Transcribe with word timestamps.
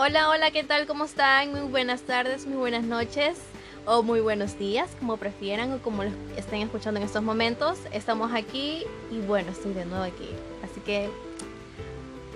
Hola, 0.00 0.30
hola, 0.30 0.52
¿qué 0.52 0.62
tal? 0.62 0.86
¿Cómo 0.86 1.06
están? 1.06 1.50
Muy 1.50 1.62
buenas 1.62 2.02
tardes, 2.02 2.46
muy 2.46 2.56
buenas 2.56 2.84
noches 2.84 3.36
o 3.84 4.04
muy 4.04 4.20
buenos 4.20 4.56
días, 4.56 4.88
como 5.00 5.16
prefieran 5.16 5.72
o 5.72 5.78
como 5.78 6.04
lo 6.04 6.10
estén 6.36 6.62
escuchando 6.62 7.00
en 7.00 7.06
estos 7.06 7.20
momentos. 7.20 7.80
Estamos 7.92 8.30
aquí 8.32 8.84
y 9.10 9.18
bueno, 9.26 9.50
estoy 9.50 9.72
de 9.72 9.84
nuevo 9.86 10.04
aquí. 10.04 10.28
Así 10.62 10.80
que 10.82 11.08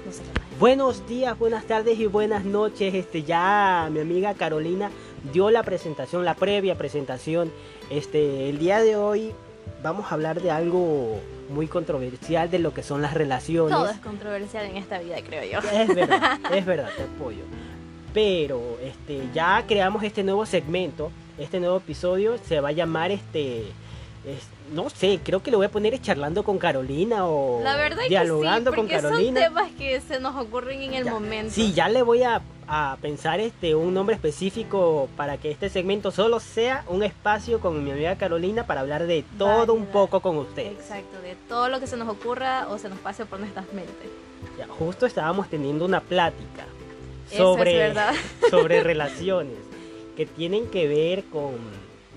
no 0.05 0.11
sé 0.13 0.23
qué 0.25 0.41
más. 0.41 0.59
Buenos 0.59 1.07
días, 1.07 1.39
buenas 1.39 1.65
tardes 1.67 2.01
y 2.01 2.07
buenas 2.07 2.45
noches. 2.45 2.95
Este 2.95 3.23
ya 3.23 3.89
mi 3.93 4.01
amiga 4.01 4.35
Carolina 4.35 4.91
dio 5.33 5.53
la 5.53 5.63
presentación, 5.63 6.25
la 6.25 6.35
previa 6.35 6.77
presentación. 6.77 7.53
Este 7.91 8.49
el 8.49 8.59
día 8.59 8.81
de 8.81 8.97
hoy 8.97 9.33
vamos 9.85 10.11
a 10.11 10.15
hablar 10.15 10.43
de 10.43 10.51
algo 10.51 11.21
muy 11.49 11.67
controversial 11.67 12.51
de 12.51 12.59
lo 12.59 12.73
que 12.75 12.83
son 12.83 13.03
las 13.03 13.15
relaciones. 13.15 13.77
Todo 13.77 13.89
es 13.89 13.99
controversial 13.99 14.67
en 14.67 14.77
esta 14.77 14.99
vida, 14.99 15.17
creo 15.25 15.45
yo. 15.45 15.69
Es 15.71 15.95
verdad, 15.95 16.41
es 16.53 16.67
verdad, 16.67 16.91
te 16.97 17.03
apoyo. 17.03 17.43
Pero 18.13 18.61
este 18.83 19.29
ya 19.35 19.65
creamos 19.67 20.03
este 20.03 20.23
nuevo 20.23 20.45
segmento, 20.47 21.11
este 21.39 21.61
nuevo 21.61 21.79
episodio 21.79 22.37
se 22.47 22.61
va 22.61 22.69
a 22.69 22.73
llamar 22.73 23.11
este 23.11 23.61
es- 24.27 24.47
no 24.73 24.89
sé, 24.89 25.19
creo 25.23 25.43
que 25.43 25.51
lo 25.51 25.57
voy 25.59 25.67
a 25.67 25.71
poner 25.71 26.01
charlando 26.01 26.45
con 26.45 26.57
Carolina 26.59 27.27
o 27.27 27.61
La 27.63 27.77
verdad 27.77 28.03
dialogando 28.09 28.71
que 28.71 28.77
sí, 28.77 28.81
con 28.81 28.87
porque 28.89 29.03
Carolina. 29.03 29.41
son 29.41 29.55
temas 29.55 29.71
que 29.77 30.01
se 30.01 30.21
nos 30.21 30.37
ocurren 30.37 30.81
en 30.83 30.95
el 30.95 31.05
Ya. 31.05 31.13
momento. 31.13 31.53
Sí, 31.53 31.73
ya 31.73 31.89
le 31.89 32.03
voy 32.03 32.23
a, 32.23 32.41
a 32.69 32.97
pensar 33.03 33.41
este 33.41 33.75
un 33.75 33.93
nombre 33.93 34.15
específico 34.15 35.09
para 35.17 35.39
que 35.39 35.51
este 35.51 35.69
segmento 35.69 36.11
solo 36.13 36.39
sea 36.39 36.85
un 36.89 37.03
espacio 37.03 37.59
con 37.61 37.83
mi 37.85 37.91
amiga 37.91 38.15
Carolina 38.17 38.65
para 38.65 38.81
hablar 38.83 39.07
de 39.09 39.25
todo 39.37 39.75
un 39.75 39.87
poco 39.87 40.21
con 40.21 40.37
ustedes. 40.37 40.73
Exacto, 40.73 41.21
de 41.21 41.35
todo 41.49 41.69
lo 41.69 41.81
que 41.81 41.87
se 41.89 41.97
nos 41.97 42.09
ocurra 42.09 42.69
o 42.71 42.79
se 42.79 42.89
nos 42.89 42.99
pase 43.01 43.27
por 43.27 43.41
nuestras 43.41 43.67
mentes. 43.73 44.09
Ya, 44.57 44.69
justo 44.69 45.05
estábamos 45.07 45.49
teniendo 45.49 45.85
una 45.85 46.01
plática 46.01 46.65
Es 47.33 47.39
sobre, 47.39 47.93
sobre 48.51 48.83
relaciones 48.83 49.57
que 50.17 50.27
tienen 50.27 50.67
que 50.69 50.87
ver 50.87 51.25
con, 51.25 51.55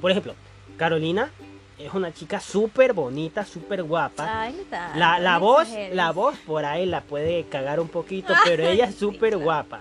por 0.02 0.11
ejemplo, 0.11 0.33
Carolina 0.77 1.31
es 1.77 1.94
una 1.94 2.13
chica 2.13 2.39
súper 2.39 2.94
bonita, 2.94 3.45
súper 3.45 3.83
guapa. 3.83 4.41
Ay, 4.41 4.55
La, 4.95 5.19
la 5.19 5.38
voz, 5.38 5.63
exageres. 5.63 5.95
la 5.95 6.11
voz 6.11 6.38
por 6.45 6.66
ahí 6.66 6.86
la 6.86 7.02
puede 7.02 7.43
cagar 7.45 7.80
un 7.80 7.88
poquito, 7.88 8.33
pero 8.45 8.67
ella 8.67 8.86
es 8.86 8.95
súper 8.95 9.38
guapa. 9.38 9.80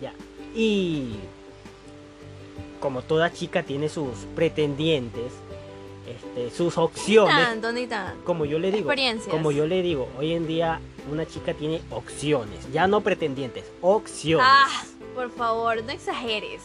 Ya. 0.00 0.12
Y 0.54 1.16
como 2.80 3.02
toda 3.02 3.32
chica 3.32 3.62
tiene 3.62 3.88
sus 3.88 4.26
pretendientes, 4.34 5.32
este, 6.06 6.50
sus 6.50 6.76
Ni 6.76 6.82
opciones. 6.82 7.34
tanto, 7.34 7.72
ni 7.72 7.86
tanto. 7.86 8.24
Como 8.24 8.44
yo 8.44 8.58
le 8.58 8.70
digo, 8.72 8.90
como 9.30 9.50
yo 9.52 9.66
le 9.66 9.82
digo, 9.82 10.08
hoy 10.18 10.32
en 10.32 10.46
día 10.46 10.80
una 11.10 11.26
chica 11.26 11.54
tiene 11.54 11.80
opciones, 11.90 12.70
ya 12.72 12.86
no 12.86 13.00
pretendientes, 13.00 13.64
opciones. 13.80 14.46
Ah, 14.48 14.82
por 15.14 15.30
favor, 15.30 15.82
no 15.84 15.90
exageres. 15.90 16.62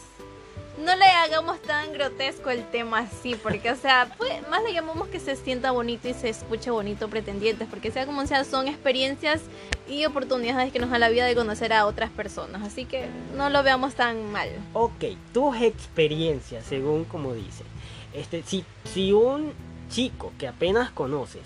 No 0.83 0.95
le 0.95 1.05
hagamos 1.05 1.59
tan 1.63 1.91
grotesco 1.91 2.51
el 2.51 2.63
tema 2.69 2.99
así, 2.99 3.33
porque, 3.33 3.71
o 3.71 3.75
sea, 3.75 4.13
pues, 4.19 4.47
más 4.47 4.61
le 4.63 4.73
llamamos 4.73 5.07
que 5.07 5.19
se 5.19 5.35
sienta 5.35 5.71
bonito 5.71 6.07
y 6.07 6.13
se 6.13 6.29
escuche 6.29 6.69
bonito 6.69 7.07
pretendientes, 7.09 7.67
porque 7.67 7.89
sea 7.89 8.05
como 8.05 8.27
sea, 8.27 8.43
son 8.43 8.67
experiencias 8.67 9.41
y 9.87 10.05
oportunidades 10.05 10.71
que 10.71 10.77
nos 10.77 10.91
da 10.91 10.99
la 10.99 11.09
vida 11.09 11.25
de 11.25 11.33
conocer 11.33 11.73
a 11.73 11.87
otras 11.87 12.11
personas, 12.11 12.61
así 12.61 12.85
que 12.85 13.07
no 13.35 13.49
lo 13.49 13.63
veamos 13.63 13.95
tan 13.95 14.31
mal. 14.31 14.49
Ok, 14.73 15.05
tus 15.33 15.57
experiencias, 15.61 16.63
según 16.63 17.05
como 17.05 17.33
dice. 17.33 17.63
Este, 18.17 18.41
si, 18.43 18.65
si 18.83 19.11
un 19.11 19.53
chico 19.89 20.33
que 20.39 20.47
apenas 20.47 20.89
conoces 20.89 21.43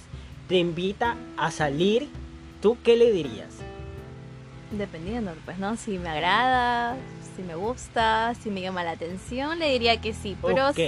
te 0.47 0.55
invita 0.55 1.17
a 1.38 1.52
salir, 1.52 2.08
¿tú 2.61 2.78
qué 2.83 2.95
le 2.95 3.11
dirías? 3.11 3.50
Dependiendo, 4.72 5.33
pues, 5.44 5.58
¿no? 5.59 5.75
Si 5.75 5.97
me 5.97 6.08
agrada, 6.08 6.95
si 7.36 7.44
me 7.44 7.55
gusta, 7.55 8.33
si 8.41 8.50
me 8.50 8.61
llama 8.61 8.86
la 8.86 8.91
atención, 8.91 9.59
le 9.59 9.69
diría 9.72 10.00
que 10.00 10.13
sí, 10.13 10.38
pero... 10.41 10.69
ok, 10.69 10.79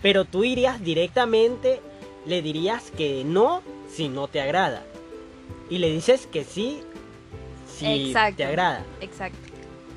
pero 0.00 0.24
tú 0.24 0.44
irías 0.44 0.80
directamente, 0.80 1.80
le 2.24 2.40
dirías 2.40 2.92
que 2.96 3.24
no 3.24 3.62
si 3.92 4.08
no 4.08 4.28
te 4.28 4.40
agrada. 4.40 4.84
Y 5.68 5.78
le 5.78 5.90
dices 5.90 6.26
que 6.26 6.44
sí 6.44 6.78
si 7.78 8.08
Exacto. 8.08 8.36
te 8.36 8.44
agrada. 8.44 8.84
Exacto. 9.00 9.38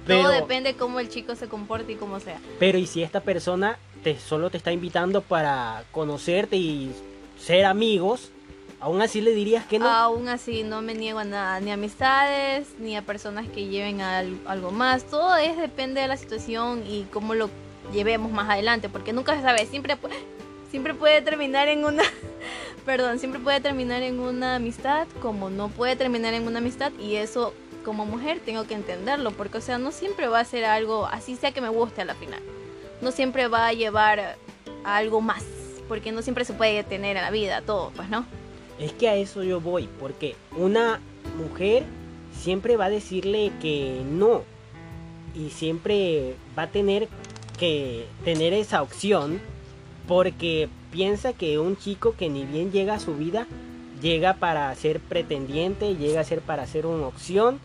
Pero, 0.08 0.24
Todo 0.24 0.32
depende 0.32 0.74
de 0.74 0.78
cómo 0.78 1.00
el 1.00 1.10
chico 1.10 1.36
se 1.36 1.48
comporte 1.48 1.92
y 1.94 1.96
cómo 1.96 2.20
sea. 2.20 2.40
pero 2.60 2.78
¿y 2.78 2.86
si 2.88 3.02
esta 3.04 3.22
persona 3.22 3.78
solo 4.14 4.52
te 4.52 4.58
está 4.58 4.72
invitando 4.72 5.22
para 5.22 5.84
conocerte 5.92 6.58
y 6.58 6.94
ser 7.40 7.66
amigos? 7.66 8.30
Aún 8.80 9.02
así 9.02 9.22
le 9.22 9.32
dirías 9.32 9.66
que 9.66 9.80
no. 9.80 9.90
Aún 9.90 10.28
así, 10.28 10.62
no 10.62 10.84
me 10.84 10.94
niego 10.94 11.18
a 11.18 11.24
nada, 11.24 11.60
ni 11.60 11.72
a 11.72 11.74
amistades, 11.74 12.68
ni 12.78 12.96
a 12.96 13.02
personas 13.02 13.48
que 13.48 13.66
lleven 13.66 14.02
a 14.02 14.20
al- 14.20 14.38
algo 14.46 14.70
más. 14.72 15.06
Todo 15.06 15.36
es 15.38 15.58
depende 15.58 16.02
de 16.02 16.08
la 16.08 16.18
situación 16.18 16.84
y 16.88 17.08
cómo 17.12 17.34
lo 17.34 17.50
llevemos 17.92 18.32
más 18.32 18.48
adelante, 18.50 18.88
porque 18.90 19.14
nunca 19.14 19.36
se 19.36 19.42
sabe. 19.42 19.66
Siempre, 19.66 19.98
siempre 20.70 20.94
puede 20.94 21.22
terminar 21.24 21.68
en 21.68 21.84
una. 21.86 22.04
Perdón, 22.86 23.18
siempre 23.18 23.40
puede 23.40 23.60
terminar 23.62 24.04
en 24.04 24.20
una 24.20 24.56
amistad, 24.58 25.08
como 25.22 25.50
no 25.50 25.70
puede 25.70 25.96
terminar 25.96 26.36
en 26.36 26.46
una 26.46 26.60
amistad, 26.60 26.92
y 27.00 27.16
eso 27.16 27.54
como 27.84 28.06
mujer 28.06 28.40
tengo 28.46 28.66
que 28.68 28.74
entenderlo, 28.76 29.32
porque, 29.32 29.58
o 29.60 29.62
sea, 29.62 29.78
no 29.80 29.92
siempre 29.92 30.28
va 30.28 30.40
a 30.42 30.46
ser 30.46 30.66
algo, 30.66 31.06
así 31.08 31.36
sea 31.36 31.52
que 31.52 31.62
me 31.62 31.70
guste 31.70 32.02
a 32.02 32.06
la 32.06 32.14
final. 32.16 32.42
No 33.02 33.12
siempre 33.12 33.48
va 33.48 33.68
a 33.68 33.74
llevar 33.74 34.38
a 34.84 34.98
algo 34.98 35.22
más, 35.22 35.44
porque 35.88 36.12
no 36.12 36.22
siempre 36.22 36.46
se 36.46 36.54
puede 36.54 36.84
tener 36.84 37.18
en 37.18 37.24
la 37.24 37.32
vida 37.32 37.62
todo, 37.62 37.92
pues, 37.96 38.10
¿no? 38.10 38.26
Es 38.80 38.94
que 38.94 39.10
a 39.10 39.16
eso 39.16 39.44
yo 39.44 39.62
voy, 39.62 39.90
porque 40.00 40.36
una 40.58 41.00
mujer 41.38 41.84
siempre 42.38 42.78
va 42.78 42.86
a 42.86 42.90
decirle 42.90 43.52
que 43.62 44.02
no 44.10 44.44
y 45.34 45.50
siempre 45.50 46.36
va 46.58 46.64
a 46.64 46.68
tener 46.68 47.08
que 47.58 48.06
tener 48.24 48.54
esa 48.54 48.82
opción 48.82 49.40
porque 50.08 50.70
piensa 50.92 51.34
que 51.34 51.58
un 51.60 51.78
chico 51.78 52.16
que 52.18 52.30
ni 52.30 52.46
bien 52.46 52.72
llega 52.72 52.96
a 52.96 53.00
su 53.00 53.16
vida 53.16 53.48
llega 54.02 54.36
para 54.36 54.74
ser 54.76 55.00
pretendiente, 55.00 55.96
llega 55.96 56.22
a 56.22 56.24
ser 56.24 56.42
para 56.42 56.68
ser 56.68 56.86
una 56.86 57.08
opción 57.08 57.60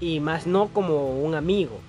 y 0.00 0.20
más 0.20 0.46
no 0.46 0.68
como 0.68 1.18
un 1.18 1.34
amigo. 1.34 1.80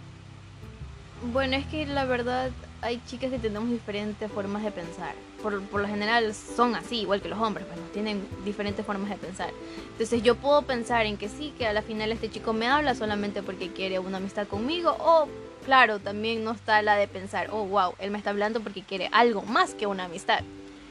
Bueno, 1.23 1.55
es 1.55 1.65
que 1.65 1.85
la 1.87 2.05
verdad 2.05 2.51
hay 2.81 3.01
chicas 3.07 3.31
que 3.31 3.39
tenemos 3.39 3.69
diferentes 3.69 4.31
formas 4.31 4.63
de 4.63 4.71
pensar. 4.71 5.15
Por, 5.41 5.61
por 5.63 5.81
lo 5.81 5.87
general 5.87 6.33
son 6.33 6.75
así, 6.75 7.01
igual 7.01 7.21
que 7.21 7.29
los 7.29 7.39
hombres, 7.39 7.65
pues 7.65 7.91
tienen 7.91 8.27
diferentes 8.45 8.85
formas 8.85 9.09
de 9.09 9.15
pensar. 9.15 9.49
Entonces 9.91 10.21
yo 10.21 10.35
puedo 10.35 10.61
pensar 10.61 11.05
en 11.07 11.17
que 11.17 11.27
sí, 11.27 11.53
que 11.57 11.65
a 11.65 11.73
la 11.73 11.81
final 11.81 12.11
este 12.11 12.29
chico 12.29 12.53
me 12.53 12.67
habla 12.67 12.93
solamente 12.93 13.41
porque 13.41 13.71
quiere 13.71 13.97
una 13.97 14.17
amistad 14.17 14.47
conmigo. 14.47 14.95
O, 14.99 15.27
claro, 15.65 15.99
también 15.99 16.43
no 16.43 16.51
está 16.51 16.81
la 16.83 16.95
de 16.95 17.07
pensar, 17.07 17.49
oh, 17.51 17.65
wow, 17.65 17.93
él 17.97 18.11
me 18.11 18.19
está 18.19 18.29
hablando 18.29 18.61
porque 18.61 18.83
quiere 18.83 19.09
algo 19.11 19.41
más 19.41 19.73
que 19.73 19.87
una 19.87 20.05
amistad. 20.05 20.43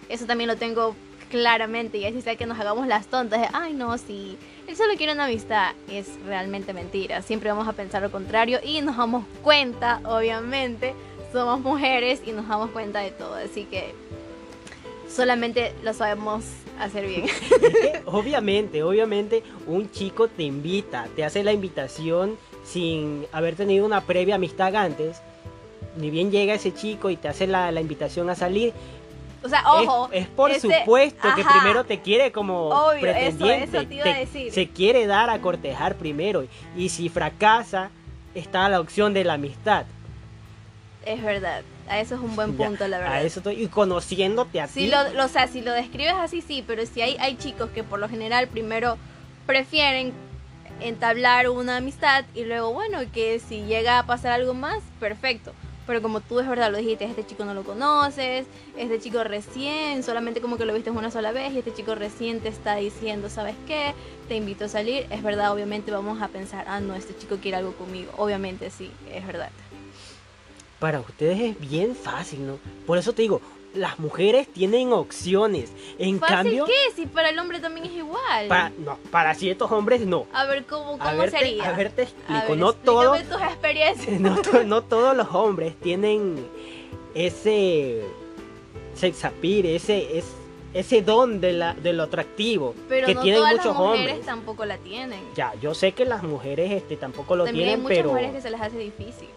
Eso 0.09 0.27
también 0.27 0.49
lo 0.49 0.56
tengo 0.56 0.94
claramente 1.31 1.99
y 1.99 2.05
así 2.05 2.22
sea 2.22 2.37
que 2.37 2.47
nos 2.47 2.59
hagamos 2.59 2.87
las 2.87 3.09
tontas 3.09 3.41
de, 3.41 3.49
ay 3.53 3.75
no, 3.75 3.99
sí, 3.99 4.39
él 4.67 4.77
solo 4.77 4.94
quiere 4.97 5.12
una 5.12 5.25
amistad, 5.25 5.72
es 5.91 6.09
realmente 6.25 6.72
mentira. 6.72 7.22
Siempre 7.22 7.50
vamos 7.50 7.69
a 7.69 7.72
pensar 7.72 8.03
lo 8.03 8.11
contrario 8.11 8.61
y 8.62 8.81
nos 8.81 8.97
damos 8.97 9.25
cuenta, 9.43 10.00
obviamente, 10.05 10.95
somos 11.33 11.61
mujeres 11.61 12.22
y 12.25 12.33
nos 12.33 12.49
damos 12.49 12.71
cuenta 12.71 13.00
de 13.00 13.11
todo, 13.11 13.34
así 13.34 13.65
que 13.65 13.95
solamente 15.09 15.72
lo 15.83 15.93
sabemos 15.93 16.45
hacer 16.78 17.06
bien. 17.06 17.25
Obviamente, 18.06 18.83
obviamente, 18.83 19.43
un 19.66 19.91
chico 19.91 20.28
te 20.28 20.43
invita, 20.43 21.09
te 21.16 21.25
hace 21.25 21.43
la 21.43 21.53
invitación 21.53 22.37
sin 22.65 23.27
haber 23.33 23.56
tenido 23.56 23.87
una 23.87 24.03
previa 24.03 24.34
amistad 24.34 24.75
antes. 24.77 25.22
Ni 25.97 26.11
bien 26.11 26.31
llega 26.31 26.53
ese 26.53 26.75
chico 26.75 27.09
y 27.09 27.16
te 27.16 27.28
hace 27.28 27.47
la, 27.47 27.72
la 27.72 27.81
invitación 27.81 28.28
a 28.28 28.34
salir. 28.34 28.75
O 29.45 29.49
sea, 29.49 29.61
es- 29.61 29.67
ojo, 29.67 30.09
es, 30.13 30.27
por 30.29 30.51
ese- 30.51 30.61
supuesto 30.81 31.29
que 31.35 31.43
ajá. 31.43 31.51
primero 31.61 31.85
te 31.85 32.01
quiere 32.01 32.33
como 32.33 32.69
Obvio, 32.71 33.01
pretendiente. 33.03 33.79
eso 33.79 33.87
te 33.87 33.95
iba 33.95 34.05
a 34.07 34.19
decir. 34.19 34.53
se 34.53 34.69
quiere 34.71 35.07
dar 35.07 35.31
a 35.31 35.39
cortejar 35.41 35.95
primero. 35.97 36.45
Y 36.77 36.89
si 36.89 37.09
fracasa, 37.09 37.91
está 38.34 38.69
la 38.69 38.81
opción 38.81 39.15
de 39.15 39.25
la 39.25 39.34
amistad. 39.34 39.84
es 41.05 41.22
verdad, 41.22 41.63
a 41.89 42.01
eso 42.01 42.16
es 42.16 42.21
un 42.21 42.34
buen 42.34 42.59
Ya, 42.59 42.66
punto, 42.66 42.89
la 42.89 42.99
verdad. 42.99 43.15
A 43.15 43.22
eso 43.22 43.39
estoy, 43.39 43.63
y 43.63 43.69
conociéndote 43.69 44.60
a 44.60 44.66
Si 44.66 44.81
ti. 44.87 44.87
lo, 44.91 45.09
lo- 45.13 45.27
o 45.27 45.28
sea, 45.28 45.47
si 45.47 45.60
lo 45.63 45.71
describes 45.72 46.15
así, 46.15 46.41
sí, 46.43 46.65
pero 46.66 46.84
si 46.84 47.01
hay, 47.01 47.16
hay 47.21 47.37
chicos 47.37 47.71
que 47.71 47.84
por 47.84 48.01
lo 48.01 48.09
general 48.09 48.49
primero 48.49 48.97
prefieren 49.47 50.13
entablar 50.81 51.49
una 51.49 51.77
amistad 51.77 52.25
y 52.34 52.43
luego, 52.45 52.72
bueno, 52.72 52.99
que 53.15 53.39
si 53.39 53.63
llega 53.66 54.01
a 54.01 54.03
pasar 54.07 54.33
algo 54.33 54.53
más, 54.53 54.83
perfecto. 54.99 55.53
Pero 55.86 56.03
como 56.03 56.21
tú 56.21 56.41
es 56.41 56.48
verdad 56.48 56.71
lo 56.71 56.78
dijiste, 56.78 57.04
este 57.04 57.24
chico 57.24 57.44
no 57.44 57.54
lo 57.54 57.62
conoces, 57.62 58.47
este 58.77 58.98
chico 58.98 59.22
recién, 59.22 60.03
solamente 60.03 60.41
como 60.41 60.56
que 60.56 60.65
lo 60.65 60.74
viste 60.74 60.91
una 60.91 61.10
sola 61.10 61.33
vez 61.33 61.53
y 61.53 61.59
este 61.59 61.72
chico 61.72 61.94
recién 61.94 62.41
te 62.41 62.48
está 62.48 62.77
diciendo, 62.77 63.30
¿sabes 63.30 63.54
qué? 63.66 63.94
Te 64.28 64.36
invito 64.36 64.65
a 64.65 64.68
salir, 64.68 65.06
es 65.10 65.22
verdad, 65.22 65.53
obviamente 65.53 65.92
vamos 65.92 66.21
a 66.21 66.28
pensar, 66.28 66.65
ah, 66.68 66.80
no, 66.80 66.94
este 66.94 67.16
chico 67.16 67.36
quiere 67.36 67.59
algo 67.59 67.72
conmigo. 67.72 68.10
Obviamente 68.16 68.71
sí, 68.71 68.91
es 69.12 69.27
verdad. 69.27 69.50
Para 70.80 71.00
ustedes 71.00 71.41
es 71.41 71.60
bien 71.60 71.94
fácil, 71.94 72.47
¿no? 72.47 72.59
Por 72.86 72.98
eso 72.98 73.12
te 73.12 73.22
digo, 73.22 73.41
las 73.77 73.99
mujeres 73.99 74.49
tienen 74.49 74.93
opciones. 74.93 75.71
En 75.99 76.19
¿Fácil 76.19 76.37
cambio, 76.37 76.65
qué? 76.65 76.73
Si 76.95 77.07
para 77.07 77.28
el 77.31 77.39
hombre 77.39 77.61
también 77.61 77.87
es 77.87 77.93
igual. 77.93 78.49
para, 78.49 78.71
no, 78.78 78.99
para 79.11 79.34
ciertos 79.34 79.71
hombres 79.73 80.01
no. 80.03 80.27
A 80.33 80.45
ver, 80.47 80.65
¿cómo, 80.65 80.99
cómo 80.99 81.27
sería? 81.28 81.69
a 81.69 81.73
ver, 81.73 81.91
te 81.93 82.03
A 82.03 82.05
explico. 82.05 82.49
ver, 82.49 82.59
no 82.59 82.73
todos, 82.73 83.23
tus 83.25 83.41
experiencias. 83.43 84.21
no, 84.21 84.41
to- 84.43 84.65
no 84.65 84.83
todos 84.83 85.17
los 85.17 85.28
hombres 85.34 85.75
tienen 85.77 86.47
ese 87.15 88.03
sex 88.95 89.25
appeal, 89.25 89.67
ese, 89.67 90.19
es, 90.19 90.25
ese 90.75 91.03
don 91.03 91.41
de, 91.41 91.53
la, 91.53 91.75
de 91.75 91.93
lo 91.93 92.05
atractivo 92.05 92.75
Pero 92.89 93.07
que 93.07 93.15
no 93.15 93.22
tienen 93.22 93.41
todas 93.41 93.53
muchos 93.53 93.67
las 93.67 93.77
mujeres 93.77 94.07
hombres. 94.11 94.27
tampoco 94.27 94.65
la 94.65 94.79
tienen. 94.79 95.21
Ya, 95.34 95.55
yo 95.61 95.75
sé 95.75 95.93
que 95.93 96.05
las 96.05 96.22
mujeres 96.22 96.72
este, 96.72 96.97
tampoco 96.97 97.37
lo 97.37 97.45
También 97.45 97.69
hay 97.69 97.75
tienen, 97.77 97.83
muchas 97.83 97.97
pero 97.99 98.09
mujeres 98.11 98.33
que 98.33 98.41
se 98.41 98.51
les 98.51 98.61
hace 98.61 98.79
difícil. 98.79 99.29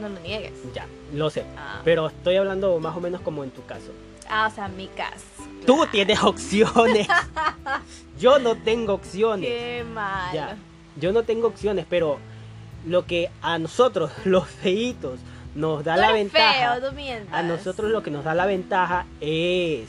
No 0.00 0.08
lo 0.08 0.20
niegues. 0.20 0.52
ya, 0.74 0.86
lo 1.14 1.30
sé. 1.30 1.44
Ah, 1.56 1.80
Pero 1.84 2.06
estoy 2.08 2.36
hablando 2.36 2.78
más 2.80 2.96
o 2.96 3.00
menos 3.00 3.20
como 3.20 3.44
en 3.44 3.50
tu 3.50 3.64
caso. 3.66 3.90
ah, 4.28 4.48
o 4.50 4.54
sea, 4.54 4.68
mi 4.68 4.86
caso. 4.88 5.24
Tú 5.66 5.76
Claro. 5.76 5.90
tienes 5.90 6.22
opciones. 6.22 7.08
Yo 8.20 8.38
no 8.38 8.56
tengo 8.56 8.94
opciones. 8.94 9.48
Qué 9.50 9.84
mal. 9.94 10.34
Ya, 10.34 10.56
yo 11.00 11.12
no 11.12 11.22
tengo 11.22 11.46
opciones, 11.46 11.86
pero 11.88 12.18
lo 12.86 13.06
que 13.06 13.30
a 13.42 13.58
nosotros, 13.58 14.10
los 14.24 14.46
feitos, 14.48 15.20
nos 15.54 15.84
da 15.84 15.94
Tú 15.94 16.00
la 16.00 16.10
eres 16.10 16.22
ventaja. 16.32 16.80
feo, 16.80 16.90
no 17.30 17.36
a 17.36 17.42
nosotros 17.42 17.90
lo 17.90 18.02
que 18.02 18.10
nos 18.10 18.24
da 18.24 18.34
la 18.34 18.46
ventaja 18.46 19.06
es 19.20 19.88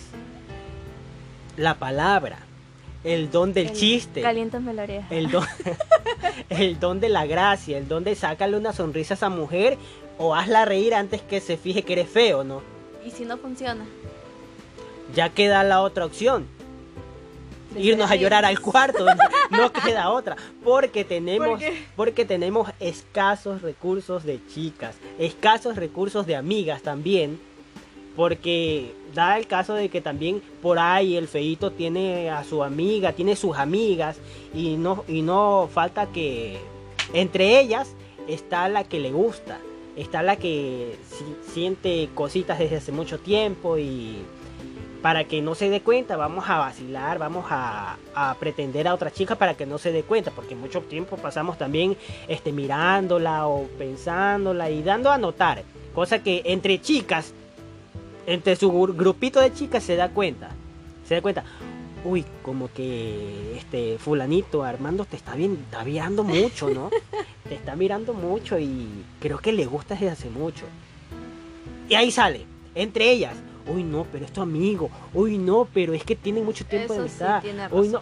la 1.58 1.76
palabra, 1.76 2.40
el 3.04 3.32
don 3.32 3.54
del 3.54 3.68
El- 3.68 3.74
chiste, 3.74 4.22
Caliéntame 4.22 4.74
la 4.74 4.84
oreja. 4.84 5.08
el 5.10 5.30
don, 5.32 5.46
el 6.50 6.80
don 6.80 7.00
de 7.00 7.10
la 7.10 7.26
gracia, 7.26 7.78
el 7.78 7.88
don 7.88 8.04
de 8.04 8.16
sacarle 8.16 8.58
una 8.58 8.74
sonrisa 8.74 9.14
a 9.14 9.18
esa 9.18 9.30
mujer 9.30 9.78
o 10.20 10.36
hazla 10.36 10.66
reír 10.66 10.94
antes 10.94 11.22
que 11.22 11.40
se 11.40 11.58
fije 11.58 11.82
que 11.82 11.94
eres 11.94 12.10
feo, 12.10 12.44
¿no? 12.44 12.62
¿Y 13.06 13.12
si 13.12 13.26
no 13.26 13.38
funciona? 13.38 13.86
Ya 15.16 15.30
queda 15.30 15.64
la 15.64 15.82
otra 15.82 16.06
opción. 16.06 16.46
Irnos 17.76 18.12
a 18.12 18.16
llorar 18.16 18.46
al 18.46 18.60
cuarto, 18.60 19.06
no 19.50 19.72
queda 19.72 20.10
otra, 20.10 20.36
porque 20.64 21.06
tenemos 21.06 21.62
porque 21.96 22.26
tenemos 22.26 22.70
escasos 22.80 23.62
recursos 23.62 24.24
de 24.24 24.46
chicas, 24.48 24.96
escasos 25.18 25.78
recursos 25.78 26.26
de 26.26 26.36
amigas 26.36 26.82
también, 26.82 27.40
porque 28.16 28.94
da 29.14 29.38
el 29.38 29.48
caso 29.48 29.76
de 29.76 29.90
que 29.90 30.02
también 30.02 30.42
por 30.62 30.80
ahí 30.80 31.16
el 31.16 31.28
feito 31.28 31.72
tiene 31.72 32.30
a 32.30 32.44
su 32.44 32.64
amiga, 32.64 33.14
tiene 33.14 33.36
sus 33.36 33.56
amigas 33.56 34.18
y 34.54 34.76
no 34.76 35.06
y 35.08 35.22
no 35.22 35.70
falta 35.72 36.08
que 36.08 36.58
entre 37.14 37.60
ellas 37.60 37.96
está 38.28 38.68
la 38.68 38.84
que 38.84 39.00
le 39.00 39.12
gusta, 39.12 39.60
está 40.02 40.24
la 40.24 40.36
que 40.38 40.98
si- 41.10 41.52
siente 41.54 42.10
cositas 42.16 42.60
desde 42.60 42.78
hace 42.78 42.92
mucho 42.92 43.20
tiempo 43.20 43.78
y 43.78 44.18
para 45.02 45.24
que 45.24 45.42
no 45.42 45.56
se 45.56 45.70
dé 45.70 45.80
cuenta, 45.82 46.18
vamos 46.18 46.50
a 46.50 46.58
vacilar, 46.58 47.20
vamos 47.20 47.46
a, 47.50 47.96
a 48.14 48.36
pretender 48.36 48.86
a 48.88 48.94
otra 48.94 49.12
chica 49.12 49.36
para 49.36 49.54
que 49.54 49.66
no 49.66 49.78
se 49.78 49.92
dé 49.94 50.04
cuenta, 50.04 50.32
porque 50.32 50.56
mucho 50.56 50.82
tiempo 50.82 51.16
pasamos 51.16 51.58
también 51.58 51.96
este, 52.28 52.52
mirándola 52.52 53.48
o 53.48 53.64
pensándola 53.78 54.70
y 54.70 54.84
dando 54.84 55.10
a 55.10 55.18
notar, 55.18 55.64
cosa 55.96 56.22
que 56.22 56.42
entre 56.46 56.82
chicas, 56.82 57.34
entre 58.28 58.58
su 58.58 58.72
gru- 58.72 58.94
grupito 58.96 59.40
de 59.40 59.54
chicas 59.54 59.84
se 59.84 59.96
da 59.96 60.10
cuenta, 60.10 60.50
se 61.08 61.16
da 61.16 61.22
cuenta, 61.22 61.46
uy, 62.04 62.26
como 62.44 62.72
que 62.72 63.58
este 63.58 63.98
fulanito 63.98 64.64
Armando 64.64 65.06
te 65.06 65.16
está 65.16 65.36
bien, 65.36 65.58
está 65.66 65.84
mirando 65.84 66.24
mucho, 66.24 66.70
¿no? 66.70 66.90
te 67.50 67.56
está 67.56 67.76
mirando 67.76 68.14
mucho 68.14 68.60
y 68.60 68.88
creo 69.20 69.40
que 69.40 69.52
le 69.52 69.66
gusta 69.66 69.96
desde 69.96 70.10
hace 70.10 70.30
mucho. 70.30 70.66
Y 71.88 71.96
ahí 71.96 72.12
sale, 72.12 72.46
entre 72.76 73.12
ellas, 73.12 73.36
uy 73.68 73.84
no, 73.84 74.06
pero 74.12 74.26
es 74.26 74.32
tu 74.32 74.42
amigo, 74.42 74.90
uy 75.14 75.38
no, 75.38 75.68
pero 75.74 75.94
es 75.94 76.04
que 76.04 76.16
tienen 76.16 76.46
mucho 76.46 76.66
tiempo 76.66 76.94
de 76.94 77.06
Eso 77.06 77.26
amistad, 77.26 77.72
uy 77.72 77.90
no. 77.90 78.02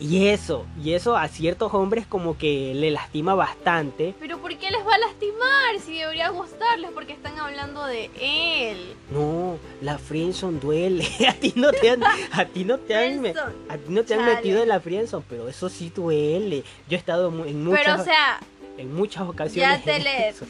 Y 0.00 0.28
eso, 0.28 0.64
y 0.82 0.94
eso 0.94 1.14
a 1.14 1.28
ciertos 1.28 1.74
hombres 1.74 2.06
como 2.06 2.38
que 2.38 2.72
le 2.74 2.90
lastima 2.90 3.34
bastante. 3.34 4.14
Pero 4.18 4.38
¿por 4.38 4.56
qué 4.56 4.70
les 4.70 4.80
va 4.80 4.94
a 4.94 4.98
lastimar? 4.98 5.78
Si 5.84 5.98
debería 5.98 6.30
gustarles 6.30 6.90
porque 6.92 7.12
están 7.12 7.38
hablando 7.38 7.84
de 7.84 8.10
él. 8.18 8.94
No, 9.10 9.58
la 9.82 9.98
friendzone 9.98 10.58
duele. 10.58 11.06
a 11.28 11.34
ti 11.34 11.52
no 11.54 11.70
te 11.70 11.90
han, 11.90 12.02
a 12.02 12.44
ti 12.46 12.64
no 12.64 12.78
te 12.78 12.96
han, 12.96 13.26
a 13.26 13.76
ti 13.76 13.84
no 13.88 14.02
te 14.02 14.14
han 14.14 14.20
Chale. 14.20 14.34
metido 14.36 14.62
en 14.62 14.68
la 14.68 14.80
friendzone, 14.80 15.24
pero 15.28 15.48
eso 15.50 15.68
sí 15.68 15.92
duele. 15.94 16.64
Yo 16.88 16.96
he 16.96 16.98
estado 16.98 17.28
en 17.44 17.62
muchas, 17.62 17.84
Pero 17.84 18.00
o 18.00 18.04
sea, 18.04 18.40
en 18.78 18.94
muchas 18.94 19.28
ocasiones. 19.28 19.84
ya 19.84 19.84
te. 19.84 20.34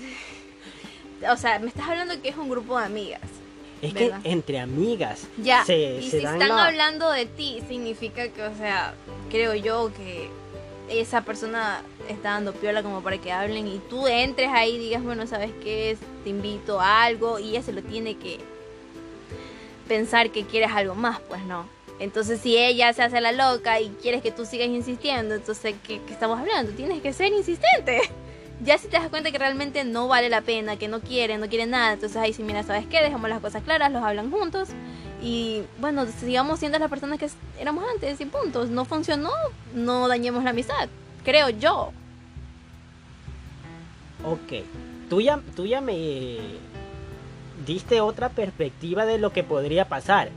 O 1.29 1.37
sea, 1.37 1.59
me 1.59 1.69
estás 1.69 1.87
hablando 1.87 2.19
que 2.23 2.31
es 2.31 2.37
un 2.39 2.49
grupo 2.49 2.79
de 2.79 2.87
amigas. 2.87 3.21
Es 3.83 3.95
que 3.95 4.13
entre 4.25 4.59
amigas 4.61 5.23
Ya. 5.43 5.65
se, 5.65 5.97
y 6.01 6.11
se 6.11 6.19
si 6.19 6.25
dan 6.25 6.35
están 6.35 6.57
la- 6.57 6.67
hablando 6.67 7.11
de 7.11 7.27
ti, 7.27 7.63
significa 7.69 8.29
que, 8.29 8.43
o 8.43 8.55
sea, 8.57 8.95
creo 9.31 9.55
yo 9.55 9.91
que 9.97 10.29
esa 10.91 11.23
persona 11.23 11.83
está 12.09 12.31
dando 12.33 12.53
piola 12.53 12.83
como 12.83 13.01
para 13.01 13.17
que 13.19 13.31
hablen 13.33 13.69
y 13.69 13.79
tú 13.89 14.07
entres 14.09 14.49
ahí 14.53 14.75
y 14.75 14.79
digas, 14.79 15.03
bueno, 15.03 15.27
¿sabes 15.27 15.51
qué? 15.63 15.97
Te 16.25 16.31
invito 16.31 16.81
a 16.81 17.05
algo 17.05 17.39
y 17.39 17.51
ella 17.51 17.63
se 17.63 17.73
lo 17.73 17.81
tiene 17.83 18.17
que 18.17 18.39
pensar 19.89 20.31
que 20.31 20.45
quieres 20.45 20.71
algo 20.73 20.95
más, 20.95 21.21
pues 21.21 21.43
no. 21.45 21.67
Entonces 21.99 22.41
si 22.41 22.57
ella 22.57 22.93
se 22.93 23.03
hace 23.03 23.21
la 23.21 23.33
loca 23.33 23.81
y 23.81 23.91
quieres 24.03 24.23
que 24.23 24.31
tú 24.31 24.47
sigas 24.47 24.69
insistiendo, 24.69 25.35
entonces 25.35 25.75
¿qué, 25.87 26.01
qué 26.07 26.13
estamos 26.13 26.39
hablando? 26.41 26.73
Tienes 26.73 27.03
que 27.03 27.13
ser 27.13 27.33
insistente. 27.33 28.01
Ya 28.63 28.77
si 28.77 28.89
te 28.89 28.99
das 28.99 29.09
cuenta 29.09 29.31
que 29.33 29.39
realmente 29.39 29.85
no 29.85 30.07
vale 30.07 30.29
la 30.29 30.43
pena, 30.43 30.77
que 30.77 30.87
no 30.87 31.01
quieren, 31.01 31.41
no 31.41 31.49
quieren 31.49 31.71
nada, 31.71 31.95
entonces 31.95 32.17
ahí 32.19 32.33
sí, 32.33 32.43
mira, 32.43 32.63
¿sabes 32.63 32.87
qué? 32.87 33.03
Dejamos 33.03 33.31
las 33.31 33.41
cosas 33.41 33.63
claras, 33.63 33.91
los 33.91 34.03
hablan 34.03 34.31
juntos 34.31 34.69
y 35.23 35.63
bueno, 35.79 36.07
sigamos 36.07 36.61
siendo 36.61 36.79
las 36.79 36.91
personas 36.91 37.19
que 37.19 37.29
éramos 37.59 37.85
antes 37.95 38.21
y 38.21 38.27
puntos. 38.27 38.69
No 38.69 38.85
funcionó, 38.85 39.31
no 39.75 40.09
dañemos 40.09 40.45
la 40.45 40.51
amistad, 40.51 40.89
creo 41.25 41.49
yo. 41.51 41.93
Ok, 44.25 44.65
tú 45.09 45.23
ya, 45.23 45.41
tú 45.57 45.65
ya 45.65 45.81
me 45.81 46.39
diste 47.67 48.01
otra 48.01 48.29
perspectiva 48.29 49.07
de 49.07 49.19
lo 49.19 49.33
que 49.33 49.43
podría 49.43 49.89
pasar, 49.89 50.31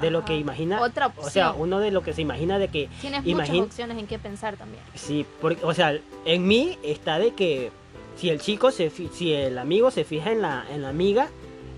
de 0.00 0.10
lo 0.10 0.24
que 0.24 0.36
imagina, 0.36 0.80
Otra 0.80 1.12
o 1.16 1.28
sea, 1.30 1.50
opción. 1.50 1.62
uno 1.68 1.78
de 1.80 1.90
lo 1.90 2.02
que 2.02 2.12
se 2.12 2.22
imagina 2.22 2.58
de 2.58 2.68
que, 2.68 2.88
Tienes 3.00 3.24
imagín- 3.24 3.34
muchas 3.60 3.66
opciones 3.66 3.98
en 3.98 4.06
qué 4.06 4.18
pensar 4.18 4.56
también. 4.56 4.82
sí, 4.94 5.26
porque, 5.40 5.64
o 5.64 5.74
sea, 5.74 5.98
en 6.24 6.46
mí 6.46 6.78
está 6.82 7.18
de 7.18 7.32
que 7.34 7.70
si 8.16 8.28
el 8.30 8.40
chico 8.40 8.70
se, 8.70 8.90
si 8.90 9.32
el 9.32 9.58
amigo 9.58 9.90
se 9.90 10.04
fija 10.04 10.32
en 10.32 10.42
la, 10.42 10.64
en 10.72 10.82
la 10.82 10.88
amiga, 10.88 11.28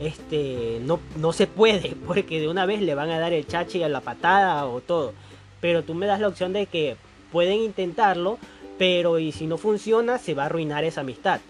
este, 0.00 0.78
no, 0.82 1.00
no 1.16 1.32
se 1.32 1.46
puede, 1.46 1.94
porque 2.06 2.40
de 2.40 2.48
una 2.48 2.66
vez 2.66 2.80
le 2.82 2.94
van 2.94 3.10
a 3.10 3.18
dar 3.18 3.32
el 3.32 3.46
chachi 3.46 3.82
a 3.82 3.88
la 3.88 4.00
patada 4.00 4.66
o 4.66 4.80
todo, 4.80 5.12
pero 5.60 5.82
tú 5.82 5.94
me 5.94 6.06
das 6.06 6.20
la 6.20 6.28
opción 6.28 6.52
de 6.52 6.66
que 6.66 6.96
pueden 7.32 7.58
intentarlo, 7.60 8.38
pero 8.78 9.18
y 9.18 9.32
si 9.32 9.46
no 9.46 9.56
funciona, 9.58 10.18
se 10.18 10.34
va 10.34 10.44
a 10.44 10.46
arruinar 10.46 10.84
esa 10.84 11.00
amistad. 11.02 11.40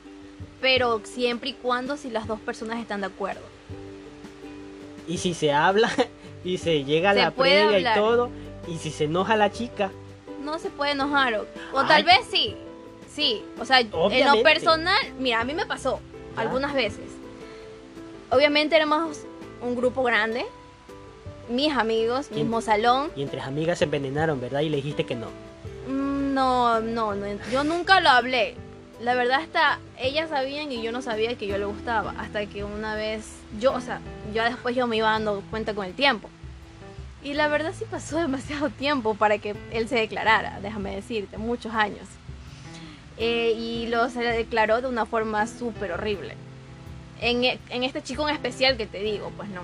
Pero 0.60 1.00
siempre 1.04 1.50
y 1.50 1.52
cuando 1.54 1.96
si 1.96 2.10
las 2.10 2.26
dos 2.26 2.40
personas 2.40 2.80
están 2.80 3.00
de 3.00 3.06
acuerdo. 3.08 3.42
Y 5.06 5.18
si 5.18 5.34
se 5.34 5.52
habla 5.52 5.90
y 6.44 6.58
se 6.58 6.84
llega 6.84 7.10
a 7.10 7.14
Se 7.14 7.20
la 7.20 7.30
previa 7.30 7.76
hablar. 7.76 7.96
y 7.96 8.00
todo, 8.00 8.30
y 8.68 8.78
si 8.78 8.90
se 8.90 9.04
enoja 9.04 9.36
la 9.36 9.50
chica, 9.50 9.90
No 10.42 10.58
se 10.58 10.68
puede 10.70 10.92
enojar. 10.92 11.34
O, 11.72 11.84
tal 11.86 12.04
vez 12.04 12.18
sí. 12.30 12.54
Sí. 13.12 13.42
O 13.58 13.64
sea, 13.64 13.80
en 13.80 13.90
lo 13.90 14.42
personal, 14.42 14.98
mira, 15.18 15.40
a 15.40 15.44
mí 15.44 15.54
me 15.54 15.64
pasó 15.66 16.00
Ya. 16.36 16.42
algunas 16.42 16.74
veces. 16.74 17.06
Obviamente 18.30 18.76
éramos 18.76 19.18
un 19.62 19.74
grupo 19.76 20.02
grande. 20.02 20.44
Mis 21.48 21.72
amigos, 21.76 22.26
¿Quién? 22.28 22.40
mismo 22.40 22.60
salón. 22.60 23.10
y 23.16 23.22
entre 23.22 23.40
amigas 23.40 23.78
se 23.78 23.84
envenenaron, 23.84 24.40
¿verdad? 24.40 24.60
Y 24.60 24.68
le 24.70 24.76
dijiste 24.78 25.04
que 25.04 25.14
no. 25.14 25.26
Mm, 25.88 26.34
No, 26.34 26.80
no, 26.80 27.14
no, 27.14 27.26
yo 27.52 27.62
nunca 27.64 28.00
lo 28.00 28.08
hablé. 28.10 28.56
La 29.00 29.14
verdad 29.14 29.40
hasta 29.40 29.80
ellas 29.98 30.30
sabían 30.30 30.70
y 30.70 30.82
yo 30.82 30.92
no 30.92 31.02
sabía 31.02 31.36
que 31.36 31.46
yo 31.46 31.58
le 31.58 31.64
gustaba. 31.64 32.14
Hasta 32.18 32.46
que 32.46 32.64
una 32.64 32.94
vez, 32.94 33.26
yo, 33.58 33.72
o 33.72 33.80
sea, 33.80 34.00
ya 34.32 34.44
después 34.48 34.76
yo 34.76 34.86
me 34.86 34.96
iba 34.96 35.10
dando 35.10 35.42
cuenta 35.50 35.74
con 35.74 35.84
el 35.86 35.94
tiempo. 35.94 36.30
Y 37.22 37.34
la 37.34 37.48
verdad 37.48 37.72
sí 37.76 37.84
pasó 37.90 38.16
demasiado 38.20 38.70
tiempo 38.70 39.14
para 39.14 39.38
que 39.38 39.54
él 39.72 39.88
se 39.88 39.96
declarara, 39.96 40.60
déjame 40.60 40.94
decirte, 40.94 41.38
muchos 41.38 41.74
años. 41.74 42.06
Eh, 43.16 43.54
y 43.56 43.86
lo 43.88 44.08
se 44.10 44.20
declaró 44.20 44.80
de 44.80 44.88
una 44.88 45.06
forma 45.06 45.46
súper 45.46 45.92
horrible. 45.92 46.34
En, 47.20 47.44
e- 47.44 47.58
en 47.70 47.84
este 47.84 48.02
chico 48.02 48.28
en 48.28 48.34
especial 48.34 48.76
que 48.76 48.86
te 48.86 48.98
digo, 49.00 49.30
pues 49.36 49.48
no. 49.50 49.62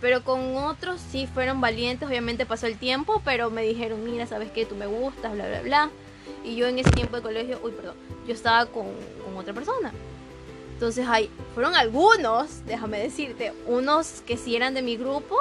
Pero 0.00 0.24
con 0.24 0.56
otros 0.56 1.00
sí 1.10 1.26
fueron 1.32 1.60
valientes, 1.60 2.08
obviamente 2.08 2.46
pasó 2.46 2.66
el 2.66 2.76
tiempo, 2.78 3.20
pero 3.24 3.50
me 3.50 3.62
dijeron, 3.62 4.02
mira, 4.04 4.26
¿sabes 4.26 4.50
qué? 4.50 4.64
Tú 4.64 4.74
me 4.74 4.86
gustas, 4.86 5.32
bla, 5.32 5.46
bla, 5.46 5.60
bla. 5.60 5.90
Y 6.44 6.56
yo 6.56 6.66
en 6.66 6.78
ese 6.78 6.90
tiempo 6.90 7.16
de 7.16 7.22
colegio, 7.22 7.60
uy, 7.62 7.72
perdón, 7.72 7.96
yo 8.26 8.34
estaba 8.34 8.66
con, 8.66 8.86
con 9.24 9.36
otra 9.36 9.52
persona. 9.52 9.92
Entonces, 10.74 11.06
hay, 11.06 11.28
fueron 11.54 11.74
algunos, 11.74 12.64
déjame 12.64 13.00
decirte, 13.00 13.52
unos 13.66 14.22
que 14.26 14.36
sí 14.36 14.56
eran 14.56 14.72
de 14.72 14.80
mi 14.80 14.96
grupo 14.96 15.36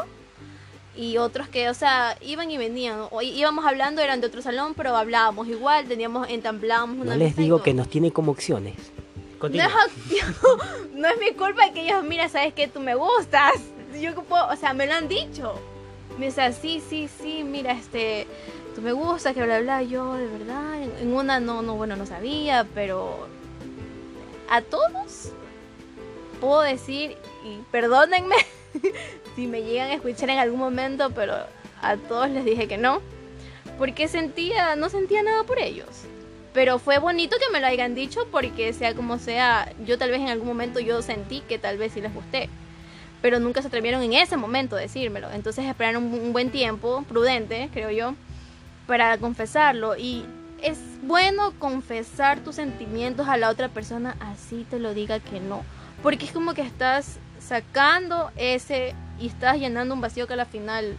y 0.99 1.17
otros 1.17 1.47
que, 1.47 1.69
o 1.69 1.73
sea, 1.73 2.17
iban 2.19 2.51
y 2.51 2.57
venían. 2.57 3.05
O 3.11 3.21
íbamos 3.21 3.65
hablando, 3.65 4.01
eran 4.01 4.19
de 4.19 4.27
otro 4.27 4.41
salón, 4.41 4.73
pero 4.75 4.97
hablábamos 4.97 5.47
igual, 5.47 5.87
teníamos, 5.87 6.27
entablábamos 6.29 6.97
una 6.97 7.13
No 7.13 7.17
les 7.17 7.37
digo 7.37 7.63
que 7.63 7.73
nos 7.73 7.89
tiene 7.89 8.11
como 8.11 8.33
opciones. 8.33 8.75
No 8.75 9.39
Continúa. 9.39 9.69
no 10.93 11.07
es 11.07 11.19
mi 11.19 11.31
culpa 11.35 11.71
que 11.73 11.85
ellos, 11.85 12.03
mira, 12.03 12.27
sabes 12.27 12.53
que 12.53 12.67
tú 12.67 12.81
me 12.81 12.95
gustas. 12.95 13.53
Yo 13.97 14.13
puedo, 14.23 14.45
o 14.49 14.55
sea, 14.57 14.73
me 14.73 14.87
lo 14.87 14.93
han 14.93 15.07
dicho. 15.07 15.53
Me 16.17 16.25
dice, 16.25 16.51
sí, 16.51 16.83
sí, 16.87 17.07
sí, 17.21 17.45
mira, 17.45 17.71
este, 17.71 18.27
me 18.81 18.91
gustas, 18.91 19.33
que 19.33 19.43
bla, 19.43 19.59
bla, 19.59 19.83
yo 19.83 20.13
de 20.13 20.27
verdad, 20.27 20.81
en, 21.01 21.13
una 21.13 21.39
no, 21.39 21.61
no, 21.61 21.75
bueno, 21.75 21.95
no 21.95 22.05
sabía, 22.05 22.67
pero 22.73 23.27
a 24.49 24.61
todos 24.61 25.31
puedo 26.39 26.61
decir, 26.61 27.17
y 27.43 27.59
perdónenme 27.71 28.35
si 29.35 29.47
me 29.47 29.63
llegan 29.63 29.89
a 29.91 29.95
escuchar 29.95 30.29
en 30.29 30.39
algún 30.39 30.59
momento, 30.59 31.11
pero 31.11 31.35
a 31.81 31.97
todos 31.97 32.29
les 32.29 32.45
dije 32.45 32.67
que 32.67 32.77
no, 32.77 33.01
porque 33.77 34.07
sentía, 34.07 34.75
no 34.75 34.89
sentía 34.89 35.23
nada 35.23 35.43
por 35.43 35.59
ellos. 35.59 35.87
Pero 36.53 36.79
fue 36.79 36.97
bonito 36.97 37.37
que 37.37 37.51
me 37.53 37.59
lo 37.59 37.67
hayan 37.67 37.93
dicho 37.93 38.27
porque 38.31 38.73
sea 38.73 38.95
como 38.95 39.19
sea, 39.19 39.71
yo 39.85 39.97
tal 39.97 40.09
vez 40.09 40.19
en 40.19 40.29
algún 40.29 40.47
momento 40.47 40.79
yo 40.79 41.01
sentí 41.01 41.41
que 41.41 41.59
tal 41.59 41.77
vez 41.77 41.93
sí 41.93 42.01
les 42.01 42.13
gusté. 42.13 42.49
Pero 43.21 43.39
nunca 43.39 43.61
se 43.61 43.67
atrevieron 43.67 44.01
en 44.01 44.13
ese 44.13 44.35
momento 44.35 44.75
a 44.75 44.79
decírmelo. 44.79 45.29
Entonces 45.31 45.65
esperaron 45.65 46.05
un 46.05 46.33
buen 46.33 46.49
tiempo, 46.49 47.05
prudente, 47.07 47.69
creo 47.71 47.91
yo, 47.91 48.15
para 48.89 49.19
confesarlo. 49.19 49.95
Y 49.95 50.25
es 50.63 50.79
bueno 51.03 51.53
confesar 51.59 52.43
tus 52.43 52.55
sentimientos 52.55 53.27
a 53.27 53.37
la 53.37 53.49
otra 53.49 53.69
persona 53.69 54.17
así 54.19 54.65
te 54.67 54.79
lo 54.79 54.95
diga 54.95 55.19
que 55.19 55.39
no. 55.39 55.63
Porque 56.01 56.25
es 56.25 56.31
como 56.31 56.55
que 56.55 56.63
estás 56.63 57.19
sacando 57.39 58.31
ese 58.35 58.95
y 59.19 59.27
estás 59.27 59.59
llenando 59.59 59.93
un 59.93 60.01
vacío 60.01 60.25
que 60.25 60.33
a 60.33 60.37
la 60.37 60.45
final 60.45 60.97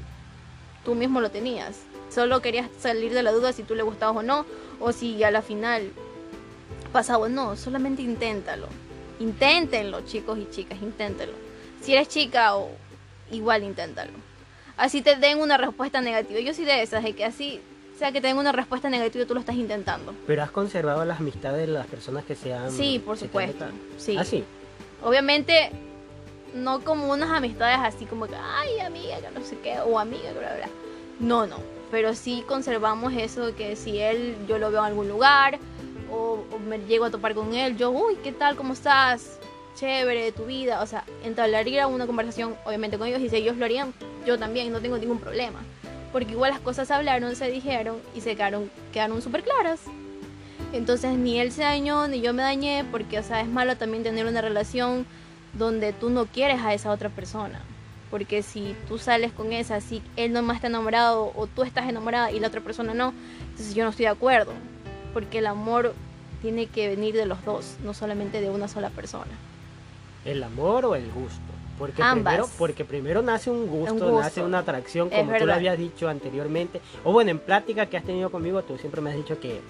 tú 0.85 0.95
mismo 0.95 1.21
lo 1.21 1.33
tenías. 1.33 1.81
Solo 2.11 2.41
querías 2.41 2.69
salir 2.79 3.13
de 3.13 3.25
la 3.25 3.33
duda 3.33 3.53
si 3.53 3.65
tú 3.65 3.75
le 3.75 3.83
gustabas 3.83 4.17
o 4.17 4.23
no, 4.23 4.47
o 4.79 4.93
si 4.93 5.25
a 5.25 5.33
la 5.33 5.43
final 5.43 5.91
pasaba 6.93 7.27
o 7.27 7.29
no. 7.29 7.57
Solamente 7.57 8.03
inténtalo. 8.03 8.69
Inténtenlo, 9.19 10.03
chicos 10.03 10.39
y 10.39 10.49
chicas, 10.49 10.81
inténtenlo. 10.81 11.35
Si 11.83 11.93
eres 11.93 12.09
chica 12.09 12.55
o 12.55 12.71
igual 13.33 13.65
inténtalo. 13.65 14.13
Así 14.77 15.03
te 15.03 15.17
den 15.17 15.41
una 15.41 15.57
respuesta 15.57 16.01
negativa. 16.01 16.39
Yo 16.39 16.55
soy 16.55 16.67
de 16.67 16.83
esas, 16.83 17.03
de 17.03 17.15
que 17.15 17.25
así 17.25 17.61
sea 18.01 18.13
que 18.13 18.21
te 18.23 18.29
den 18.29 18.39
una 18.39 18.51
respuesta 18.51 18.89
negativa, 18.89 19.27
tú 19.27 19.35
lo 19.35 19.41
estás 19.41 19.57
intentando. 19.57 20.15
Pero 20.27 20.43
has 20.43 20.51
conservado 20.51 21.05
las 21.05 21.21
amistades 21.21 21.67
de 21.67 21.73
las 21.73 21.87
personas 21.87 22.25
que 22.25 22.35
se 22.35 22.55
han. 22.55 22.73
Sí, 22.73 22.99
por 22.99 23.19
supuesto. 23.19 23.67
Sí. 23.99 24.17
Ah, 24.19 24.25
sí. 24.25 24.43
Obviamente, 25.05 25.71
no 26.55 26.81
como 26.81 27.13
unas 27.13 27.31
amistades 27.31 27.79
así 27.79 28.07
como 28.07 28.27
que, 28.27 28.35
ay, 28.35 28.81
amiga, 28.81 29.19
que 29.21 29.39
no 29.39 29.45
sé 29.45 29.59
qué, 29.63 29.79
o 29.81 29.99
amiga, 29.99 30.33
bla, 30.33 30.55
bla. 30.57 30.69
No, 31.21 31.47
no. 31.47 31.57
Pero 31.91 32.15
sí 32.15 32.43
conservamos 32.49 33.13
eso 33.13 33.47
de 33.47 33.53
que 33.53 33.77
si 33.77 33.99
él, 33.99 34.35
yo 34.49 34.59
lo 34.59 34.71
veo 34.71 34.81
en 34.81 34.87
algún 34.87 35.09
lugar, 35.09 35.59
o, 36.11 36.43
o 36.51 36.59
me 36.59 36.79
llego 36.79 37.05
a 37.05 37.11
topar 37.11 37.35
con 37.35 37.55
él, 37.55 37.77
yo, 37.77 37.91
uy, 37.91 38.17
¿qué 38.25 38.33
tal? 38.33 38.57
¿Cómo 38.57 38.73
estás? 38.73 39.39
Chévere, 39.77 40.33
tu 40.33 40.47
vida. 40.47 40.83
O 40.83 40.87
sea, 40.87 41.05
entablaría 41.23 41.87
una 41.87 42.07
conversación, 42.07 42.57
obviamente, 42.65 42.97
con 42.97 43.09
ellos, 43.09 43.21
y 43.21 43.29
si 43.29 43.37
ellos 43.37 43.59
lo 43.59 43.67
harían, 43.67 43.93
yo 44.25 44.39
también, 44.39 44.73
no 44.73 44.81
tengo 44.81 44.97
ningún 44.97 45.19
problema. 45.19 45.61
Porque 46.13 46.33
igual 46.33 46.51
las 46.51 46.61
cosas 46.61 46.89
se 46.89 46.95
hablaron, 46.95 47.37
se 47.37 47.51
dijeron, 47.51 47.99
y 48.15 48.21
se 48.21 48.35
quedaron, 48.35 48.71
quedaron 48.93 49.23
súper 49.23 49.43
claras. 49.43 49.81
Entonces 50.73 51.17
ni 51.17 51.41
él 51.41 51.51
se 51.53 51.63
dañó 51.63 52.07
ni 52.07 52.21
yo 52.21 52.33
me 52.33 52.43
dañé 52.43 52.85
porque, 52.91 53.19
o 53.19 53.23
es 53.23 53.49
malo 53.49 53.77
también 53.77 54.03
tener 54.03 54.27
una 54.27 54.41
relación 54.41 55.07
donde 55.55 55.93
tú 55.93 56.11
no 56.11 56.27
quieres 56.27 56.61
a 56.61 56.75
esa 56.75 56.91
otra 56.91 57.09
persona. 57.09 57.61
Porque 58.11 58.43
si 58.43 58.75
tú 58.89 58.99
sales 58.99 59.33
con 59.33 59.53
esa, 59.53 59.81
si 59.81 60.03
él 60.17 60.33
no 60.33 60.43
más 60.43 60.57
está 60.57 60.67
enamorado 60.67 61.33
o 61.37 61.47
tú 61.47 61.63
estás 61.63 61.89
enamorada 61.89 62.33
y 62.33 62.41
la 62.41 62.49
otra 62.49 62.61
persona 62.61 62.93
no, 62.93 63.13
entonces 63.51 63.75
yo 63.75 63.85
no 63.85 63.91
estoy 63.91 64.05
de 64.05 64.11
acuerdo. 64.11 64.53
Porque 65.13 65.39
el 65.39 65.47
amor 65.47 65.95
tiene 66.43 66.67
que 66.67 66.89
venir 66.89 67.15
de 67.15 67.27
los 67.27 67.45
dos, 67.45 67.77
no 67.85 67.95
solamente 67.95 68.41
de 68.41 68.51
una 68.51 68.69
sola 68.69 68.91
persona. 68.91 69.31
¿El 70.25 70.43
amor 70.43 70.85
o 70.87 70.95
el 70.97 71.11
gusto? 71.11 71.41
Porque 71.81 72.01
Ambas. 72.03 72.35
primero, 72.35 72.51
porque 72.59 72.85
primero 72.85 73.23
nace 73.23 73.51
un 73.51 73.67
gusto, 73.67 73.95
Un 73.95 73.99
gusto. 74.01 74.21
nace 74.21 74.43
una 74.43 74.59
atracción, 74.59 75.09
Es 75.11 75.19
como 75.19 75.37
tú 75.37 75.47
lo 75.47 75.55
habías 75.55 75.77
dicho 75.79 76.09
anteriormente. 76.09 76.81
O 77.05 77.13
bueno, 77.13 77.31
en 77.33 77.39
plática 77.41 77.87
que 77.87 77.97
has 77.97 78.05
tenido 78.05 78.31
conmigo, 78.31 78.63
tú 78.63 78.77
siempre 78.79 79.01
me 79.01 79.11
has 79.11 79.17
dicho 79.17 79.41
que. 79.41 79.61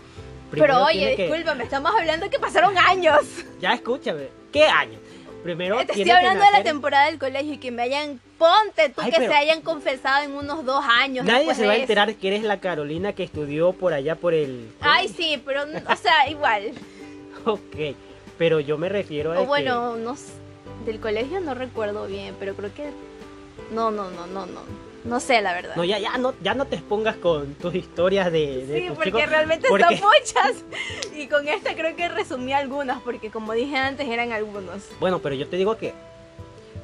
Pero 0.51 0.85
oye, 0.85 1.15
que- 1.15 1.29
discúlpame, 1.29 1.63
estamos 1.65 1.93
hablando 1.97 2.29
que 2.29 2.39
pasaron 2.41 2.77
años. 2.77 3.21
Ya 3.61 3.73
escúchame, 3.75 4.29
¿qué 4.53 4.65
año? 4.67 4.99
Primero 5.45 5.77
Te 5.87 5.93
estoy 5.93 6.11
hablando 6.11 6.45
de 6.45 6.51
la 6.51 6.59
nacer- 6.59 6.65
temporada 6.65 7.07
del 7.07 7.19
colegio 7.19 7.55
y 7.55 7.59
que 7.59 7.71
me 7.71 7.83
hayan, 7.83 8.21
ponte 8.37 8.89
tú 8.91 9.01
Ay, 9.03 9.11
que 9.13 9.19
pero- 9.19 9.31
se 9.33 9.39
hayan 9.39 9.63
confesado 9.63 10.25
en 10.25 10.33
unos 10.33 10.65
dos 10.67 10.85
años. 10.87 11.25
Nadie 11.25 11.55
se 11.55 11.65
va 11.67 11.73
a 11.75 11.77
enterar 11.77 12.13
que 12.17 12.27
eres 12.29 12.43
la 12.43 12.59
Carolina 12.61 13.13
que 13.15 13.23
estudió 13.23 13.73
por 13.73 13.93
allá 13.95 14.17
por 14.17 14.35
el. 14.35 14.69
Ay, 14.81 15.07
sí, 15.09 15.41
pero, 15.47 15.63
o 15.63 15.97
sea, 15.97 16.29
igual. 16.29 16.73
Ok, 17.47 17.95
pero 18.37 18.61
yo 18.61 18.77
me 18.77 18.89
refiero 18.91 19.33
a. 19.33 19.37
O 19.39 19.43
que- 19.43 19.47
bueno, 19.47 19.97
no 19.97 20.13
s- 20.15 20.33
del 20.85 21.01
colegio 21.01 21.41
no 21.41 21.55
recuerdo 21.55 22.07
bien, 22.07 22.35
pero 22.39 22.55
creo 22.55 22.73
que 22.75 22.91
no, 23.73 23.91
no, 23.91 24.11
no, 24.11 24.27
no, 24.27 24.47
no. 24.47 24.61
No 25.03 25.19
sé 25.19 25.41
la 25.41 25.55
verdad. 25.55 25.77
No, 25.77 25.85
ya, 25.85 25.99
ya, 25.99 26.19
no, 26.19 26.35
ya 26.43 26.53
no 26.53 26.67
te 26.67 26.77
expongas 26.77 27.17
con 27.17 27.55
tus 27.55 27.75
historias 27.75 28.31
de, 28.31 28.67
de 28.67 28.81
sí, 28.81 28.87
tus 28.89 28.97
porque 28.97 29.11
chicos, 29.13 29.31
realmente 29.31 29.69
porque- 29.69 29.97
son 29.97 30.09
muchas. 30.21 30.65
Y 31.17 31.27
con 31.27 31.49
esta 31.49 31.75
creo 31.75 31.97
que 31.97 32.09
resumí 32.11 32.53
algunas, 32.53 33.01
porque 33.01 33.31
como 33.31 33.55
dije 33.55 33.77
antes 33.79 34.07
eran 34.07 34.33
algunos. 34.33 34.83
Bueno, 35.01 35.19
pero 35.21 35.35
yo 35.35 35.49
te 35.49 35.57
digo 35.57 35.79
que 35.79 35.95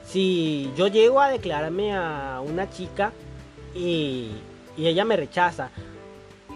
si 0.07 0.71
yo 0.77 0.87
llego 0.87 1.21
a 1.21 1.29
declararme 1.31 1.95
a 1.95 2.41
una 2.43 2.71
chica 2.71 3.13
y, 3.75 4.31
y 4.79 4.87
ella 4.87 5.05
me 5.05 5.17
rechaza 5.17 5.71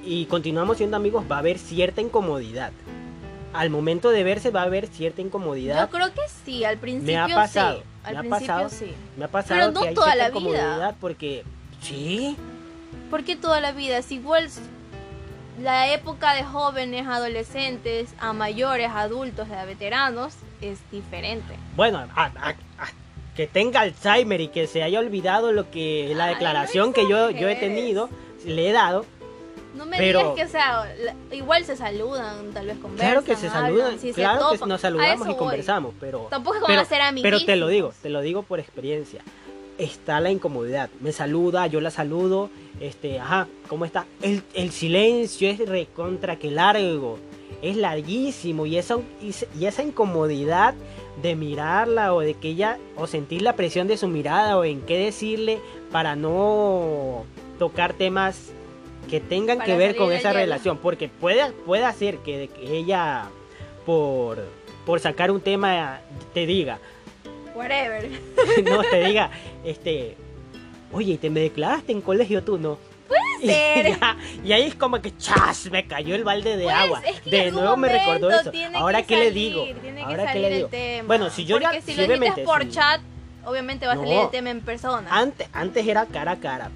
y 0.03 0.25
continuamos 0.27 0.79
siendo 0.79 0.97
amigos, 0.97 1.25
va 1.31 1.37
a 1.37 1.39
haber 1.41 1.59
cierta 1.59 2.01
incomodidad. 2.01 2.73
Al 3.53 3.69
momento 3.71 4.11
de 4.11 4.23
verse 4.25 4.51
va 4.51 4.61
a 4.63 4.65
haber 4.65 4.87
cierta 4.87 5.21
incomodidad. 5.23 5.81
Yo 5.87 5.91
creo 5.91 6.13
que 6.15 6.21
sí, 6.45 6.65
al 6.65 6.79
principio 6.79 7.15
me 7.27 7.33
ha 7.33 7.35
pasado, 7.35 7.79
sí. 7.79 7.85
me 8.05 8.09
Al 8.09 8.17
ha 8.17 8.21
principio 8.21 8.47
pasado. 8.47 8.69
sí. 8.71 8.93
Me 9.17 9.25
ha 9.25 9.29
pasado 9.29 9.61
Pero 9.61 9.73
no 9.73 9.81
que 9.83 9.89
hay 9.89 9.95
toda 9.95 10.15
la 10.15 10.15
vida. 10.15 10.29
incomodidad 10.29 10.95
porque 11.01 11.45
sí, 11.83 12.37
Porque 13.11 13.35
toda 13.37 13.61
la 13.61 13.73
vida 13.73 13.99
es 13.99 14.13
igual. 14.13 14.49
La 15.61 15.93
época 15.93 16.35
de 16.35 16.45
jóvenes, 16.45 17.07
adolescentes, 17.07 18.15
a 18.21 18.33
mayores, 18.33 18.89
adultos, 18.95 19.51
a 19.51 19.65
veteranos, 19.65 20.33
es 20.61 20.79
diferente. 20.93 21.55
bueno, 21.77 21.99
a- 21.99 22.25
a- 22.27 22.49
a- 22.51 22.55
que 23.35 23.47
tenga 23.47 23.81
Alzheimer 23.81 24.41
y 24.41 24.49
que 24.49 24.67
se 24.67 24.83
haya 24.83 25.01
olvidado 25.01 25.53
lo 25.53 25.71
que 25.71 26.13
la 26.15 26.25
Ay, 26.25 26.31
no 26.31 26.35
declaración 26.35 26.93
que 26.93 27.09
yo, 27.09 27.31
yo 27.31 27.49
he 27.49 27.57
tenido, 27.57 28.09
le 28.45 28.69
he 28.69 28.73
dado, 28.73 29.05
No 29.75 29.87
me 29.87 29.97
Pero- 29.99 30.19
digas 30.19 30.35
que, 30.35 30.45
o 30.45 30.49
sea, 30.49 30.95
igual 31.33 31.65
se 31.65 31.77
saludan, 31.77 32.51
tal 32.53 32.67
vez 32.67 32.79
conversan. 32.79 33.07
Claro 33.11 33.25
que 33.25 33.37
se 33.37 33.47
hablan, 33.49 33.63
saludan, 33.65 33.99
se 33.99 34.13
claro 34.13 34.51
que 34.51 34.67
nos 34.67 34.81
saludamos 34.81 35.29
y 35.29 35.35
conversamos, 35.35 35.95
pero 36.01 36.27
Tampoco 36.31 36.69
es 36.69 36.79
a 36.79 36.85
ser 36.85 37.01
amigos. 37.03 37.23
pero 37.31 37.45
te 37.45 37.57
lo 37.57 37.69
digo, 37.69 37.93
te 38.03 38.11
lo 38.11 38.21
digo 38.21 38.43
por 38.43 38.59
experiencia. 38.61 39.23
Está 39.79 40.21
la 40.21 40.31
incomodidad. 40.31 40.91
Me 41.01 41.13
saluda, 41.13 41.67
yo 41.67 41.81
la 41.81 41.91
saludo, 41.91 42.51
este, 42.81 43.19
ajá, 43.19 43.47
¿cómo 43.69 43.85
está? 43.87 44.05
El, 44.21 44.43
el 44.55 44.73
silencio 44.73 45.49
es 45.49 45.59
recontra 45.67 46.37
que 46.37 46.51
largo, 46.51 47.19
es 47.63 47.77
larguísimo 47.77 48.67
y 48.67 48.77
esa, 48.77 48.99
y 49.59 49.65
esa 49.67 49.83
incomodidad 49.83 50.75
de 51.23 51.37
mirarla 51.37 52.13
o 52.15 52.21
de 52.21 52.35
que 52.35 52.49
ella, 52.49 52.79
o 52.97 53.07
sentir 53.07 53.43
la 53.43 53.55
presión 53.57 53.87
de 53.89 53.97
su 53.97 54.09
mirada 54.09 54.59
o 54.59 54.65
en 54.65 54.81
qué 54.83 54.99
decirle 54.99 55.61
para 55.91 56.15
no 56.17 57.25
tocar 57.59 57.93
temas 57.95 58.53
que 59.09 59.21
tengan 59.21 59.59
Para 59.59 59.67
que 59.67 59.77
ver 59.77 59.97
con 59.97 60.13
esa 60.13 60.29
hielo. 60.31 60.41
relación, 60.41 60.79
porque 60.79 61.09
puede, 61.09 61.51
puede 61.67 61.91
ser 61.95 62.19
que, 62.19 62.49
que 62.49 62.77
ella 62.77 63.25
por, 63.87 64.45
por 64.87 65.01
sacar 65.01 65.31
un 65.31 65.41
tema 65.41 66.01
te 66.35 66.47
diga, 66.47 66.79
Whatever. 67.55 68.09
no 68.65 68.83
te 68.83 69.05
diga, 69.05 69.31
este, 69.65 70.17
oye, 70.93 71.19
¿te 71.19 71.31
me 71.31 71.41
declaraste 71.41 71.93
en 71.93 72.01
colegio 72.01 72.43
tú 72.43 72.59
no? 72.59 72.79
Y, 73.43 73.47
ser. 73.47 73.99
ya- 73.99 74.17
y 74.45 74.53
ahí 74.53 74.65
es 74.65 74.75
como 74.75 75.01
que 75.01 75.17
chas, 75.17 75.71
me 75.71 75.87
cayó 75.87 76.15
el 76.15 76.25
balde 76.25 76.59
de 76.59 76.65
Pues, 76.65 76.75
agua. 76.77 77.03
es 77.07 77.21
que 77.23 77.31
de 77.31 77.51
nuevo 77.51 77.75
me 77.77 77.89
recordó 77.89 78.29
eso. 78.31 78.53
Ahora 78.75 79.01
que 79.01 79.09
qué 79.15 79.17
le 79.17 79.31
digo? 79.31 79.65
Tiene 79.65 80.01
que 80.01 80.03
Ahora 80.05 80.23
qué 80.25 80.29
salir 80.29 80.43
le 80.43 80.49
el 80.49 80.55
digo? 80.57 80.69
tema. 80.69 81.07
Bueno, 81.07 81.31
si 81.31 81.47
yo 81.47 81.59
ya- 81.59 81.71
Porque 81.71 81.81
si 81.81 81.95
si 81.95 82.07
lo 82.07 82.45
por 82.45 82.69
chat, 82.69 83.01
obviamente 83.47 83.87
va 83.87 83.95
a 83.95 83.97
salir 83.97 84.13
el 84.19 84.29
tema 84.31 84.51
en 84.51 84.61
persona. 84.61 85.09
Antes, 85.11 85.49
antes 85.55 85.87
era 85.87 86.05
cara 86.05 86.33
a 86.33 86.37
cara. 86.37 86.71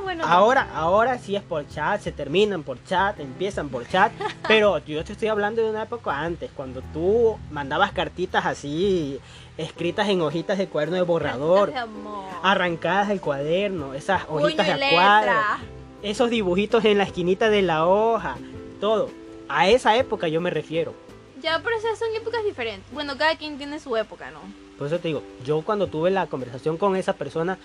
Ah, 0.00 0.02
bueno. 0.02 0.24
Ahora, 0.26 0.68
ahora 0.74 1.18
sí 1.18 1.36
es 1.36 1.42
por 1.42 1.68
chat, 1.68 2.00
se 2.00 2.10
terminan 2.12 2.62
por 2.62 2.82
chat, 2.84 3.20
empiezan 3.20 3.68
por 3.68 3.86
chat, 3.86 4.12
pero 4.48 4.78
yo 4.78 5.04
te 5.04 5.12
estoy 5.12 5.28
hablando 5.28 5.62
de 5.62 5.70
una 5.70 5.82
época 5.82 6.18
antes, 6.18 6.50
cuando 6.54 6.80
tú 6.92 7.38
mandabas 7.50 7.92
cartitas 7.92 8.46
así, 8.46 9.20
escritas 9.58 10.08
en 10.08 10.22
hojitas 10.22 10.56
de 10.58 10.68
cuaderno 10.68 10.96
de 10.96 11.02
borrador, 11.02 11.72
De 11.72 11.80
arrancadas 12.42 13.08
del 13.08 13.20
cuaderno, 13.20 13.94
esas 13.94 14.22
hojitas 14.28 14.66
de 14.66 14.88
cuadro, 14.90 15.32
esos 16.02 16.30
dibujitos 16.30 16.84
en 16.86 16.98
la 16.98 17.04
esquinita 17.04 17.50
de 17.50 17.62
la 17.62 17.86
hoja, 17.86 18.36
todo. 18.80 19.10
A 19.48 19.68
esa 19.68 19.96
época 19.96 20.28
yo 20.28 20.40
me 20.40 20.50
refiero. 20.50 20.94
Ya, 21.42 21.60
pero 21.62 21.76
esas 21.76 21.98
son 21.98 22.08
épocas 22.16 22.44
diferentes. 22.44 22.90
Bueno, 22.92 23.16
cada 23.16 23.36
quien 23.36 23.58
tiene 23.58 23.80
su 23.80 23.96
época, 23.96 24.30
¿no? 24.30 24.40
Por 24.78 24.86
eso 24.86 24.98
te 24.98 25.08
digo, 25.08 25.22
yo 25.44 25.60
cuando 25.62 25.88
tuve 25.88 26.10
la 26.10 26.26
conversación 26.26 26.76
con 26.78 26.96
esa 26.96 27.12
persona, 27.12 27.58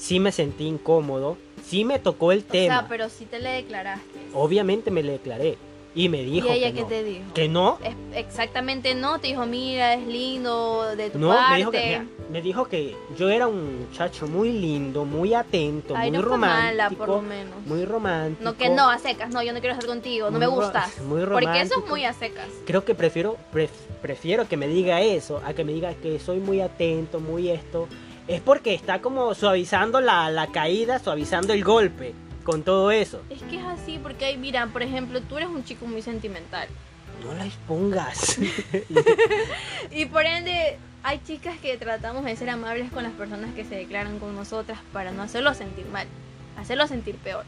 sí 0.00 0.18
me 0.18 0.32
sentí 0.32 0.64
incómodo, 0.66 1.36
sí 1.64 1.84
me 1.84 1.98
tocó 1.98 2.32
el 2.32 2.40
O 2.40 2.42
tema. 2.52 2.78
sea, 2.80 2.88
pero 2.88 3.08
sí 3.10 3.26
te 3.26 3.38
le 3.38 3.50
declaraste. 3.50 4.18
Obviamente 4.34 4.90
me 4.90 5.02
le 5.02 5.12
declaré. 5.12 5.58
Y 5.92 6.08
me 6.08 6.22
dijo 6.22 6.46
¿Y 6.46 6.52
ella 6.52 6.68
que 6.68 6.74
qué 6.74 6.80
no. 6.82 6.86
te 6.86 7.02
dijo? 7.04 7.34
Que 7.34 7.48
no. 7.48 7.78
Es- 7.82 8.16
exactamente 8.24 8.94
no, 8.94 9.18
te 9.18 9.26
dijo, 9.26 9.44
mira, 9.46 9.94
es 9.94 10.06
lindo 10.06 10.84
de 10.96 11.10
tu 11.10 11.18
No, 11.18 11.30
parte. 11.30 11.50
me 11.50 11.56
dijo, 11.58 11.70
que, 11.72 11.84
mira, 11.84 12.06
me 12.30 12.42
dijo 12.42 12.64
que 12.66 12.96
yo 13.18 13.28
era 13.28 13.48
un 13.48 13.80
muchacho 13.88 14.28
muy 14.28 14.52
lindo, 14.52 15.04
muy 15.04 15.34
atento, 15.34 15.96
Ay, 15.96 16.10
muy 16.12 16.18
no 16.18 16.24
romántico. 16.24 16.64
mala, 16.64 16.90
por 16.90 17.08
lo 17.08 17.22
menos. 17.22 17.54
Muy 17.66 17.84
romántico. 17.84 18.44
No, 18.48 18.56
que 18.56 18.68
no, 18.68 18.88
a 18.88 18.98
secas, 19.00 19.30
no, 19.30 19.42
yo 19.42 19.52
no 19.52 19.58
quiero 19.58 19.74
estar 19.74 19.88
contigo, 19.88 20.30
no 20.30 20.38
me 20.38 20.46
gustas. 20.46 20.96
muy 21.08 21.24
Porque 21.24 21.44
eso 21.46 21.52
es 21.56 21.70
romántico. 21.70 21.86
muy 21.88 22.04
a 22.04 22.12
secas. 22.12 22.46
Creo 22.66 22.84
que 22.84 22.94
prefiero, 22.94 23.36
pref- 23.52 23.68
prefiero 24.00 24.46
que 24.46 24.56
me 24.56 24.68
diga 24.68 25.00
eso 25.02 25.42
a 25.44 25.54
que 25.54 25.64
me 25.64 25.72
diga 25.72 25.92
que 25.94 26.20
soy 26.20 26.38
muy 26.38 26.60
atento, 26.60 27.18
muy 27.18 27.48
esto. 27.50 27.88
Es 28.30 28.40
porque 28.40 28.74
está 28.74 29.02
como 29.02 29.34
suavizando 29.34 30.00
la, 30.00 30.30
la 30.30 30.46
caída, 30.46 31.00
suavizando 31.00 31.52
el 31.52 31.64
golpe 31.64 32.14
con 32.44 32.62
todo 32.62 32.92
eso. 32.92 33.20
Es 33.28 33.42
que 33.42 33.56
es 33.56 33.64
así, 33.64 33.98
porque 34.00 34.24
hay, 34.24 34.36
mira, 34.36 34.68
por 34.68 34.84
ejemplo, 34.84 35.20
tú 35.20 35.36
eres 35.36 35.48
un 35.48 35.64
chico 35.64 35.84
muy 35.84 36.00
sentimental. 36.00 36.68
No 37.24 37.34
la 37.34 37.44
expongas. 37.44 38.38
Y 39.90 40.06
por 40.06 40.24
ende, 40.24 40.78
hay 41.02 41.20
chicas 41.26 41.58
que 41.58 41.76
tratamos 41.76 42.24
de 42.24 42.36
ser 42.36 42.50
amables 42.50 42.92
con 42.92 43.02
las 43.02 43.12
personas 43.14 43.52
que 43.52 43.64
se 43.64 43.74
declaran 43.74 44.20
con 44.20 44.36
nosotras 44.36 44.78
para 44.92 45.10
no 45.10 45.22
hacerlo 45.22 45.52
sentir 45.52 45.86
mal, 45.86 46.06
hacerlo 46.56 46.86
sentir 46.86 47.16
peor. 47.16 47.44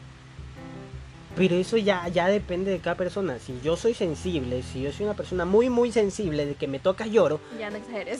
Pero 1.37 1.55
eso 1.55 1.77
ya, 1.77 2.05
ya 2.09 2.27
depende 2.27 2.71
de 2.71 2.79
cada 2.79 2.97
persona. 2.97 3.39
Si 3.39 3.57
yo 3.63 3.77
soy 3.77 3.93
sensible, 3.93 4.61
si 4.63 4.81
yo 4.81 4.91
soy 4.91 5.05
una 5.05 5.15
persona 5.15 5.45
muy, 5.45 5.69
muy 5.69 5.93
sensible, 5.93 6.45
de 6.45 6.55
que 6.55 6.67
me 6.67 6.79
tocas 6.79 7.09
lloro, 7.09 7.39
Ya 7.57 7.69
no 7.69 7.77
exageres. 7.77 8.19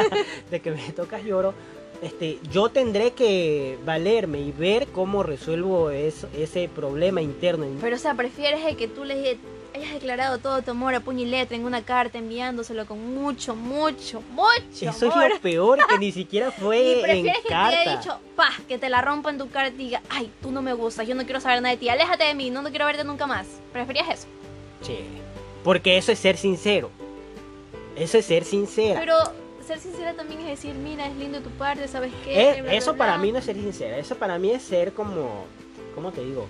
de 0.50 0.60
que 0.60 0.70
me 0.70 0.92
tocas 0.92 1.24
lloro, 1.24 1.54
este, 2.04 2.38
yo 2.52 2.68
tendré 2.68 3.12
que 3.12 3.78
valerme 3.84 4.40
y 4.40 4.52
ver 4.52 4.86
cómo 4.88 5.22
resuelvo 5.22 5.90
eso- 5.90 6.28
ese 6.36 6.68
problema 6.68 7.22
interno. 7.22 7.64
en- 7.64 7.78
Pero, 7.78 7.96
o 7.96 7.98
sea, 7.98 8.14
prefieres 8.14 8.64
el 8.64 8.76
que 8.76 8.86
tú 8.88 9.04
le 9.04 9.38
hayas 9.74 9.92
declarado 9.94 10.38
todo 10.38 10.62
tu 10.62 10.70
amor 10.70 10.94
a 10.94 11.00
puño 11.00 11.22
y 11.22 11.26
letra 11.26 11.56
en 11.56 11.64
una 11.64 11.82
carta, 11.82 12.18
enviándoselo 12.18 12.86
con 12.86 13.14
mucho, 13.14 13.56
mucho, 13.56 14.22
mucho 14.30 14.54
Eso 14.70 14.90
es 14.90 15.00
lo 15.16 15.40
peor, 15.40 15.78
que 15.88 15.98
ni 15.98 16.12
siquiera 16.12 16.48
Y 16.56 16.60
fue 16.60 16.96
en 16.98 17.02
prefieres 17.02 17.42
que 17.42 17.48
te 17.48 17.54
haya 17.54 17.96
dicho, 17.98 18.18
pa, 18.36 18.50
que 18.68 18.78
te 18.78 18.88
la 18.88 19.00
rompa 19.02 19.30
en 19.30 19.38
tu 19.38 19.48
carta 19.50 19.74
y 19.74 19.84
diga, 19.86 20.02
ay, 20.10 20.30
tú 20.42 20.52
no 20.52 20.62
me 20.62 20.74
gustas, 20.74 21.08
yo 21.08 21.14
no 21.16 21.24
quiero 21.24 21.40
saber 21.40 21.60
nada 21.62 21.74
de 21.74 21.78
ti, 21.80 21.88
aléjate 21.88 22.24
de 22.24 22.34
mí, 22.34 22.50
no, 22.50 22.62
no 22.62 22.70
quiero 22.70 22.86
verte 22.86 23.02
nunca 23.02 23.26
más. 23.26 23.46
¿Preferías 23.72 24.08
eso? 24.08 24.26
Sí, 24.82 24.98
porque 25.64 25.96
eso 25.96 26.12
es 26.12 26.18
ser 26.20 26.36
sincero. 26.36 26.90
Eso 27.96 28.18
es 28.18 28.26
ser 28.26 28.44
sincera. 28.44 28.98
Pero 29.00 29.16
ser 29.64 29.78
sincera 29.78 30.14
también 30.14 30.40
es 30.40 30.46
decir, 30.46 30.74
mira, 30.74 31.06
es 31.06 31.16
lindo 31.16 31.40
tu 31.40 31.50
parte, 31.50 31.86
¿sabes 31.88 32.12
qué? 32.24 32.50
Es- 32.50 32.54
Bla, 32.56 32.62
bla, 32.64 32.74
eso 32.74 32.92
bla. 32.94 32.98
para 33.06 33.18
mí 33.18 33.32
no 33.32 33.38
es 33.38 33.44
ser 33.44 33.56
sincera. 33.56 33.96
Eso 33.98 34.14
para 34.16 34.38
mí 34.38 34.50
es 34.50 34.62
ser 34.62 34.92
como. 34.92 35.44
¿Cómo 35.94 36.10
te 36.12 36.24
digo? 36.24 36.46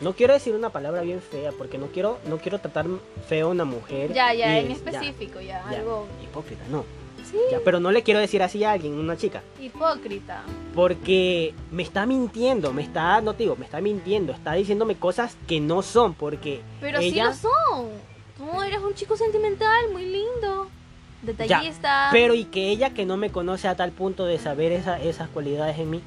No 0.00 0.14
quiero 0.14 0.32
decir 0.32 0.54
una 0.54 0.70
palabra 0.70 1.02
bien 1.02 1.20
fea 1.20 1.52
porque 1.52 1.76
no 1.76 1.86
quiero 1.88 2.18
no 2.26 2.38
quiero 2.38 2.58
tratar 2.58 2.86
feo 3.28 3.48
a 3.48 3.50
una 3.50 3.64
mujer. 3.64 4.12
Ya, 4.12 4.32
ya, 4.32 4.58
en 4.58 4.70
es- 4.70 4.78
específico, 4.78 5.40
ya, 5.40 5.62
ya, 5.70 5.78
algo... 5.78 6.06
hipócrita, 6.22 6.62
no. 6.70 6.84
Sí, 7.30 7.36
Ya, 7.50 7.60
pero 7.64 7.80
no 7.80 7.92
le 7.92 8.02
quiero 8.02 8.18
decir 8.18 8.42
así 8.42 8.64
a 8.64 8.72
alguien, 8.72 8.94
una 8.94 9.16
chica. 9.16 9.42
hipócrita. 9.60 10.42
Porque 10.74 11.54
me 11.70 11.82
está 11.82 12.06
mintiendo, 12.06 12.72
me 12.72 12.82
está, 12.82 13.20
no 13.20 13.34
te 13.34 13.42
digo, 13.42 13.56
me 13.56 13.66
está 13.66 13.80
mintiendo, 13.82 14.32
está 14.32 14.54
diciéndome 14.54 14.96
cosas 14.96 15.36
que 15.46 15.60
no 15.60 15.82
son, 15.82 16.14
porque 16.14 16.62
Pero 16.80 16.98
ella, 16.98 17.32
sí 17.34 17.42
lo 17.42 17.50
son. 17.50 17.88
Tú 18.38 18.62
eres 18.62 18.78
un 18.80 18.94
chico 18.94 19.16
sentimental, 19.18 19.90
muy 19.92 20.06
lindo. 20.06 20.68
Detallista. 21.22 22.08
pero 22.12 22.34
y 22.34 22.44
que 22.44 22.68
ella 22.70 22.90
que 22.90 23.04
no 23.04 23.16
me 23.16 23.30
conoce 23.30 23.68
a 23.68 23.76
tal 23.76 23.90
punto 23.92 24.24
de 24.24 24.38
saber 24.38 24.72
esa- 24.72 24.98
esas 25.00 25.28
cualidades 25.28 25.78
en 25.78 25.90
mí. 25.90 26.02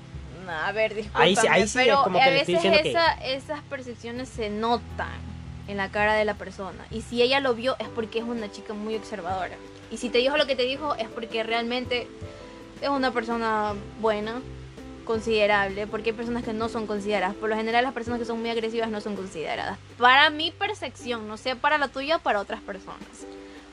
No, 0.45 0.51
a 0.51 0.71
ver, 0.71 0.93
discúlpame, 0.95 1.25
Ahí 1.25 1.35
sí- 1.35 1.47
ahí 1.47 1.67
sí 1.67 1.79
es 1.79 1.85
pero 1.85 2.03
como 2.03 2.19
a 2.19 2.23
que 2.23 2.37
estoy 2.39 2.55
veces 2.55 2.63
diciendo 2.63 2.79
que- 2.83 2.89
esa- 2.89 3.13
esas 3.23 3.61
percepciones 3.69 4.27
se 4.29 4.49
notan 4.49 5.07
en 5.67 5.77
la 5.77 5.89
cara 5.89 6.15
de 6.15 6.25
la 6.25 6.33
persona. 6.33 6.85
Y 6.91 7.01
si 7.01 7.21
ella 7.21 7.39
lo 7.39 7.53
vio 7.55 7.75
es 7.79 7.87
porque 7.89 8.19
es 8.19 8.25
una 8.25 8.51
chica 8.51 8.73
muy 8.73 8.95
observadora. 8.95 9.55
Y 9.91 9.97
si 9.97 10.09
te 10.09 10.17
dijo 10.17 10.35
lo 10.35 10.45
que 10.47 10.55
te 10.55 10.63
dijo 10.63 10.95
es 10.95 11.07
porque 11.07 11.43
realmente 11.43 12.07
es 12.81 12.89
una 12.89 13.11
persona 13.11 13.73
buena, 14.01 14.41
considerable, 15.05 15.85
porque 15.87 16.09
hay 16.11 16.15
personas 16.15 16.43
que 16.43 16.53
no 16.53 16.69
son 16.69 16.87
consideradas. 16.87 17.35
Por 17.35 17.49
lo 17.49 17.55
general 17.55 17.83
las 17.83 17.93
personas 17.93 18.19
que 18.19 18.25
son 18.25 18.39
muy 18.41 18.49
agresivas 18.49 18.89
no 18.89 19.01
son 19.01 19.15
consideradas. 19.15 19.77
Para 19.97 20.29
mi 20.29 20.51
percepción, 20.51 21.27
no 21.27 21.37
sé 21.37 21.55
para 21.55 21.77
la 21.77 21.87
tuya 21.89 22.19
para 22.19 22.39
otras 22.39 22.61
personas. 22.61 22.99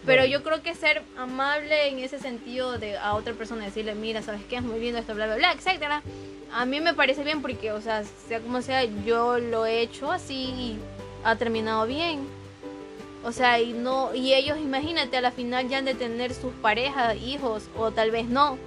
Pero 0.06 0.24
yo 0.24 0.42
creo 0.42 0.62
que 0.62 0.74
ser 0.74 1.02
amable 1.16 1.88
en 1.88 1.98
ese 1.98 2.18
sentido 2.18 2.78
de 2.78 2.96
a 2.96 3.14
otra 3.14 3.34
persona 3.34 3.66
decirle, 3.66 3.94
mira, 3.94 4.22
¿sabes 4.22 4.42
qué? 4.48 4.56
Es 4.56 4.62
muy 4.62 4.80
lindo 4.80 4.98
esto, 4.98 5.14
bla, 5.14 5.26
bla, 5.26 5.36
bla, 5.36 5.52
etcétera. 5.52 6.02
A 6.52 6.64
mí 6.64 6.80
me 6.80 6.94
parece 6.94 7.22
bien 7.22 7.42
porque, 7.42 7.72
o 7.72 7.80
sea, 7.80 8.02
sea 8.04 8.40
como 8.40 8.62
sea, 8.62 8.84
yo 8.84 9.38
lo 9.38 9.66
he 9.66 9.80
hecho 9.80 10.10
así 10.10 10.34
y 10.34 10.78
ha 11.22 11.36
terminado 11.36 11.86
bien. 11.86 12.26
O 13.22 13.32
sea, 13.32 13.60
y 13.60 13.74
no 13.74 14.14
y 14.14 14.32
ellos, 14.32 14.58
imagínate, 14.58 15.18
a 15.18 15.20
la 15.20 15.30
final 15.30 15.68
ya 15.68 15.78
han 15.78 15.84
de 15.84 15.94
tener 15.94 16.32
sus 16.32 16.54
parejas, 16.54 17.16
hijos 17.16 17.68
o 17.76 17.90
tal 17.90 18.10
vez 18.10 18.26
no. 18.26 18.58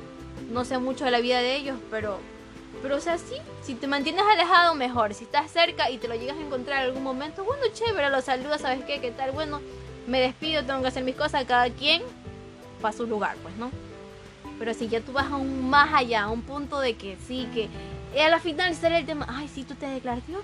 No 0.51 0.65
sé 0.65 0.77
mucho 0.77 1.05
de 1.05 1.11
la 1.11 1.19
vida 1.19 1.39
de 1.39 1.55
ellos, 1.55 1.77
pero 1.89 2.19
pero 2.81 2.97
o 2.97 2.99
sea, 2.99 3.17
sí, 3.17 3.35
si 3.61 3.75
te 3.75 3.87
mantienes 3.87 4.25
alejado 4.29 4.75
mejor, 4.75 5.13
si 5.13 5.23
estás 5.23 5.49
cerca 5.49 5.89
y 5.89 5.97
te 5.97 6.07
lo 6.07 6.15
llegas 6.15 6.37
a 6.37 6.41
encontrar 6.41 6.81
en 6.81 6.89
algún 6.89 7.03
momento, 7.03 7.43
bueno, 7.43 7.63
chévere, 7.73 8.09
lo 8.09 8.21
saludas, 8.21 8.61
¿sabes 8.61 8.83
qué? 8.85 8.99
¿Qué 8.99 9.11
tal? 9.11 9.31
Bueno, 9.31 9.61
me 10.07 10.19
despido, 10.19 10.63
tengo 10.63 10.81
que 10.81 10.87
hacer 10.87 11.03
mis 11.03 11.15
cosas, 11.15 11.45
cada 11.45 11.69
quien 11.69 12.01
para 12.81 12.95
su 12.95 13.05
lugar, 13.05 13.35
pues, 13.41 13.55
¿no? 13.55 13.71
Pero 14.59 14.73
si 14.73 14.87
ya 14.87 15.01
tú 15.01 15.13
vas 15.13 15.31
aún 15.31 15.69
más 15.69 15.93
allá, 15.93 16.23
a 16.23 16.29
un 16.29 16.41
punto 16.41 16.79
de 16.79 16.95
que 16.95 17.17
sí, 17.27 17.47
que 17.53 17.69
y 18.15 18.19
a 18.19 18.29
la 18.29 18.39
final 18.39 18.75
sale 18.75 18.99
el 18.99 19.05
tema, 19.05 19.25
ay, 19.27 19.47
sí, 19.47 19.63
tú 19.63 19.75
te 19.75 19.87
declaras, 19.87 20.23
tío", 20.25 20.39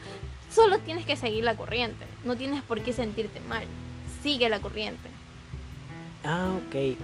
solo 0.51 0.79
tienes 0.79 1.05
que 1.05 1.15
seguir 1.15 1.43
la 1.43 1.55
corriente, 1.55 2.05
no 2.23 2.35
tienes 2.35 2.63
por 2.63 2.81
qué 2.81 2.93
sentirte 2.93 3.39
mal, 3.41 3.63
sigue 4.23 4.49
la 4.49 4.59
corriente. 4.59 5.09
Ah, 6.23 6.51
ok. 6.57 6.97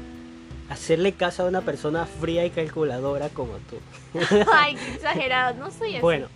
Hacerle 0.69 1.13
caso 1.13 1.43
a 1.43 1.47
una 1.47 1.61
persona 1.61 2.05
fría 2.05 2.43
y 2.45 2.49
calculadora 2.49 3.29
como 3.29 3.53
tú. 3.69 3.77
ay, 4.51 4.75
qué 4.75 4.95
exagerado, 4.95 5.55
no 5.55 5.71
soy 5.71 5.91
así. 5.91 6.01
Bueno, 6.01 6.27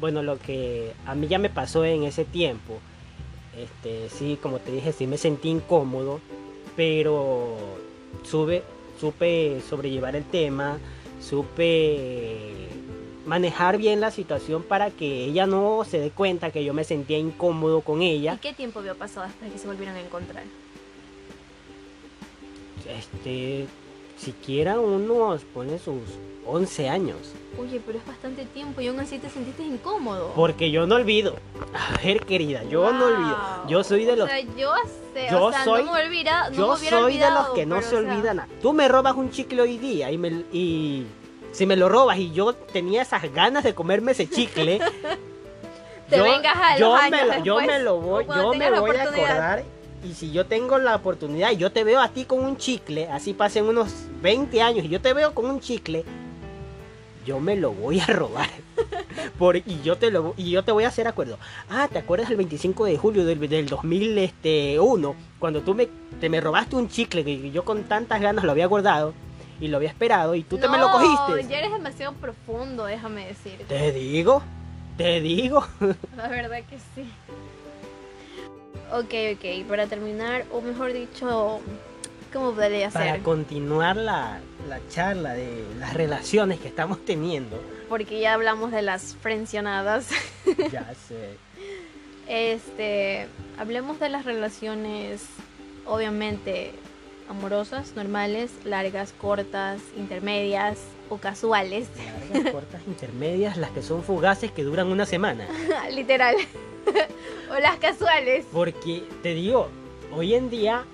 bueno, 0.00 0.22
lo 0.22 0.38
que 0.38 0.92
a 1.06 1.14
mí 1.14 1.28
ya 1.28 1.38
me 1.38 1.48
pasó 1.48 1.84
en 1.84 2.02
ese 2.02 2.24
tiempo, 2.24 2.78
este, 3.58 4.08
sí, 4.10 4.38
como 4.40 4.58
te 4.58 4.72
dije, 4.72 4.92
sí 4.92 5.06
me 5.06 5.16
sentí 5.18 5.48
incómodo, 5.48 6.20
pero 6.76 7.56
sube, 8.22 8.62
supe 9.00 9.60
sobrellevar 9.68 10.16
el 10.16 10.24
tema, 10.24 10.78
supe 11.20 12.68
manejar 13.26 13.78
bien 13.78 14.00
la 14.00 14.10
situación 14.10 14.62
para 14.62 14.90
que 14.90 15.24
ella 15.24 15.46
no 15.46 15.84
se 15.84 15.98
dé 15.98 16.10
cuenta 16.10 16.50
que 16.50 16.64
yo 16.64 16.74
me 16.74 16.84
sentía 16.84 17.18
incómodo 17.18 17.80
con 17.80 18.02
¿Y 18.02 18.10
ella. 18.10 18.38
qué 18.40 18.52
tiempo 18.52 18.80
había 18.80 18.94
pasado 18.94 19.28
de 19.40 19.50
que 19.50 19.58
se 19.58 19.66
volvieron 19.66 19.96
a 19.96 20.00
encontrar? 20.00 20.44
Este, 22.88 23.66
siquiera 24.16 24.78
unos, 24.78 25.42
pone 25.42 25.78
sus 25.78 26.00
11 26.46 26.88
años. 26.88 27.16
Oye, 27.58 27.80
pero 27.86 27.98
es 27.98 28.06
bastante 28.06 28.44
tiempo 28.46 28.80
y 28.80 28.88
aún 28.88 28.98
así 29.00 29.18
te 29.18 29.30
sentiste 29.30 29.62
incómodo. 29.62 30.32
Porque 30.34 30.70
yo 30.70 30.86
no 30.86 30.96
olvido. 30.96 31.36
A 31.72 31.96
ver, 32.02 32.20
querida, 32.26 32.64
yo 32.64 32.92
no 32.92 33.06
olvido. 33.06 33.36
Yo 33.68 33.84
soy 33.84 34.04
de 34.04 34.16
los 34.16 34.26
O 34.26 34.28
sea, 34.28 34.40
yo 34.40 34.72
sé, 35.14 35.28
Yo 35.30 35.44
o 35.44 35.52
sea, 35.52 35.64
soy- 35.64 35.84
no 35.84 35.92
me 35.92 36.04
olvida, 36.04 36.50
no 36.50 36.56
Yo 36.56 36.76
me 36.76 36.88
soy 36.90 37.16
de 37.18 37.30
los 37.30 37.48
que 37.50 37.64
no 37.66 37.80
se 37.80 37.86
o 37.86 37.90
sea, 37.90 37.98
olvidan. 38.00 38.36
nada. 38.38 38.48
Tú 38.60 38.72
me 38.72 38.88
robas 38.88 39.14
un 39.14 39.30
chicle 39.30 39.62
hoy 39.62 39.78
día 39.78 40.10
y, 40.10 40.18
me, 40.18 40.28
y 40.52 41.06
si 41.52 41.64
me 41.66 41.76
lo 41.76 41.88
robas 41.88 42.18
y 42.18 42.32
yo 42.32 42.52
tenía 42.54 43.02
esas 43.02 43.22
ganas 43.32 43.62
de 43.64 43.74
comerme 43.74 44.12
ese 44.12 44.28
chicle, 44.28 44.80
Te 46.10 46.18
yo, 46.18 46.24
vengas 46.24 46.56
a 46.60 46.76
yo 46.76 46.92
los 46.92 47.10
me, 47.10 47.18
yo 47.44 47.56
después, 47.56 47.66
me 47.66 47.82
lo 47.82 47.96
voy, 48.00 48.26
yo 48.26 48.52
me 48.54 48.70
voy 48.78 48.96
a 48.96 49.02
acordar 49.04 49.64
y 50.04 50.14
si 50.14 50.30
yo 50.32 50.46
tengo 50.46 50.78
la 50.78 50.96
oportunidad 50.96 51.50
y 51.52 51.56
yo 51.56 51.72
te 51.72 51.84
veo 51.84 52.00
a 52.00 52.08
ti 52.08 52.24
con 52.24 52.40
un 52.44 52.56
chicle, 52.56 53.08
así 53.08 53.32
pasen 53.32 53.64
unos 53.66 53.92
20 54.22 54.60
años 54.62 54.84
y 54.84 54.88
yo 54.88 55.00
te 55.00 55.12
veo 55.12 55.34
con 55.34 55.46
un 55.46 55.60
chicle, 55.60 56.04
yo 57.26 57.40
me 57.40 57.56
lo 57.56 57.72
voy 57.72 58.00
a 58.00 58.06
robar. 58.06 58.48
Por, 59.38 59.56
y 59.56 59.80
yo 59.82 59.96
te 59.96 60.10
lo 60.10 60.34
y 60.36 60.50
yo 60.50 60.62
te 60.64 60.72
voy 60.72 60.84
a 60.84 60.88
hacer 60.88 61.08
acuerdo. 61.08 61.38
Ah, 61.70 61.88
¿te 61.90 61.98
acuerdas 61.98 62.30
el 62.30 62.36
25 62.36 62.84
de 62.84 62.98
julio 62.98 63.24
del, 63.24 63.40
del 63.48 63.66
2001 63.66 65.14
cuando 65.38 65.60
tú 65.62 65.74
me 65.74 65.88
te 66.20 66.28
me 66.28 66.40
robaste 66.40 66.76
un 66.76 66.88
chicle 66.88 67.24
que 67.24 67.50
yo 67.50 67.64
con 67.64 67.84
tantas 67.84 68.20
ganas 68.20 68.44
lo 68.44 68.50
había 68.50 68.66
guardado 68.66 69.14
y 69.60 69.68
lo 69.68 69.76
había 69.78 69.88
esperado 69.88 70.34
y 70.34 70.42
tú 70.42 70.58
te 70.58 70.68
me 70.68 70.78
lo 70.78 70.88
No, 70.88 70.92
cogiste? 70.92 71.48
ya 71.48 71.58
eres 71.58 71.72
demasiado 71.72 72.12
profundo, 72.14 72.84
déjame 72.84 73.26
decirte. 73.28 73.64
Te 73.64 73.92
digo, 73.92 74.42
te 74.98 75.20
digo. 75.20 75.64
La 76.16 76.28
verdad 76.28 76.58
que 76.68 76.76
sí. 76.94 77.08
Ok, 78.92 79.12
ok, 79.34 79.66
para 79.68 79.86
terminar, 79.86 80.44
o 80.52 80.60
mejor 80.60 80.92
dicho, 80.92 81.60
¿cómo 82.32 82.52
podría 82.52 82.90
Para 82.90 83.12
ser? 83.14 83.22
continuar 83.22 83.96
la, 83.96 84.38
la 84.68 84.78
charla 84.88 85.34
de 85.34 85.64
las 85.78 85.94
relaciones 85.94 86.60
que 86.60 86.68
estamos 86.68 87.04
teniendo. 87.04 87.60
Porque 87.88 88.20
ya 88.20 88.34
hablamos 88.34 88.70
de 88.72 88.82
las 88.82 89.16
frencionadas. 89.16 90.08
Ya 90.70 90.92
sé. 91.08 91.36
Este, 92.28 93.26
hablemos 93.58 93.98
de 94.00 94.08
las 94.08 94.24
relaciones, 94.24 95.22
obviamente, 95.86 96.72
amorosas, 97.28 97.94
normales, 97.96 98.50
largas, 98.64 99.12
cortas, 99.12 99.80
intermedias 99.96 100.78
o 101.08 101.18
casuales. 101.18 101.88
Largas, 102.32 102.52
cortas, 102.52 102.82
intermedias, 102.86 103.56
las 103.56 103.70
que 103.70 103.82
son 103.82 104.02
fugaces 104.02 104.50
que 104.52 104.62
duran 104.62 104.88
una 104.88 105.06
semana. 105.06 105.46
Literal. 105.90 106.36
o 107.50 107.58
las 107.60 107.76
casuales. 107.78 108.46
Porque 108.52 109.04
te 109.22 109.34
digo, 109.34 109.68
hoy 110.12 110.34
en 110.34 110.50
día 110.50 110.84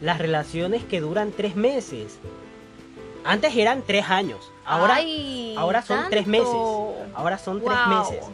las 0.00 0.18
relaciones 0.18 0.84
que 0.84 1.00
duran 1.00 1.32
tres 1.32 1.54
meses. 1.56 2.18
Antes 3.24 3.54
eran 3.56 3.82
tres 3.86 4.10
años. 4.10 4.50
Ahora, 4.64 4.96
Ay, 4.96 5.54
ahora 5.56 5.82
son 5.82 6.06
tres 6.10 6.26
meses. 6.26 6.48
ahora 7.14 7.38
son 7.38 7.60
tres 7.62 7.78
meses. 7.88 8.24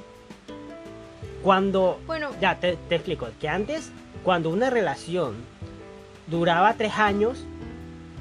Cuando 1.42 1.98
Bueno, 2.06 2.30
Ya, 2.40 2.58
te, 2.58 2.76
te 2.88 2.94
explico. 2.96 3.28
Que 3.40 3.48
antes, 3.48 3.90
cuando 4.24 4.50
una 4.50 4.70
relación 4.70 5.34
duraba 6.26 6.74
tres 6.74 6.94
años, 6.94 7.44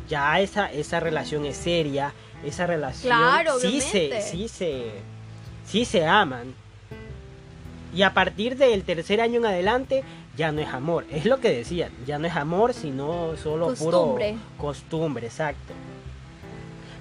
ya 0.08 0.40
esa, 0.40 0.72
esa 0.72 1.00
relación 1.00 1.46
es 1.46 1.58
seria, 1.58 2.14
esa 2.44 2.68
relación 2.68 3.16
Claro, 3.18 3.60
sí 3.60 3.82
se, 3.82 4.22
sí 4.22 4.48
se, 4.48 4.92
sí 5.66 5.86
se 5.86 6.06
aman. 6.06 6.54
Y 7.94 8.02
a 8.04 8.14
partir 8.14 8.58
del 8.58 8.84
tercer 8.84 9.22
año 9.22 9.40
en 9.40 9.46
adelante, 9.46 10.04
ya 10.36 10.52
no 10.52 10.62
es 10.62 10.68
amor. 10.68 11.06
Es 11.12 11.26
lo 11.26 11.40
que 11.40 11.50
decían, 11.50 11.92
ya 12.06 12.20
no 12.20 12.28
es 12.28 12.36
amor, 12.36 12.74
sino 12.74 13.36
solo 13.38 13.68
Costumbre. 13.68 14.34
puro 14.34 14.42
costumbre, 14.58 15.28
exacto. 15.28 15.74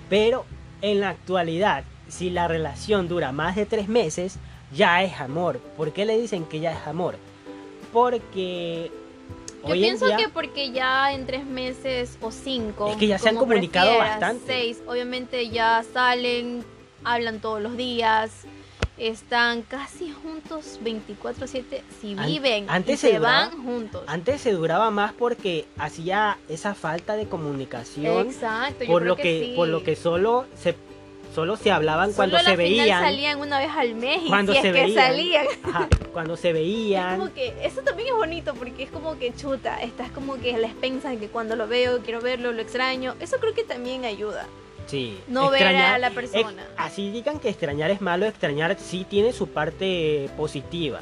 Pero 0.09 0.44
en 0.83 1.01
la 1.01 1.11
actualidad, 1.11 1.85
si 2.09 2.31
la 2.31 2.49
relación 2.49 3.09
dura 3.09 3.33
más 3.33 3.57
de 3.57 3.66
tres 3.66 3.88
meses, 3.88 4.38
ya 4.72 5.03
es 5.03 5.20
amor. 5.20 5.59
¿Por 5.77 5.92
qué 5.92 6.05
le 6.05 6.18
dicen 6.18 6.44
que 6.44 6.61
ya 6.61 6.72
es 6.72 6.87
amor? 6.87 7.16
Porque 7.92 8.90
yo 9.64 9.72
hoy 9.72 9.81
pienso 9.81 10.09
en 10.09 10.16
día 10.16 10.27
que 10.27 10.33
porque 10.33 10.70
ya 10.70 11.12
en 11.12 11.27
tres 11.27 11.44
meses 11.44 12.18
o 12.20 12.31
cinco. 12.31 12.90
Es 12.90 12.96
que 12.96 13.07
ya 13.07 13.18
se 13.18 13.29
han 13.29 13.37
comunicado 13.37 13.99
bastante. 13.99 14.44
Seis, 14.46 14.83
obviamente 14.87 15.49
ya 15.49 15.85
salen, 15.92 16.64
hablan 17.05 17.40
todos 17.40 17.61
los 17.61 17.77
días. 17.77 18.31
Están 18.98 19.61
casi 19.62 20.11
juntos 20.11 20.80
24/7 20.82 21.82
si 22.00 22.14
viven 22.14 22.64
antes 22.70 22.94
y 22.94 22.96
se 22.96 23.09
se 23.11 23.16
duraba- 23.18 23.48
van 23.50 23.62
juntos. 23.64 24.02
antes 24.06 24.40
se 24.40 24.52
duraba 24.52 24.90
más 24.90 25.12
porque 25.12 25.66
hacía 25.78 26.38
esa 26.48 26.74
falta 26.74 27.14
de 27.16 27.26
comunicación 27.28 28.26
Exacto, 28.28 28.85
yo 28.85 28.90
por 28.90 29.02
creo 29.02 29.09
lo 29.14 29.16
que, 29.16 29.40
sí. 29.44 29.52
por 29.54 29.68
lo 29.68 29.82
que 29.85 29.96
solo 29.96 30.46
se 30.59 30.74
solo 31.35 31.56
se 31.59 31.70
hablaban 31.70 32.14
Solo 32.14 32.30
cuando 32.30 32.38
se 32.38 32.44
final 32.44 32.56
veían, 32.56 33.02
salían 33.02 33.40
una 33.40 33.59
vez 33.59 33.68
al 33.76 33.94
mes 33.94 34.22
y 34.24 34.28
Cuando 34.28 34.52
si 34.52 34.59
es 34.59 34.62
se 34.64 34.72
que 34.72 34.82
veían. 34.85 35.04
salían. 35.04 35.46
Ajá, 35.64 35.88
cuando 36.14 36.35
se 36.38 36.48
Es 36.48 36.54
veían, 36.54 37.18
como 37.20 37.35
que 37.35 37.54
eso 37.62 37.82
también 37.82 38.09
es 38.09 38.14
bonito 38.14 38.54
porque 38.54 38.85
es 38.85 38.90
como 38.90 39.18
que 39.18 39.35
chuta, 39.35 39.82
estás 39.82 40.11
como 40.12 40.37
que 40.40 40.52
expensa 40.52 41.11
de 41.11 41.18
que 41.18 41.28
cuando 41.28 41.54
lo 41.54 41.68
veo, 41.68 41.98
quiero 42.00 42.22
verlo, 42.22 42.52
lo 42.52 42.62
extraño. 42.62 43.14
Eso 43.20 43.37
creo 43.38 43.52
que 43.52 43.64
también 43.64 44.06
ayuda. 44.06 44.46
Sí, 44.87 45.18
No 45.29 45.51
ver 45.51 45.66
a 45.66 45.99
la 45.99 46.07
ex- 46.09 46.14
persona. 46.14 46.64
así 46.77 47.11
digan 47.11 47.38
que 47.38 47.49
extrañar 47.49 47.90
es 47.90 48.01
malo, 48.01 48.27
extrañar 48.27 48.77
sí 48.79 49.07
tiene 49.09 49.33
su 49.33 49.49
parte 49.49 50.29
positiva, 50.37 51.01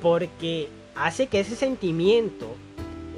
porque 0.00 0.68
hace 0.94 1.26
que 1.26 1.40
ese 1.40 1.56
sentimiento 1.56 2.54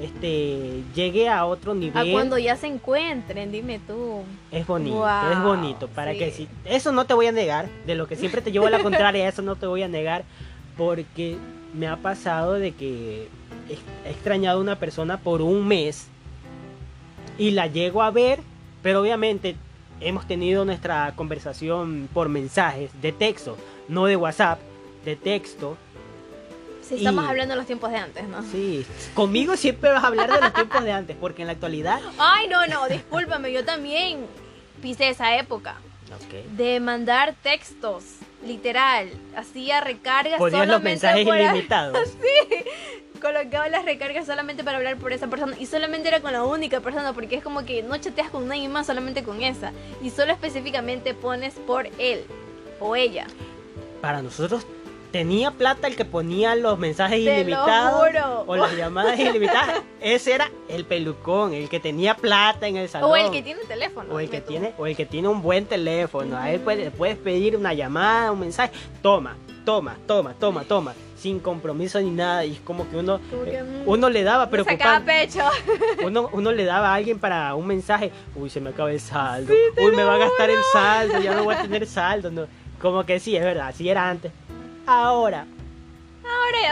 este 0.01 0.83
llegue 0.93 1.29
a 1.29 1.45
otro 1.45 1.71
A 1.71 1.75
nivel. 1.75 2.11
cuando 2.11 2.37
ya 2.37 2.57
se 2.57 2.67
encuentren, 2.67 3.51
dime 3.51 3.79
tú. 3.87 4.23
Es 4.51 4.67
bonito, 4.67 4.97
Wow, 4.97 5.31
es 5.31 5.41
bonito. 5.41 5.87
Para 5.87 6.11
sí. 6.11 6.19
que 6.19 6.31
si. 6.31 6.47
Eso 6.65 6.91
no 6.91 7.05
te 7.05 7.13
voy 7.13 7.27
a 7.27 7.31
negar. 7.31 7.69
De 7.87 7.95
lo 7.95 8.05
que 8.05 8.17
siempre 8.17 8.41
te 8.41 8.51
llevo 8.51 8.67
a 8.67 8.69
la 8.69 8.79
contraria, 8.83 9.27
eso 9.27 9.41
no 9.41 9.55
te 9.55 9.67
voy 9.67 9.83
a 9.83 9.87
negar. 9.87 10.25
Porque 10.77 11.37
me 11.73 11.87
ha 11.87 11.95
pasado 11.95 12.53
de 12.53 12.73
que 12.73 13.29
he 13.69 13.73
he 14.07 14.11
extrañado 14.11 14.59
a 14.59 14.61
una 14.61 14.77
persona 14.77 15.17
por 15.17 15.41
un 15.41 15.65
mes. 15.65 16.07
Y 17.37 17.51
la 17.51 17.67
llego 17.67 18.03
a 18.03 18.11
ver. 18.11 18.41
Pero 18.85 19.01
obviamente 19.01 19.55
hemos 19.99 20.27
tenido 20.27 20.63
nuestra 20.63 21.11
conversación 21.15 22.07
por 22.13 22.29
mensajes 22.29 22.91
de 23.01 23.11
texto. 23.11 23.57
No 23.87 24.05
de 24.05 24.15
WhatsApp, 24.15 24.59
de 25.03 25.15
texto. 25.15 25.75
Si 26.87 26.97
estamos 26.97 27.25
Y- 27.25 27.27
hablando 27.29 27.53
de 27.53 27.57
los 27.57 27.65
tiempos 27.65 27.89
de 27.89 27.97
antes, 27.97 28.27
¿no? 28.27 28.43
Sí, 28.43 28.85
conmigo 29.15 29.57
siempre 29.57 29.89
vas 29.89 30.03
a 30.03 30.07
hablar 30.07 30.31
de 30.31 30.39
los 30.39 30.53
tiempos 30.53 30.83
de 30.83 30.91
antes. 30.91 31.17
Porque 31.19 31.41
en 31.41 31.47
la 31.47 31.53
actualidad. 31.53 31.99
Ay, 32.19 32.47
no, 32.47 32.67
no, 32.67 32.87
discúlpame, 32.87 33.51
yo 33.51 33.65
también 33.65 34.19
pisé 34.83 35.09
esa 35.09 35.35
época 35.35 35.77
Ok. 36.23 36.45
de 36.55 36.79
mandar 36.79 37.33
textos, 37.41 38.03
literal. 38.45 39.09
Hacía 39.35 39.81
recargas 39.81 40.37
Ponías 40.37 40.67
los 40.67 40.83
mensajes 40.83 41.25
ilimitados. 41.25 42.07
colocaba 43.25 43.67
las 43.69 43.85
recargas 43.85 44.27
solamente 44.27 44.63
para 44.63 44.77
hablar 44.77 44.97
por 44.97 45.11
esa 45.11 45.27
persona 45.27 45.55
y 45.59 45.65
solamente 45.65 46.07
era 46.07 46.19
con 46.19 46.31
la 46.31 46.43
única 46.43 46.79
persona 46.79 47.11
porque 47.13 47.37
es 47.37 47.43
como 47.43 47.65
que 47.65 47.81
no 47.81 47.97
chateas 47.97 48.29
con 48.29 48.47
nadie 48.47 48.69
más 48.69 48.85
solamente 48.85 49.23
con 49.23 49.41
esa 49.41 49.71
y 50.03 50.11
solo 50.11 50.31
específicamente 50.31 51.15
pones 51.15 51.55
por 51.55 51.87
él 51.97 52.23
o 52.79 52.95
ella 52.95 53.25
para 53.99 54.21
nosotros 54.21 54.67
tenía 55.11 55.49
plata 55.49 55.87
el 55.87 55.95
que 55.95 56.05
ponía 56.05 56.55
los 56.55 56.77
mensajes 56.77 57.23
Te 57.23 57.39
ilimitados 57.39 58.05
o 58.45 58.55
las 58.57 58.75
llamadas 58.75 59.17
ilimitadas. 59.17 59.81
Ese 60.01 60.33
era 60.33 60.51
el 60.67 60.83
pelucón, 60.83 61.53
el 61.53 61.69
que 61.69 61.79
tenía 61.79 62.15
plata 62.15 62.67
en 62.67 62.75
el 62.75 62.89
salón. 62.89 63.09
o 63.09 63.15
el 63.15 63.31
que 63.31 63.41
tiene 63.41 63.61
teléfono 63.61 64.13
o 64.13 64.19
el 64.19 64.29
que 64.29 64.41
tiene 64.41 64.73
o 64.77 64.85
el 64.85 64.95
que 64.97 65.05
tiene 65.05 65.29
un 65.29 65.41
buen 65.41 65.67
teléfono. 65.67 66.37
A 66.37 66.51
él 66.51 66.59
puedes, 66.59 66.91
puedes 66.91 67.17
pedir 67.17 67.55
una 67.55 67.73
llamada, 67.73 68.33
un 68.33 68.41
mensaje. 68.41 68.73
Toma, 69.01 69.37
toma, 69.63 69.95
toma, 70.05 70.33
toma, 70.37 70.65
toma. 70.65 70.93
Sin 71.25 71.39
compromiso 71.39 71.99
ni 71.99 72.11
nada. 72.11 72.45
Y 72.45 72.51
es 72.51 72.59
como 72.59 72.87
que 72.87 72.97
uno, 72.97 73.19
que, 73.45 73.57
eh, 73.57 73.63
mm, 73.63 73.89
uno 73.89 74.09
le 74.11 74.21
daba 74.21 74.47
pecho 74.47 74.63
Uno, 76.05 76.29
uno 76.31 76.51
le 76.51 76.65
daba 76.65 76.91
a 76.91 76.93
alguien 76.93 77.17
para 77.17 77.55
un 77.55 77.65
mensaje. 77.65 78.11
Uy, 78.35 78.51
se 78.51 78.61
me 78.61 78.69
acaba 78.69 78.91
el 78.91 78.99
saldo. 78.99 79.51
Uy, 79.51 79.95
me 79.95 80.03
va 80.03 80.13
a 80.13 80.17
gastar 80.19 80.51
el 80.51 80.61
saldo. 80.71 81.19
Ya 81.21 81.33
no 81.33 81.45
voy 81.45 81.55
a 81.55 81.63
tener 81.63 81.87
saldo. 81.87 82.29
No. 82.29 82.45
Como 82.79 83.03
que 83.07 83.19
sí, 83.19 83.35
es 83.35 83.43
verdad. 83.43 83.69
Así 83.69 83.89
era 83.89 84.07
antes. 84.07 84.31
Ahora, 84.85 85.47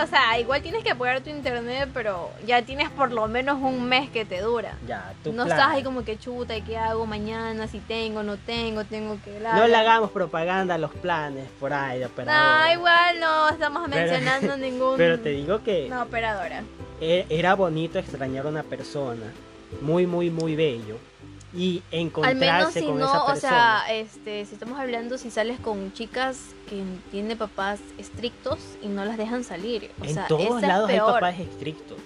O 0.04 0.08
sea 0.08 0.40
igual 0.40 0.62
tienes 0.62 0.84
que 0.84 0.92
apoyar 0.92 1.22
tu 1.22 1.30
internet 1.30 1.90
pero 1.94 2.30
ya 2.46 2.62
tienes 2.62 2.90
por 2.90 3.12
lo 3.12 3.28
menos 3.28 3.60
un 3.62 3.84
mes 3.88 4.10
que 4.10 4.26
te 4.26 4.40
dura 4.42 4.78
ya, 4.88 5.14
tu 5.24 5.32
no 5.34 5.46
plan. 5.46 5.58
estás 5.58 5.74
ahí 5.76 5.84
como 5.84 6.04
que 6.04 6.18
chuta 6.18 6.56
y 6.56 6.62
qué 6.62 6.78
hago 6.78 7.06
mañana 7.06 7.68
si 7.68 7.80
tengo 7.80 8.22
no 8.24 8.38
tengo 8.38 8.84
tengo 8.86 9.18
que 9.24 9.40
bla, 9.40 9.54
No 9.56 9.68
le 9.68 9.76
hagamos 9.76 10.12
propaganda 10.12 10.76
a 10.76 10.78
los 10.78 10.92
planes 10.92 11.48
por 11.60 11.74
ahí 11.74 12.00
de 12.00 12.06
no 12.06 12.12
operadora. 12.12 12.74
igual 12.74 13.20
no 13.20 13.50
estamos 13.50 13.90
Pero- 13.90 14.02
mencionando 14.12 14.58
ningún 14.66 14.98
Pero 14.98 15.20
te 15.20 15.30
digo 15.30 15.64
que 15.64 15.86
una 15.88 16.04
operadora 16.04 16.64
e- 17.02 17.26
era 17.30 17.56
bonito 17.56 17.98
extrañar 18.00 18.46
a 18.46 18.50
una 18.50 18.64
persona. 18.64 19.26
Muy, 19.82 20.06
muy, 20.06 20.30
muy 20.30 20.56
bello. 20.56 20.98
Y 21.56 21.84
Al 21.92 22.00
menos 22.00 22.08
encontrarse 22.08 22.80
si 22.80 22.86
con 22.88 23.00
no, 23.00 23.06
esa 23.06 23.24
o 23.24 23.28
persona. 23.28 23.84
sea, 23.86 23.96
este, 23.96 24.46
si 24.46 24.54
estamos 24.56 24.80
hablando 24.80 25.18
si 25.20 25.30
sales 25.30 25.60
con 25.60 25.94
chicas 25.94 26.40
que 26.68 26.84
tienen 27.12 27.38
papás 27.38 27.80
estrictos 28.00 28.58
y 28.82 28.88
no 28.88 29.06
las 29.06 29.18
dejan 29.18 29.44
salir, 29.44 29.92
o 30.02 30.06
en 30.06 30.14
sea, 30.16 30.28
todos 30.28 30.62
lados 30.62 30.90
hay 30.90 31.00
papás 31.00 31.40
estrictos. 31.40 31.98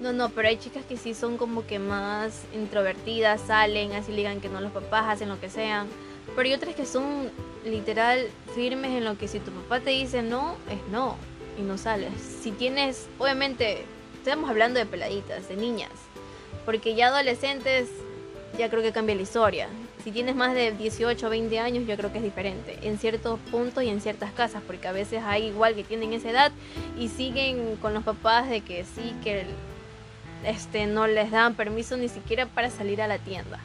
No, 0.00 0.12
no, 0.12 0.28
pero 0.30 0.48
hay 0.48 0.58
chicas 0.58 0.84
que 0.84 0.96
sí 0.96 1.14
son 1.14 1.38
como 1.38 1.66
que 1.66 1.78
más 1.78 2.42
introvertidas, 2.54 3.40
salen, 3.40 3.92
así 3.92 4.10
le 4.10 4.18
digan 4.18 4.40
que 4.40 4.48
no 4.48 4.60
los 4.60 4.72
papás 4.72 5.04
hacen 5.06 5.28
lo 5.28 5.40
que 5.40 5.48
sean. 5.48 5.86
Pero 6.34 6.48
hay 6.48 6.54
otras 6.54 6.74
que 6.74 6.84
son 6.84 7.30
literal 7.64 8.26
firmes 8.54 8.90
en 8.90 9.04
lo 9.04 9.16
que 9.16 9.28
si 9.28 9.38
tu 9.38 9.52
papá 9.52 9.80
te 9.80 9.90
dice 9.90 10.22
no, 10.22 10.56
es 10.70 10.78
no 10.90 11.16
y 11.58 11.62
no 11.62 11.78
sales. 11.78 12.12
Si 12.42 12.50
tienes, 12.50 13.08
obviamente, 13.18 13.84
estamos 14.18 14.50
hablando 14.50 14.78
de 14.78 14.86
peladitas, 14.86 15.48
de 15.48 15.56
niñas, 15.56 15.92
porque 16.64 16.94
ya 16.94 17.08
adolescentes 17.08 17.88
ya 18.56 18.70
creo 18.70 18.82
que 18.82 18.92
cambia 18.92 19.14
la 19.14 19.22
historia. 19.22 19.68
Si 20.02 20.12
tienes 20.12 20.36
más 20.36 20.54
de 20.54 20.72
18 20.72 21.26
o 21.26 21.30
20 21.30 21.58
años, 21.58 21.86
yo 21.86 21.96
creo 21.96 22.12
que 22.12 22.18
es 22.18 22.24
diferente. 22.24 22.78
En 22.82 22.98
ciertos 22.98 23.38
puntos 23.50 23.82
y 23.82 23.88
en 23.88 24.00
ciertas 24.00 24.32
casas, 24.32 24.62
porque 24.66 24.88
a 24.88 24.92
veces 24.92 25.22
hay 25.24 25.46
igual 25.46 25.74
que 25.74 25.84
tienen 25.84 26.12
esa 26.12 26.30
edad 26.30 26.52
y 26.98 27.08
siguen 27.08 27.76
con 27.76 27.92
los 27.92 28.04
papás 28.04 28.48
de 28.48 28.60
que 28.60 28.84
sí, 28.84 29.14
que 29.22 29.46
este, 30.44 30.86
no 30.86 31.06
les 31.06 31.30
dan 31.30 31.54
permiso 31.54 31.96
ni 31.96 32.08
siquiera 32.08 32.46
para 32.46 32.70
salir 32.70 33.02
a 33.02 33.08
la 33.08 33.18
tienda. 33.18 33.58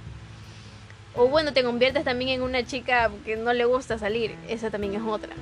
O 1.16 1.28
bueno, 1.28 1.54
te 1.54 1.64
conviertes 1.64 2.04
también 2.04 2.32
en 2.32 2.42
una 2.42 2.66
chica 2.66 3.12
que 3.26 3.36
no 3.36 3.54
le 3.54 3.66
gusta 3.66 3.98
salir. 3.98 4.36
Esa 4.48 4.72
también 4.72 4.96
es 4.96 5.02
otra. 5.02 5.36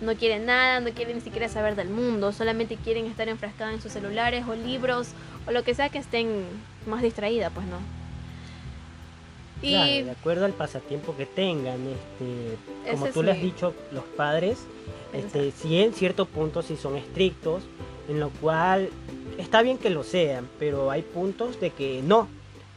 No 0.00 0.14
quieren 0.14 0.44
nada, 0.46 0.80
no 0.80 0.90
quieren 0.90 1.16
ni 1.16 1.22
siquiera 1.22 1.48
saber 1.48 1.76
del 1.76 1.88
mundo. 1.88 2.32
Solamente 2.32 2.76
quieren 2.76 3.06
estar 3.06 3.28
enfrascadas 3.28 3.74
en 3.74 3.80
sus 3.80 3.92
celulares 3.92 4.44
o 4.46 4.54
libros 4.54 5.08
o 5.46 5.52
lo 5.52 5.62
que 5.62 5.74
sea 5.74 5.88
que 5.88 5.98
estén 5.98 6.44
más 6.86 7.02
distraídas, 7.02 7.52
pues 7.54 7.66
no. 7.66 8.05
Y 9.62 9.70
Claro, 9.70 10.04
de 10.04 10.10
acuerdo 10.10 10.44
al 10.44 10.52
pasatiempo 10.52 11.16
que 11.16 11.26
tengan, 11.26 11.78
este, 11.86 12.92
como 12.92 13.06
tú 13.06 13.22
le 13.22 13.32
has 13.32 13.40
dicho, 13.40 13.74
los 13.90 14.04
padres, 14.04 14.58
este, 15.12 15.50
sí 15.50 15.80
en 15.80 15.94
cierto 15.94 16.26
punto 16.26 16.62
sí 16.62 16.76
son 16.76 16.96
estrictos, 16.96 17.62
en 18.08 18.20
lo 18.20 18.30
cual 18.30 18.90
está 19.38 19.62
bien 19.62 19.78
que 19.78 19.90
lo 19.90 20.02
sean, 20.02 20.48
pero 20.58 20.90
hay 20.90 21.02
puntos 21.02 21.58
de 21.60 21.70
que 21.70 22.02
no, 22.02 22.28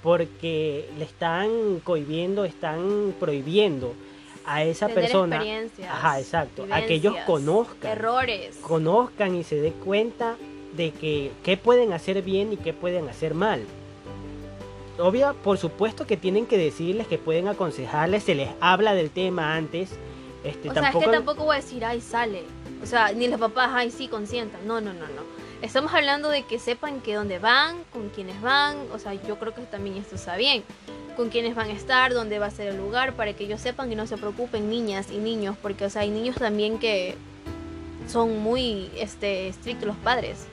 porque 0.02 0.90
le 0.98 1.06
están 1.06 1.80
cohibiendo, 1.84 2.46
están 2.46 3.14
prohibiendo 3.20 3.94
a 4.46 4.64
esa 4.64 4.88
tener 4.88 5.04
persona, 5.04 5.44
ajá, 5.88 6.20
exacto, 6.20 6.66
a 6.72 6.82
que 6.82 6.96
ellos 6.96 7.16
conozcan, 7.26 7.92
errores. 7.92 8.58
conozcan 8.62 9.36
y 9.36 9.44
se 9.44 9.62
den 9.62 9.74
cuenta 9.74 10.38
de 10.76 10.92
que 10.92 11.32
qué 11.44 11.58
pueden 11.58 11.94
hacer 11.94 12.22
bien 12.22 12.54
y 12.54 12.58
qué 12.58 12.74
pueden 12.74 13.10
hacer 13.10 13.34
mal. 13.34 13.64
Obvio, 15.00 15.34
por 15.44 15.58
supuesto 15.58 16.06
que 16.06 16.18
tienen 16.18 16.46
que 16.46 16.58
decirles, 16.58 17.08
que 17.08 17.18
pueden 17.18 17.48
aconsejarles, 17.48 18.24
se 18.24 18.36
les 18.36 18.50
habla 18.60 18.94
del 18.94 19.10
tema 19.10 19.56
antes. 19.56 19.92
Este, 20.44 20.70
o 20.70 20.74
sea, 20.74 20.90
es 20.90 20.96
que 20.96 21.08
tampoco 21.08 21.46
voy 21.46 21.58
a 21.58 21.60
decir, 21.60 21.84
ay, 21.86 22.02
sale. 22.02 22.44
O 22.84 22.86
sea, 22.86 23.12
ni 23.12 23.28
los 23.28 23.40
papás, 23.40 23.70
ay, 23.74 23.92
sí, 23.92 24.08
consientan. 24.08 24.66
No, 24.68 24.82
no, 24.82 24.94
no, 24.94 25.08
no. 25.08 25.40
Estamos 25.62 25.94
hablando 25.94 26.30
de 26.30 26.44
que 26.44 26.60
sepan 26.60 27.02
que 27.02 27.16
dónde 27.16 27.40
van, 27.40 27.78
con 27.92 28.10
quiénes 28.10 28.42
van. 28.42 28.78
O 28.94 29.00
sea, 29.00 29.14
yo 29.14 29.38
creo 29.38 29.54
que 29.54 29.62
también 29.64 29.98
esto 29.98 30.16
está 30.16 30.38
bien. 30.38 30.64
Con 31.18 31.30
quiénes 31.30 31.56
van 31.56 31.70
a 31.70 31.74
estar, 31.74 32.14
dónde 32.14 32.40
va 32.40 32.46
a 32.46 32.52
ser 32.52 32.70
el 32.70 32.78
lugar, 32.78 33.14
para 33.14 33.34
que 33.34 33.44
ellos 33.44 33.60
sepan 33.60 33.92
y 33.92 33.96
no 33.96 34.08
se 34.08 34.18
preocupen 34.18 34.70
niñas 34.70 35.12
y 35.12 35.18
niños. 35.18 35.58
Porque, 35.62 35.86
o 35.86 35.90
sea, 35.90 36.04
hay 36.04 36.10
niños 36.10 36.36
también 36.38 36.80
que 36.80 37.16
son 38.08 38.40
muy 38.40 38.90
este, 38.98 39.50
estrictos 39.50 39.88
los 39.88 39.98
padres. 39.98 40.48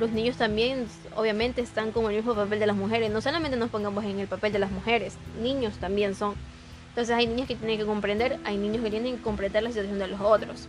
Los 0.00 0.10
niños 0.12 0.36
también, 0.38 0.86
obviamente, 1.14 1.60
están 1.60 1.92
como 1.92 2.08
el 2.08 2.16
mismo 2.16 2.34
papel 2.34 2.58
de 2.58 2.66
las 2.66 2.74
mujeres. 2.76 3.10
No 3.10 3.20
solamente 3.20 3.58
nos 3.58 3.68
pongamos 3.68 4.02
en 4.04 4.18
el 4.18 4.26
papel 4.26 4.50
de 4.50 4.58
las 4.58 4.70
mujeres, 4.70 5.14
niños 5.42 5.74
también 5.78 6.14
son. 6.14 6.34
Entonces 6.88 7.14
hay 7.14 7.26
niños 7.26 7.46
que 7.46 7.54
tienen 7.54 7.78
que 7.78 7.84
comprender, 7.84 8.38
hay 8.44 8.56
niños 8.56 8.82
que 8.82 8.90
tienen 8.90 9.16
que 9.18 9.22
comprender 9.22 9.62
la 9.62 9.68
situación 9.68 9.98
de 9.98 10.08
los 10.08 10.20
otros. 10.22 10.68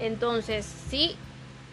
Entonces, 0.00 0.66
sí, 0.90 1.14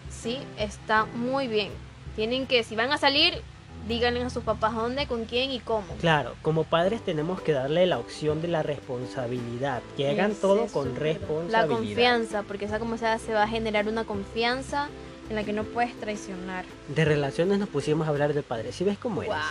sí, 0.10 0.38
está 0.58 1.06
muy 1.06 1.48
bien. 1.48 1.70
Tienen 2.16 2.46
que, 2.46 2.64
si 2.64 2.76
van 2.76 2.92
a 2.92 2.98
salir, 3.00 3.42
díganle 3.88 4.22
a 4.24 4.30
sus 4.30 4.44
papás 4.44 4.76
dónde, 4.76 5.08
con 5.08 5.26
quién 5.26 5.52
y 5.52 5.60
cómo. 5.60 5.88
Claro, 6.00 6.36
como 6.44 6.64
padres 6.64 7.02
tenemos 7.04 7.42
que 7.42 7.54
darle 7.54 7.88
la 7.88 7.98
opción 7.98 8.40
de 8.42 8.48
la 8.50 8.62
responsabilidad, 8.62 9.82
que 9.98 10.10
hagan 10.12 10.32
Es- 10.32 10.40
todo 10.40 10.68
con 10.68 10.96
responsabilidad. 10.96 11.62
La 11.62 11.68
confianza, 11.68 12.44
porque 12.44 12.66
esa 12.66 12.78
como 12.80 12.98
sea, 12.98 13.18
se 13.18 13.34
va 13.34 13.44
a 13.44 13.48
generar 13.48 13.88
una 13.88 14.04
confianza 14.06 14.90
en 15.30 15.36
la 15.36 15.44
que 15.44 15.54
no 15.54 15.64
puedes 15.64 15.98
traicionar. 16.00 16.66
De 16.90 17.06
relaciones 17.06 17.58
nos 17.60 17.70
pusimos 17.70 18.08
a 18.08 18.10
hablar 18.10 18.34
de 18.34 18.44
padres, 18.44 18.76
¿sí 18.76 18.84
ves 18.84 18.98
cómo 18.98 19.24
eres? 19.24 19.34
Wow, 19.36 19.44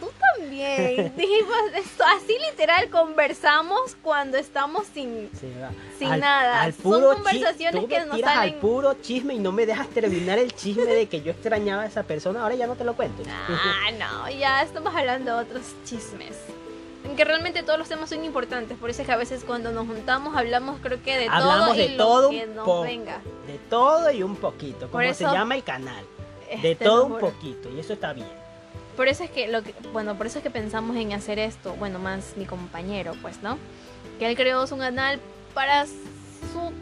tú 0.00 0.10
también. 0.36 1.12
Dijimos 1.16 1.56
esto, 1.76 2.04
así 2.16 2.36
literal 2.50 2.88
conversamos 2.90 3.96
cuando 4.02 4.36
estamos 4.38 4.86
sin 4.92 5.28
Sí. 5.40 5.52
Sin 5.98 6.10
nada. 6.20 6.62
Al 6.62 6.72
Son 6.74 6.82
puro 6.82 7.10
chi- 7.14 7.22
conversaciones 7.22 7.80
tú 7.82 7.88
que 7.88 8.00
me 8.00 8.06
nos 8.06 8.20
salen- 8.20 8.38
al 8.38 8.54
puro 8.56 8.94
chisme 8.94 9.34
y 9.34 9.38
no 9.38 9.50
me 9.52 9.66
dejas 9.66 9.88
terminar 9.88 10.38
el 10.38 10.52
chisme 10.54 10.84
de 10.84 11.06
que 11.08 11.22
yo 11.22 11.32
extrañaba 11.32 11.82
a 11.82 11.86
esa 11.86 12.02
persona, 12.02 12.42
ahora 12.42 12.54
ya 12.54 12.66
no 12.66 12.74
te 12.76 12.84
lo 12.84 12.94
cuento. 12.94 13.22
Ah, 13.48 13.90
no, 13.98 14.30
ya 14.30 14.62
estamos 14.62 14.94
hablando 14.94 15.36
de 15.36 15.42
otros 15.42 15.62
chismes. 15.84 16.36
Que 17.16 17.24
realmente 17.24 17.62
todos 17.62 17.78
los 17.78 17.88
temas 17.88 18.10
son 18.10 18.24
importantes, 18.24 18.78
por 18.78 18.90
eso 18.90 19.02
es 19.02 19.06
que 19.06 19.12
a 19.12 19.16
veces 19.16 19.42
cuando 19.44 19.72
nos 19.72 19.86
juntamos 19.86 20.36
hablamos 20.36 20.78
creo 20.80 21.02
que 21.02 21.16
de 21.16 21.26
Hablamos 21.28 21.68
todo 21.68 21.74
de 21.74 21.84
y 21.84 21.96
todo 21.96 22.22
lo 22.22 22.28
un 22.28 22.34
que 22.34 22.46
nos 22.46 22.82
venga. 22.82 23.20
De 23.46 23.58
todo 23.70 24.10
y 24.10 24.22
un 24.22 24.36
poquito, 24.36 24.88
como 24.88 25.04
Por 25.04 25.14
se 25.14 25.24
llama 25.24 25.56
el 25.56 25.64
canal. 25.64 26.04
De 26.62 26.72
Este, 26.72 26.84
todo 26.84 27.08
lo 27.08 27.14
un 27.16 27.20
poquito, 27.20 27.68
y 27.70 27.80
eso 27.80 27.92
está 27.92 28.12
bien. 28.12 28.28
Por 28.96 29.08
eso 29.08 29.24
es 29.24 29.30
que 29.30 29.48
lo 29.48 29.62
que, 29.62 29.74
bueno, 29.92 30.16
por 30.16 30.26
eso 30.26 30.38
es 30.38 30.42
que 30.42 30.50
pensamos 30.50 30.96
en 30.96 31.12
hacer 31.12 31.38
esto, 31.38 31.74
bueno, 31.74 31.98
más 31.98 32.36
mi 32.36 32.46
compañero, 32.46 33.14
pues, 33.22 33.42
¿no? 33.42 33.58
Que 34.18 34.28
él 34.28 34.36
creó 34.36 34.66
su 34.66 34.76
canal 34.76 35.20
para 35.54 35.86
su 35.86 36.72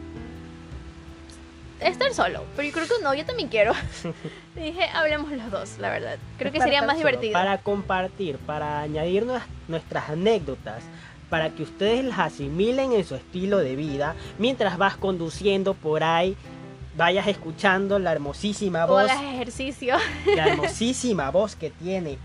estar 1.79 2.13
solo, 2.13 2.43
pero 2.55 2.67
yo 2.67 2.73
creo 2.73 2.85
que 2.87 3.03
no, 3.03 3.13
yo 3.13 3.25
también 3.25 3.49
quiero. 3.49 3.73
Dije, 4.55 4.83
hablemos 4.93 5.31
los 5.31 5.51
dos, 5.51 5.77
la 5.79 5.89
verdad. 5.89 6.17
Creo 6.37 6.51
que 6.51 6.59
sería 6.59 6.81
más 6.81 6.97
solo, 6.97 7.09
divertido. 7.09 7.33
Para 7.33 7.57
compartir, 7.59 8.37
para 8.39 8.81
añadir 8.81 9.25
nues- 9.25 9.43
nuestras 9.67 10.09
anécdotas, 10.09 10.83
para 11.29 11.49
que 11.51 11.63
ustedes 11.63 12.03
las 12.05 12.19
asimilen 12.19 12.93
en 12.93 13.03
su 13.05 13.15
estilo 13.15 13.57
de 13.59 13.75
vida, 13.75 14.15
mientras 14.39 14.77
vas 14.77 14.95
conduciendo 14.97 15.73
por 15.73 16.03
ahí, 16.03 16.35
vayas 16.95 17.27
escuchando 17.27 17.99
la 17.99 18.11
hermosísima 18.13 18.85
O 18.85 18.87
voz, 18.87 19.03
hagas 19.11 19.21
ejercicio. 19.21 19.95
la 20.35 20.47
hermosísima 20.49 21.29
voz 21.31 21.55
que 21.55 21.69
tiene 21.69 22.17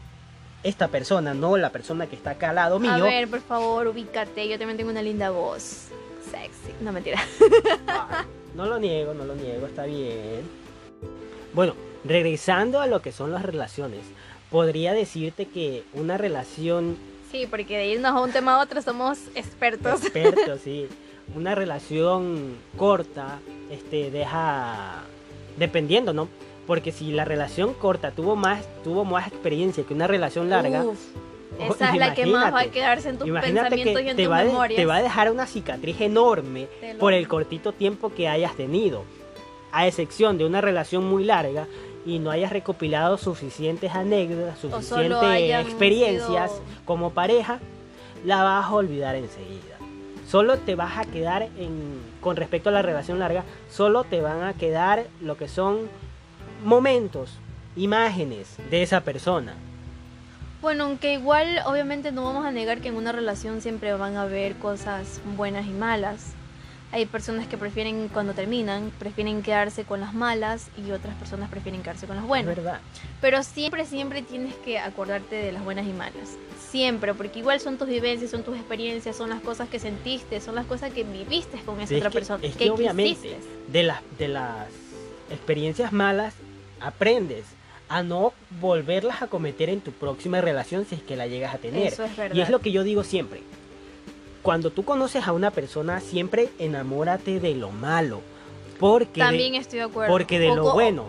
esta 0.63 0.89
persona, 0.89 1.35
no 1.35 1.57
la 1.57 1.71
persona 1.71 2.07
que 2.07 2.15
está 2.17 2.31
acá 2.31 2.51
al 2.51 2.55
lado 2.55 2.77
A 2.77 2.79
mío. 2.79 3.05
ver, 3.05 3.29
por 3.29 3.41
favor, 3.41 3.89
ubícate. 3.89 4.49
Yo 4.49 4.57
también 4.59 4.77
tengo 4.79 4.91
una 4.91 5.03
linda 5.03 5.31
voz. 5.31 5.89
Sexy. 6.31 6.73
No, 6.81 6.93
mentira. 6.93 7.21
No 8.55 8.67
lo 8.67 8.79
niego, 8.79 9.15
no 9.15 9.25
lo 9.25 9.35
niego, 9.35 9.67
está 9.67 9.85
bien. 9.87 10.43
Bueno, 11.55 11.75
regresando 12.05 12.81
a 12.81 12.87
lo 12.87 13.01
que 13.03 13.13
son 13.13 13.33
las 13.33 13.43
relaciones, 13.43 14.01
podría 14.51 14.93
decirte 14.93 15.47
que 15.47 15.85
una 15.95 16.19
relación 16.19 16.97
Sí, 17.31 17.47
porque 17.49 17.79
de 17.79 17.87
irnos 17.89 18.13
a 18.13 18.21
un 18.21 18.31
tema 18.31 18.57
a 18.57 18.63
otro 18.63 18.83
somos 18.83 19.19
expertos. 19.35 20.03
experto, 20.05 20.59
sí. 20.63 20.87
Una 21.35 21.55
relación 21.55 22.57
corta, 22.77 23.39
este, 23.71 24.11
deja, 24.11 25.03
dependiendo, 25.57 26.13
¿no? 26.13 26.29
Porque 26.67 26.93
si 26.93 27.11
la 27.13 27.25
relación 27.25 27.73
corta 27.73 28.11
tuvo 28.11 28.37
más, 28.37 28.65
tuvo 28.85 29.05
más 29.07 29.29
experiencia 29.29 29.83
que 29.85 29.95
una 29.95 30.07
relación 30.07 30.51
larga, 30.51 30.85
Uf, 30.85 30.99
esa 31.71 31.91
es 31.91 31.97
la 31.97 32.15
que 32.15 32.27
más 32.27 32.53
va 32.55 32.61
a 32.61 32.67
quedarse 32.67 33.09
en 33.11 33.19
tus 33.19 33.29
pensamientos 33.31 34.03
y 34.03 34.09
en 34.09 34.17
te 34.17 34.23
tus 34.25 34.33
va, 34.33 34.39
de- 34.41 34.45
memorias. 34.47 34.77
te 34.77 34.87
va 34.87 34.97
a 34.97 35.03
dejar 35.03 35.31
una 35.31 35.47
cicatriz 35.47 36.01
enorme 36.01 36.69
lo 36.93 36.99
por 36.99 37.13
el 37.13 37.29
cortito 37.29 37.73
tiempo 37.73 38.13
que 38.13 38.29
hayas 38.29 38.55
tenido. 38.57 39.05
A 39.73 39.87
excepción 39.87 40.37
de 40.39 40.45
una 40.45 40.61
relación 40.61 41.05
muy 41.05 41.25
larga 41.25 41.67
y 42.05 42.19
no 42.19 42.31
hayas 42.31 42.53
recopilado 42.53 43.17
suficientes 43.17 43.93
anécdotas, 43.95 44.59
suficientes 44.59 45.51
experiencias 45.67 46.51
sido- 46.51 46.63
como 46.85 47.11
pareja, 47.11 47.59
la 48.25 48.43
vas 48.43 48.67
a 48.67 48.73
olvidar 48.75 49.15
enseguida. 49.15 49.77
Solo 50.29 50.59
te 50.59 50.75
vas 50.75 50.97
a 50.99 51.05
quedar 51.05 51.43
en, 51.59 52.01
con 52.21 52.37
respecto 52.37 52.69
a 52.69 52.73
la 52.73 52.83
relación 52.83 53.19
larga, 53.19 53.45
solo 53.71 54.05
te 54.05 54.21
van 54.21 54.43
a 54.45 54.55
quedar 54.55 55.05
lo 55.21 55.37
que 55.37 55.47
son 55.49 55.89
momentos, 56.65 57.39
imágenes 57.77 58.57
de 58.71 58.83
esa 58.83 59.01
persona. 59.03 59.55
Bueno, 60.63 60.85
aunque 60.85 61.15
igual 61.15 61.59
obviamente 61.67 62.13
no 62.13 62.23
vamos 62.25 62.47
a 62.47 62.53
negar 62.53 62.81
que 62.81 62.89
en 62.89 62.95
una 62.97 63.11
relación 63.11 63.61
siempre 63.61 63.93
van 63.95 64.17
a 64.17 64.23
haber 64.23 64.55
cosas 64.55 65.21
buenas 65.37 65.67
y 65.67 65.71
malas. 65.71 66.35
Hay 66.93 67.07
personas 67.07 67.49
que 67.49 67.57
prefieren 67.59 68.09
cuando 68.09 68.33
terminan, 68.35 68.93
prefieren 68.99 69.43
quedarse 69.43 69.85
con 69.85 70.01
las 70.01 70.15
malas 70.15 70.69
y 70.77 70.93
otras 70.93 71.17
personas 71.17 71.49
prefieren 71.51 71.83
quedarse 71.83 72.07
con 72.07 72.15
las 72.17 72.25
buenas. 72.27 72.55
verdad. 72.55 72.81
Pero 73.21 73.43
siempre, 73.43 73.87
siempre 73.87 74.23
tienes 74.23 74.55
que 74.57 74.79
acordarte 74.79 75.35
de 75.35 75.51
las 75.53 75.65
buenas 75.65 75.87
y 75.87 75.93
malas. 75.93 76.37
Siempre, 76.71 77.13
porque 77.15 77.41
igual 77.41 77.59
son 77.61 77.77
tus 77.77 77.89
vivencias, 77.89 78.31
son 78.31 78.45
tus 78.45 78.57
experiencias, 78.57 79.17
son 79.17 79.31
las 79.31 79.41
cosas 79.41 79.69
que 79.69 79.81
sentiste, 79.81 80.41
son 80.41 80.55
las 80.55 80.67
cosas 80.67 80.93
que 80.93 81.03
viviste 81.03 81.59
con 81.65 81.79
esa 81.81 81.89
Sí, 81.89 81.95
es 81.97 82.01
otra 82.03 82.11
que- 82.11 82.15
persona. 82.19 82.39
es 82.47 82.55
que 82.57 82.71
obviamente 82.71 83.15
quisiste. 83.21 83.37
de 83.69 83.83
las 83.83 84.01
de 84.19 84.29
las 84.29 84.69
experiencias 85.31 85.93
malas 85.93 86.35
aprendes 86.79 87.47
a 87.95 88.03
no 88.03 88.33
volverlas 88.61 89.21
a 89.23 89.27
cometer 89.27 89.69
en 89.69 89.81
tu 89.81 89.91
próxima 89.93 90.41
relación 90.41 90.87
si 90.87 90.95
es 90.95 91.03
que 91.03 91.15
la 91.17 91.27
llegas 91.27 91.55
a 91.55 91.59
tener. 91.59 91.87
Eso 91.93 92.05
es 92.05 92.17
verdad. 92.17 92.35
Y 92.35 92.41
es 92.41 92.49
lo 92.51 92.61
que 92.61 92.73
yo 92.73 92.85
digo 92.85 93.05
siempre. 93.05 93.43
Cuando 94.43 94.71
tú 94.71 94.85
conoces 94.85 95.27
a 95.29 95.33
una 95.33 95.51
persona, 95.51 96.01
siempre 96.01 96.49
enamórate 96.59 97.39
de 97.39 97.55
lo 97.55 97.71
malo. 97.71 98.21
Porque 98.81 99.21
de- 99.21 99.27
También 99.27 99.55
estoy 99.55 99.79
de 99.81 99.85
acuerdo. 99.85 100.11
porque 100.13 100.39
de 100.39 100.49
lo 100.55 100.73
bueno, 100.73 101.05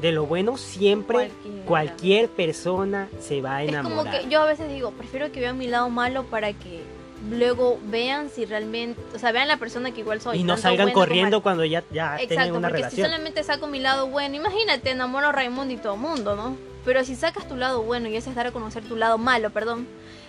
de 0.00 0.12
lo 0.12 0.26
bueno 0.26 0.56
siempre 0.56 1.16
Cualquiera. 1.30 1.66
cualquier 1.66 2.28
persona 2.28 3.08
se 3.18 3.40
va 3.40 3.56
a 3.56 3.62
Es 3.64 3.70
enamorar. 3.70 3.96
como 3.98 4.10
que 4.10 4.28
yo 4.28 4.42
a 4.42 4.44
veces 4.46 4.70
digo, 4.70 4.92
prefiero 4.92 5.32
que 5.32 5.40
vean 5.40 5.58
mi 5.58 5.66
lado 5.66 5.88
malo 5.88 6.24
para 6.24 6.52
que 6.52 6.82
luego 7.30 7.78
vean 7.84 8.30
si 8.30 8.44
realmente, 8.44 9.00
o 9.14 9.18
sea, 9.18 9.32
vean 9.32 9.48
la 9.48 9.56
persona 9.56 9.90
que 9.92 10.00
igual 10.00 10.20
soy. 10.20 10.38
y 10.38 10.44
no 10.44 10.56
salgan 10.56 10.90
corriendo 10.92 11.42
cuando 11.42 11.64
ya, 11.64 11.82
ya 11.92 12.16
tengan 12.16 12.20
Exacto, 12.20 12.58
una 12.58 12.68
porque 12.68 12.82
relación. 12.82 13.06
si 13.06 13.10
solamente 13.10 13.42
saco 13.44 13.66
mi 13.66 13.80
lado 13.80 14.08
bueno, 14.08 14.36
imagínate, 14.36 14.90
enamoro 14.90 15.28
a 15.28 15.32
Raimundo 15.32 15.72
y 15.74 15.76
todo 15.78 15.94
el 15.94 16.00
mundo, 16.00 16.36
¿no? 16.36 16.56
Pero 16.84 17.04
si 17.04 17.16
sacas 17.16 17.48
tu 17.48 17.56
lado 17.56 17.82
bueno 17.82 18.08
y 18.08 18.16
ese 18.16 18.30
es 18.30 18.36
dar 18.36 18.46
a 18.46 18.52
conocer 18.52 18.84
tu 18.84 18.96
lado 18.96 19.18
malo, 19.18 19.50
perdón, 19.50 19.86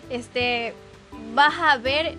este, 0.10 0.74
vas 1.36 1.54
a 1.62 1.78
ver 1.78 2.16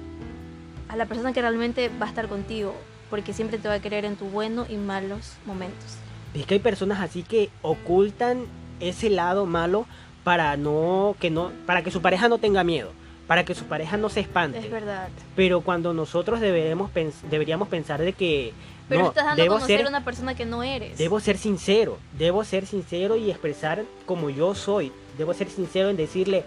a 0.88 0.96
la 0.96 1.06
persona 1.06 1.32
que 1.32 1.40
realmente 1.40 1.90
va 2.00 2.06
a 2.06 2.08
estar 2.08 2.28
contigo, 2.28 2.74
porque 3.10 3.32
siempre 3.32 3.58
te 3.58 3.68
va 3.68 3.74
a 3.74 3.80
querer 3.80 4.04
en 4.04 4.16
tus 4.16 4.30
buenos 4.30 4.70
y 4.70 4.76
malos 4.76 5.32
momentos. 5.44 5.96
Es 6.34 6.46
que 6.46 6.54
hay 6.54 6.60
personas 6.60 7.00
así 7.00 7.22
que 7.22 7.50
ocultan 7.62 8.44
ese 8.80 9.10
lado 9.10 9.44
malo 9.46 9.86
para 10.24 10.56
no 10.56 11.16
que 11.18 11.30
no 11.30 11.50
para 11.66 11.82
que 11.82 11.90
su 11.90 12.00
pareja 12.02 12.28
no 12.28 12.38
tenga 12.38 12.62
miedo, 12.62 12.92
para 13.28 13.44
que 13.44 13.54
su 13.54 13.66
pareja 13.66 13.96
no 13.96 14.08
se 14.08 14.18
espante. 14.20 14.58
Es 14.58 14.70
verdad. 14.70 15.08
Pero 15.36 15.60
cuando 15.60 15.92
nosotros 15.94 16.40
deberemos 16.40 16.90
pens- 16.90 17.20
deberíamos 17.30 17.68
pensar 17.68 18.00
de 18.02 18.14
que 18.14 18.52
Pero 18.88 19.02
no, 19.02 19.08
estás 19.08 19.26
dando 19.26 19.42
a 19.42 19.44
debo 19.44 19.54
conocer 19.56 19.76
ser 19.78 19.86
a 19.86 19.88
una 19.90 20.04
persona 20.04 20.34
que 20.34 20.46
no 20.46 20.62
eres. 20.64 20.98
debo 20.98 21.20
ser 21.20 21.38
sincero, 21.38 21.98
debo 22.18 22.42
ser 22.42 22.66
sincero 22.66 23.14
y 23.16 23.30
expresar 23.30 23.84
como 24.06 24.30
yo 24.30 24.54
soy. 24.56 24.90
Debo 25.18 25.32
ser 25.34 25.48
sincero 25.50 25.90
en 25.90 25.96
decirle, 25.96 26.44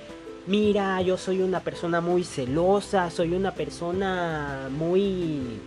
mira, 0.48 1.00
yo 1.04 1.18
soy 1.18 1.42
una 1.42 1.60
persona 1.60 2.02
muy 2.02 2.24
celosa, 2.24 3.10
soy 3.12 3.34
una 3.34 3.52
persona 3.54 4.68
muy 4.72 5.60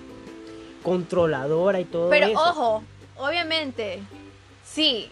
controladora 0.83 1.81
y 1.81 1.85
todo 1.85 2.11
Pero 2.11 2.27
eso. 2.27 2.40
ojo, 2.40 2.83
obviamente, 3.18 4.00
si 4.64 5.09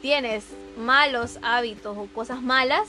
tienes 0.00 0.44
malos 0.78 1.38
hábitos 1.42 1.96
o 1.96 2.06
cosas 2.06 2.42
malas, 2.42 2.88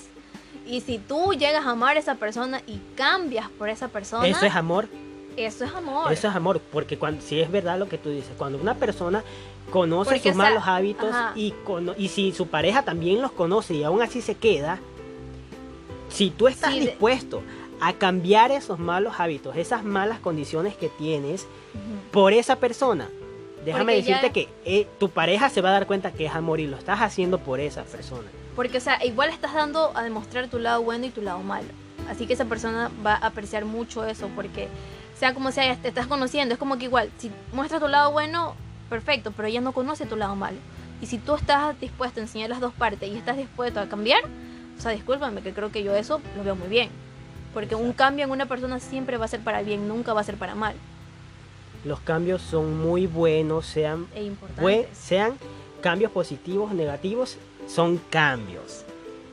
y 0.66 0.82
si 0.82 0.98
tú 0.98 1.34
llegas 1.34 1.66
a 1.66 1.72
amar 1.72 1.98
a 1.98 2.00
esa 2.00 2.16
persona 2.16 2.62
y 2.68 2.80
cambias 2.96 3.50
por 3.58 3.70
esa 3.70 3.88
persona, 3.90 4.28
Eso 4.28 4.46
es 4.46 4.56
amor. 4.56 4.88
eso 5.36 5.66
es 5.66 5.74
amor. 5.74 6.12
Eso 6.14 6.28
es 6.28 6.36
amor, 6.36 6.60
porque 6.72 6.98
cuando 6.98 7.22
si 7.22 7.40
es 7.42 7.52
verdad 7.52 7.78
lo 7.80 7.90
que 7.90 7.98
tú 7.98 8.10
dices, 8.10 8.32
cuando 8.38 8.58
una 8.60 8.76
persona 8.76 9.24
conoce 9.72 10.12
Porque, 10.12 10.30
sus 10.30 10.38
sea, 10.38 10.50
malos 10.50 10.64
hábitos 10.68 11.10
ajá. 11.10 11.32
y, 11.36 11.52
cono- 11.66 11.96
y 11.98 12.10
si 12.10 12.32
su 12.34 12.48
pareja 12.48 12.84
también 12.84 13.22
los 13.22 13.32
conoce 13.32 13.74
y 13.74 13.84
aún 13.84 14.02
así 14.02 14.22
se 14.22 14.36
queda, 14.36 14.80
si 16.10 16.30
tú 16.30 16.48
estás 16.48 16.74
Sí, 16.74 16.80
dispuesto 16.82 17.42
a 17.80 17.94
cambiar 17.94 18.52
esos 18.52 18.78
malos 18.80 19.16
hábitos, 19.20 19.56
esas 19.58 19.84
malas 19.84 20.20
condiciones 20.20 20.76
que 20.76 20.90
tienes 20.90 21.48
por 22.12 22.32
esa 22.34 22.58
persona, 22.58 23.10
déjame 23.66 23.96
Porque 23.96 24.04
ya- 24.04 24.16
decirte 24.22 24.32
que 24.32 24.50
eh, 24.66 24.88
tu 25.00 25.10
pareja 25.10 25.50
se 25.50 25.62
va 25.62 25.70
a 25.70 25.74
dar 25.74 25.88
cuenta 25.88 26.12
que 26.14 26.26
es 26.28 26.36
amor 26.36 26.60
y 26.60 26.68
lo 26.68 26.78
estás 26.78 27.02
haciendo 27.02 27.40
por 27.40 27.60
esa 27.60 27.84
persona. 27.84 28.28
Porque, 28.56 28.78
o 28.78 28.82
sea, 28.82 29.04
igual 29.04 29.30
estás 29.30 29.54
dando 29.54 29.92
a 29.96 30.04
demostrar 30.04 30.48
tu 30.48 30.60
lado 30.60 30.82
bueno 30.82 31.06
y 31.06 31.10
tu 31.10 31.22
lado 31.22 31.40
malo. 31.40 31.68
Así 32.10 32.28
que 32.28 32.34
esa 32.34 32.46
persona 32.46 32.92
va 33.06 33.14
a 33.14 33.28
apreciar 33.28 33.66
mucho 33.66 34.06
eso, 34.06 34.30
porque 34.36 34.68
sea 35.18 35.34
como 35.34 35.52
sea, 35.52 35.76
te 35.78 35.88
estás 35.88 36.08
conociendo. 36.08 36.54
Es 36.54 36.60
como 36.60 36.78
que 36.78 36.86
igual, 36.86 37.10
si 37.18 37.32
muestras 37.54 37.82
tu 37.82 37.88
lado 37.88 38.12
bueno, 38.12 38.56
perfecto, 38.90 39.32
pero 39.36 39.48
ella 39.48 39.62
no 39.62 39.72
conoce 39.72 40.06
tu 40.06 40.16
lado 40.16 40.36
malo. 40.36 40.58
Y 41.02 41.06
si 41.06 41.18
tú 41.18 41.36
estás 41.36 41.80
dispuesto 41.80 42.20
a 42.20 42.24
enseñar 42.24 42.50
las 42.50 42.60
dos 42.60 42.74
partes 42.74 43.10
y 43.10 43.18
estás 43.18 43.38
dispuesto 43.38 43.80
a 43.80 43.88
cambiar, 43.88 44.22
o 44.78 44.82
sea, 44.82 44.92
discúlpame, 44.92 45.42
que 45.42 45.54
creo 45.54 45.72
que 45.72 45.84
yo 45.84 45.96
eso 45.96 46.22
lo 46.38 46.44
veo 46.44 46.56
muy 46.56 46.68
bien. 46.68 46.90
Porque 47.54 47.76
un 47.76 47.94
cambio 47.94 48.26
en 48.26 48.32
una 48.32 48.46
persona 48.46 48.80
siempre 48.80 49.18
va 49.18 49.26
a 49.26 49.28
ser 49.28 49.42
para 49.42 49.62
bien, 49.62 49.88
nunca 49.88 50.14
va 50.14 50.22
a 50.22 50.24
ser 50.24 50.36
para 50.36 50.56
mal. 50.56 50.76
Los 51.86 52.00
cambios 52.00 52.42
son 52.42 52.82
muy 52.82 53.08
buenos, 53.08 53.66
sean, 53.66 54.08
E 54.16 54.88
sean 54.94 55.34
cambios 55.82 56.12
positivos, 56.12 56.74
negativos, 56.74 57.38
son 57.68 58.00
cambios. 58.10 58.84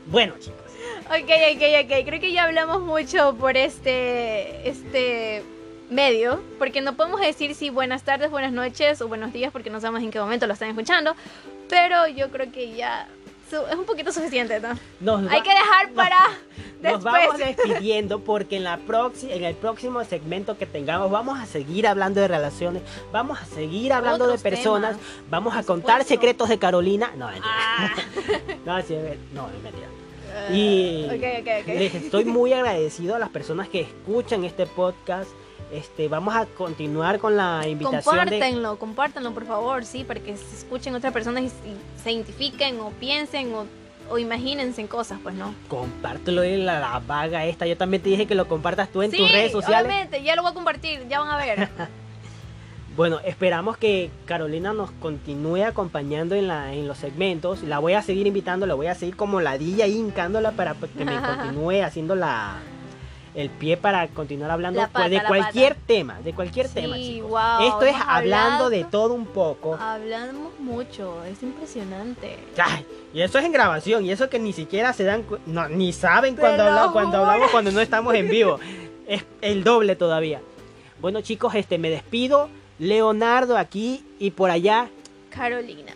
Bueno, 0.07 0.35
chicos. 0.39 0.61
Ok, 1.07 1.31
ok, 1.55 1.63
ok. 1.85 2.07
Creo 2.07 2.21
que 2.21 2.33
ya 2.33 2.45
hablamos 2.45 2.83
mucho 2.83 3.35
por 3.37 3.57
este, 3.57 4.69
este 4.69 5.43
medio, 5.91 6.41
porque 6.59 6.81
no 6.81 6.97
podemos 6.97 7.21
decir 7.21 7.55
si 7.55 7.71
buenas 7.71 8.05
tardes, 8.05 8.31
buenas 8.31 8.53
noches 8.53 9.01
o 9.03 9.09
buenos 9.09 9.33
días, 9.33 9.53
porque 9.53 9.71
no 9.71 9.81
sabemos 9.81 10.03
en 10.03 10.11
qué 10.11 10.21
momento 10.21 10.47
lo 10.47 10.53
están 10.53 10.69
escuchando. 10.69 11.15
Pero 11.69 12.07
yo 12.09 12.31
creo 12.31 12.51
que 12.51 12.75
ya 12.75 13.09
es 13.53 13.75
un 13.77 13.85
poquito 13.85 14.13
suficiente, 14.13 14.61
¿no? 14.61 14.69
Nos 15.01 15.31
Hay 15.31 15.39
va- 15.39 15.43
que 15.45 15.51
dejar 15.51 15.91
para 15.95 16.17
Nos 16.83 17.03
vamos 17.03 17.37
después. 17.39 17.57
despidiendo 17.57 18.21
porque 18.21 18.57
en, 18.57 18.65
la 18.65 18.79
proxi- 18.79 19.31
en 19.31 19.45
el 19.45 19.55
próximo 19.55 20.03
segmento 20.05 20.57
que 20.57 20.65
tengamos 20.67 21.11
vamos 21.11 21.39
a 21.39 21.47
seguir 21.47 21.87
hablando 21.87 22.21
de 22.21 22.29
relaciones, 22.29 22.83
vamos 23.13 23.39
a 23.41 23.45
seguir 23.45 23.93
hablando 23.93 24.25
Otros 24.25 24.43
de 24.43 24.51
personas, 24.51 24.97
temas, 24.97 25.13
vamos 25.31 25.55
a 25.57 25.63
contar 25.63 25.97
supuesto. 26.03 26.15
secretos 26.15 26.49
de 26.49 26.59
Carolina. 26.59 27.13
No, 27.17 27.27
mentira. 27.27 27.47
Ah. 27.55 27.95
no, 28.65 28.83
sí, 28.83 28.97
no, 29.35 29.49
es 29.49 29.63
mentira. 29.63 29.87
Y 30.53 31.07
ok, 31.07 31.41
ok. 31.63 31.67
les 31.67 31.95
estoy 31.95 32.25
muy 32.25 32.53
agradecido 32.53 33.17
a 33.17 33.19
las 33.19 33.31
personas 33.31 33.69
que 33.69 33.81
escuchan 33.81 34.45
este 34.45 34.65
podcast. 34.67 35.29
Este, 35.73 36.09
vamos 36.09 36.35
a 36.35 36.47
continuar 36.47 37.21
con 37.21 37.37
la 37.37 37.67
invitación 37.69 38.17
de 38.17 38.21
Compártenlo, 38.23 38.79
compártanlo 38.79 39.33
por 39.33 39.47
favor, 39.47 39.85
sí, 39.85 40.03
para 40.03 40.19
que 40.19 40.37
se 40.37 40.57
escuchen 40.57 40.95
otras 40.97 41.13
personas 41.13 41.45
y, 41.45 41.47
y 41.47 41.77
se 42.03 42.11
identifiquen 42.11 42.81
o 42.81 42.91
piensen 42.91 43.55
o, 43.55 43.67
o 44.11 44.19
imagínense 44.19 44.81
en 44.81 44.89
cosas, 44.89 45.21
pues 45.23 45.35
no. 45.37 45.55
compártelo 45.69 46.43
en 46.43 46.67
la, 46.67 46.81
la 46.81 46.99
vaga 46.99 47.47
esta. 47.47 47.67
Yo 47.67 47.77
también 47.77 48.03
te 48.03 48.09
dije 48.09 48.27
que 48.27 48.35
lo 48.35 48.49
compartas 48.49 48.89
tú 48.89 49.03
en 49.03 49.13
sí, 49.13 49.19
tus 49.19 49.31
redes 49.31 49.53
sociales. 49.53 49.87
obviamente, 49.87 50.23
ya 50.25 50.35
lo 50.35 50.43
voy 50.43 50.51
a 50.51 50.55
compartir, 50.55 51.07
ya 51.09 51.21
van 51.21 51.29
a 51.31 51.37
ver. 51.37 51.69
Bueno, 52.97 53.21
esperamos 53.25 53.79
que 53.79 54.11
Carolina 54.27 54.73
nos 54.73 54.91
continúe 54.91 55.65
acompañando 55.65 56.35
en, 56.35 56.49
la, 56.49 56.75
en 56.75 56.89
los 56.89 56.99
segmentos. 56.99 57.63
La 57.63 57.79
voy 57.79 57.95
a 57.95 58.03
seguir 58.03 58.27
invitando, 58.27 58.67
la 58.67 58.75
voy 58.75 58.89
a 58.89 58.95
seguir 58.95 59.17
como 59.17 59.41
ladilla 59.41 59.85
ahí 59.85 59.97
hincándola 59.97 60.51
para 60.51 60.75
que 60.75 61.05
me 61.05 61.19
continúe 61.23 61.83
haciendo 61.83 62.17
la, 62.17 62.59
el 63.35 63.49
pie 63.51 63.77
para 63.77 64.09
continuar 64.09 64.51
hablando 64.51 64.81
La 64.81 64.87
de 64.87 64.93
pata, 65.19 65.29
cualquier 65.29 65.75
tema, 65.75 66.21
de 66.21 66.33
cualquier 66.33 66.69
tema, 66.69 66.97
chicos. 66.97 67.31
wow, 67.31 67.63
Esto 67.69 67.83
es 67.83 67.95
hablando 68.07 68.71
de 68.71 68.85
todo 68.85 69.15
un 69.15 69.27
poco. 69.27 69.75
Hablamos 69.77 70.59
mucho, 70.59 71.23
es 71.25 71.43
impresionante. 71.43 72.39
Ay, 72.59 72.85
y 73.15 73.21
eso 73.23 73.39
es 73.39 73.45
en 73.45 73.53
grabación, 73.53 74.05
y 74.05 74.11
eso 74.11 74.29
que 74.29 74.39
ni 74.39 74.53
siquiera 74.53 74.93
se 74.93 75.05
dan, 75.05 75.25
no, 75.47 75.69
ni 75.69 75.93
saben 75.93 76.35
cuando, 76.37 76.65
Te 76.65 76.71
lo 76.71 76.79
habla- 76.79 76.93
cuando 76.93 77.19
hablamos 77.19 77.51
cuando 77.51 77.71
no 77.71 77.81
estamos 77.81 78.15
en 78.15 78.29
vivo. 78.29 78.59
Es 79.07 79.25
el 79.41 79.65
doble 79.65 79.97
todavía. 79.97 80.41
Bueno 81.01 81.21
chicos, 81.21 81.55
este 81.57 81.79
me 81.79 81.91
despido. 81.91 82.49
Leonardo 82.79 83.59
aquí 83.59 84.05
y 84.21 84.31
por 84.31 84.51
allá 84.51 84.89
Carolina, 85.31 85.93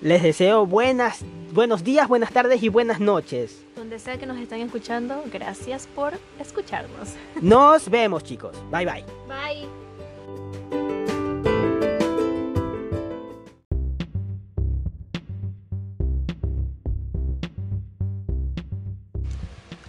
Les 0.00 0.22
deseo 0.22 0.66
buenas, 0.66 1.24
buenos 1.52 1.82
días, 1.82 2.06
buenas 2.06 2.30
tardes 2.30 2.62
y 2.62 2.68
buenas 2.68 3.00
noches. 3.00 3.63
Donde 3.84 3.98
sea 3.98 4.16
que 4.16 4.24
nos 4.24 4.38
están 4.38 4.60
escuchando, 4.60 5.22
gracias 5.30 5.86
por 5.86 6.14
escucharnos. 6.40 7.10
Nos 7.42 7.90
vemos 7.90 8.24
chicos. 8.24 8.56
Bye 8.70 8.86
bye. 8.86 9.04
Bye. 9.28 9.68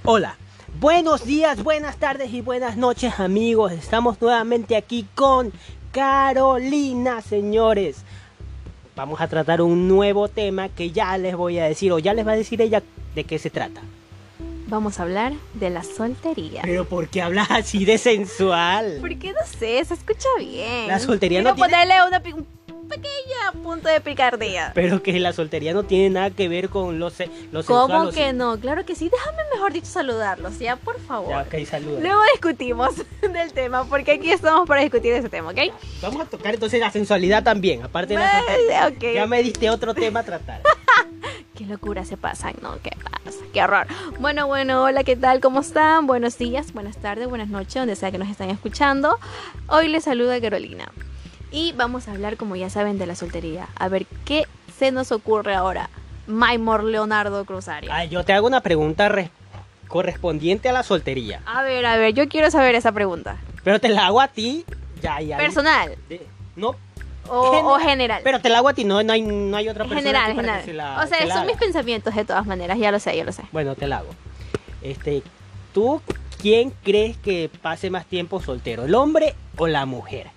Hola. 0.03 0.36
Buenos 0.81 1.23
días, 1.23 1.63
buenas 1.63 1.95
tardes 1.95 2.34
y 2.34 2.41
buenas 2.41 2.75
noches 2.75 3.17
amigos. 3.21 3.71
Estamos 3.71 4.21
nuevamente 4.21 4.75
aquí 4.75 5.08
con 5.15 5.53
Carolina, 5.93 7.21
señores. 7.21 8.03
Vamos 8.93 9.21
a 9.21 9.27
tratar 9.29 9.62
un 9.62 9.88
nuevo 9.88 10.27
tema 10.27 10.67
que 10.67 10.91
ya 10.91 11.17
les 11.17 11.38
voy 11.38 11.60
a 11.60 11.65
decir 11.65 11.93
o 11.93 11.99
ya 11.99 12.13
les 12.13 12.27
va 12.27 12.34
a 12.34 12.36
decir 12.36 12.62
ella 12.62 12.84
de 13.15 13.23
qué 13.23 13.39
se 13.39 13.49
trata. 13.49 13.82
Vamos 14.67 14.99
a 14.99 15.04
hablar 15.04 15.34
de 15.54 15.69
la 15.69 15.84
soltería. 15.84 16.62
Pero 16.63 16.86
¿por 16.86 17.08
qué 17.08 17.21
hablas 17.21 17.49
así 17.51 17.86
de 17.86 17.97
sensual? 17.97 18.97
Porque 18.99 19.32
no 19.32 19.39
sé, 19.60 19.84
se 19.86 19.93
escucha 19.93 20.28
bien. 20.39 20.88
La 20.88 20.99
soltería 20.99 21.39
Quiero 21.41 21.51
no 21.51 21.56
tiene- 21.56 21.69
ponerle 21.71 22.08
una, 22.08 22.19
pi- 22.19 22.34
un 22.34 22.45
pequeño 22.89 23.63
punto 23.63 23.88
de 23.89 24.01
picardía. 24.01 24.71
Pero 24.73 25.04
que 25.04 25.19
la 25.19 25.34
soltería 25.34 25.71
no 25.73 25.84
tiene 25.84 26.10
nada 26.10 26.32
que 26.32 26.49
ver 26.49 26.69
con 26.69 26.97
lo, 26.97 27.12
se- 27.12 27.30
lo 27.51 27.62
sensual. 27.62 27.88
¿Cómo 27.91 28.12
que 28.12 28.34
no? 28.34 28.60
Claro 28.60 28.86
que 28.86 28.95
sí. 28.95 29.08
Déjame 29.10 29.38
mejor 29.54 29.71
dicho 29.71 29.86
saludarlos, 29.86 30.58
ya, 30.58 30.78
por 30.78 30.99
favor. 30.99 31.30
Ya, 31.30 31.41
ok, 31.43 31.65
saluda. 31.67 31.99
Luego 32.01 32.21
discutimos 32.34 32.95
del 33.21 33.54
tema, 33.54 33.84
porque 33.86 34.13
aquí 34.13 34.32
estamos 34.32 34.67
para 34.67 34.82
discutir 34.82 35.13
ese 35.13 35.30
tema, 35.30 35.51
¿ok? 35.51 35.60
Vamos 36.01 36.21
a 36.21 36.25
tocar 36.25 36.56
entonces 36.56 36.80
la 36.80 36.89
sensualidad 36.91 37.43
también, 37.43 37.84
aparte 37.84 38.15
de 38.15 38.19
la 38.19 38.39
soltería. 38.39 38.88
Ok. 38.88 39.13
Ya 39.15 39.28
me 39.28 39.43
diste 39.43 39.69
otro 39.69 39.93
tema 39.93 40.21
a 40.21 40.23
tratar. 40.23 40.62
Qué 41.57 41.65
locura 41.65 42.03
se 42.03 42.17
pasan, 42.17 42.53
¿no? 42.61 42.77
¿Qué 42.83 42.91
pasa? 43.23 43.37
Qué 43.53 43.63
horror. 43.63 43.87
Bueno, 44.19 44.45
bueno, 44.47 44.83
hola, 44.83 45.03
¿qué 45.05 45.15
tal? 45.15 45.39
¿Cómo 45.39 45.61
están? 45.61 46.05
Buenos 46.05 46.37
días, 46.37 46.73
buenas 46.73 46.97
tardes, 46.97 47.29
buenas 47.29 47.47
noches, 47.47 47.75
donde 47.75 47.95
sea 47.95 48.11
que 48.11 48.17
nos 48.17 48.27
están 48.29 48.49
escuchando. 48.49 49.17
Hoy 49.67 49.87
les 49.87 50.03
saluda 50.03 50.39
Carolina. 50.41 50.91
Y 51.51 51.71
vamos 51.77 52.07
a 52.07 52.11
hablar, 52.11 52.35
como 52.35 52.57
ya 52.57 52.69
saben, 52.69 52.97
de 52.97 53.05
la 53.07 53.15
soltería. 53.15 53.67
A 53.77 53.87
ver, 53.87 54.05
¿qué 54.25 54.43
se 54.77 54.91
nos 54.91 55.13
ocurre 55.13 55.55
ahora? 55.55 55.89
Maimor 56.27 56.83
Leonardo 56.83 57.45
Cruzaria. 57.45 57.95
Ay, 57.95 58.09
yo 58.09 58.25
te 58.25 58.33
hago 58.33 58.47
una 58.47 58.59
pregunta 58.61 59.07
res- 59.07 59.29
correspondiente 59.87 60.67
a 60.67 60.73
la 60.73 60.83
soltería. 60.83 61.41
A 61.45 61.61
ver, 61.63 61.85
a 61.85 61.95
ver, 61.95 62.13
yo 62.13 62.27
quiero 62.27 62.51
saber 62.51 62.75
esa 62.75 62.91
pregunta. 62.91 63.37
Pero 63.63 63.79
te 63.79 63.87
la 63.87 64.07
hago 64.07 64.19
a 64.19 64.27
ti. 64.27 64.65
Ya, 65.01 65.21
ya. 65.21 65.37
¿Personal 65.37 65.95
de- 66.09 66.25
No, 66.57 66.75
o, 67.29 67.51
General. 67.51 67.65
o 67.71 67.79
general? 67.79 68.21
pero 68.23 68.39
te 68.41 68.49
la 68.49 68.57
hago 68.59 68.69
a 68.69 68.73
ti, 68.73 68.83
no, 68.83 69.01
no, 69.03 69.13
hay, 69.13 69.21
no 69.21 69.55
hay 69.57 69.67
otra 69.69 69.83
persona. 69.85 70.01
general, 70.01 70.25
aquí 70.31 70.35
para 70.35 70.41
general. 70.59 70.59
que 70.65 70.71
se 70.71 70.73
la- 70.73 71.03
o 71.03 71.07
sea, 71.07 71.19
la 71.25 71.33
son 71.33 71.43
haga. 71.43 71.51
mis 71.51 71.57
pensamientos 71.57 72.15
de 72.15 72.25
todas 72.25 72.45
maneras, 72.45 72.77
ya 72.77 72.91
lo 72.91 72.99
sé, 72.99 73.15
ya 73.15 73.23
lo 73.23 73.31
sé. 73.31 73.43
Bueno, 73.51 73.75
te 73.75 73.88
la 73.88 73.97
hago. 73.99 74.09
Este, 74.81 75.23
¿tú 75.73 76.01
quién 76.41 76.71
crees 76.83 77.17
que 77.17 77.49
pase 77.61 77.89
más 77.89 78.05
tiempo 78.05 78.41
soltero, 78.41 78.85
el 78.85 78.95
hombre 78.95 79.33
o 79.57 79.67
la 79.67 79.85
mujer? 79.85 80.27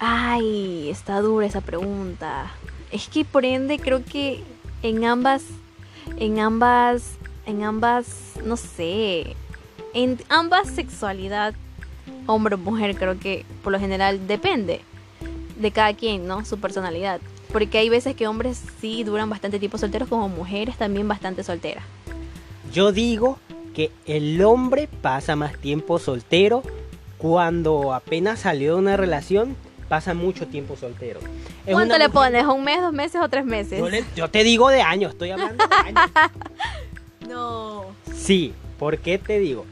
Ay, 0.00 0.88
está 0.90 1.20
dura 1.20 1.46
esa 1.46 1.60
pregunta. 1.60 2.50
Es 2.92 3.08
que 3.08 3.24
por 3.24 3.44
ende 3.44 3.78
creo 3.78 4.04
que 4.04 4.42
en 4.82 5.04
ambas, 5.04 5.42
en 6.18 6.38
ambas, 6.38 7.12
en 7.46 7.64
ambas, 7.64 8.06
no 8.44 8.56
sé, 8.56 9.34
en 9.94 10.18
ambas 10.28 10.68
sexualidad, 10.68 11.54
hombre 12.26 12.54
o 12.54 12.58
mujer, 12.58 12.96
creo 12.96 13.18
que 13.18 13.44
por 13.64 13.72
lo 13.72 13.80
general 13.80 14.26
depende 14.26 14.82
de 15.58 15.70
cada 15.70 15.92
quien, 15.94 16.26
¿no? 16.26 16.44
Su 16.44 16.58
personalidad. 16.58 17.20
Porque 17.52 17.78
hay 17.78 17.88
veces 17.88 18.14
que 18.14 18.26
hombres 18.26 18.62
sí 18.80 19.04
duran 19.04 19.28
bastante 19.30 19.58
tiempo 19.58 19.78
solteros, 19.78 20.08
como 20.08 20.28
mujeres 20.28 20.76
también 20.76 21.08
bastante 21.08 21.42
solteras. 21.42 21.84
Yo 22.72 22.92
digo 22.92 23.38
que 23.74 23.90
el 24.06 24.42
hombre 24.42 24.88
pasa 25.00 25.36
más 25.36 25.56
tiempo 25.58 25.98
soltero 25.98 26.62
cuando 27.16 27.94
apenas 27.94 28.40
salió 28.40 28.74
de 28.74 28.78
una 28.80 28.96
relación, 28.96 29.56
pasa 29.88 30.12
mucho 30.14 30.46
tiempo 30.46 30.76
soltero. 30.76 31.20
Es 31.66 31.72
¿Cuánto 31.72 31.96
le 31.98 32.08
mujer- 32.08 32.12
pones? 32.32 32.44
¿Un 32.46 32.64
mes, 32.64 32.80
dos 32.82 32.92
meses 32.92 33.20
o 33.22 33.28
tres 33.28 33.44
meses? 33.46 33.78
Yo, 33.78 33.88
le- 33.88 34.04
yo 34.14 34.28
te 34.28 34.44
digo 34.44 34.68
de 34.68 34.82
años, 34.82 35.12
estoy 35.12 35.30
hablando 35.30 35.64
de 35.66 35.74
años. 35.74 36.10
No. 37.28 37.84
Sí, 38.14 38.54
¿por 38.78 38.98
qué 38.98 39.18
te 39.18 39.38
digo? 39.38 39.66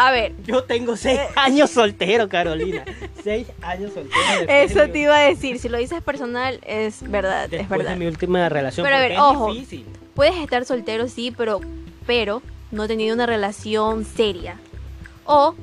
A 0.00 0.12
ver, 0.12 0.32
Yo 0.44 0.62
tengo 0.62 0.96
seis 0.96 1.18
Eh. 1.18 1.28
años 1.34 1.70
soltero, 1.70 2.28
Carolina. 2.28 2.84
Seis 3.24 3.48
años 3.62 3.92
soltero. 3.92 4.20
eso 4.48 4.86
mi- 4.86 4.92
te 4.92 4.98
iba 5.00 5.16
a 5.16 5.22
decir. 5.28 5.58
Si 5.58 5.68
lo 5.68 5.76
dices 5.78 6.00
personal, 6.02 6.60
es 6.64 7.02
verdad, 7.10 7.52
es 7.52 7.68
verdad. 7.68 7.90
de 7.90 7.96
mi 7.96 8.06
última 8.06 8.48
relación. 8.48 8.84
Pero 8.84 8.96
a 8.96 9.00
ver, 9.00 9.18
ojo. 9.18 9.52
difícil. 9.52 9.86
Puedes 10.14 10.36
estar 10.36 10.64
soltero, 10.64 11.08
sí, 11.08 11.32
pero, 11.36 11.60
pero 12.06 12.42
no 12.70 12.86
tenido 12.86 13.12
una 13.14 13.26
relación 13.26 14.04
seria. 14.04 14.56
O 15.24 15.54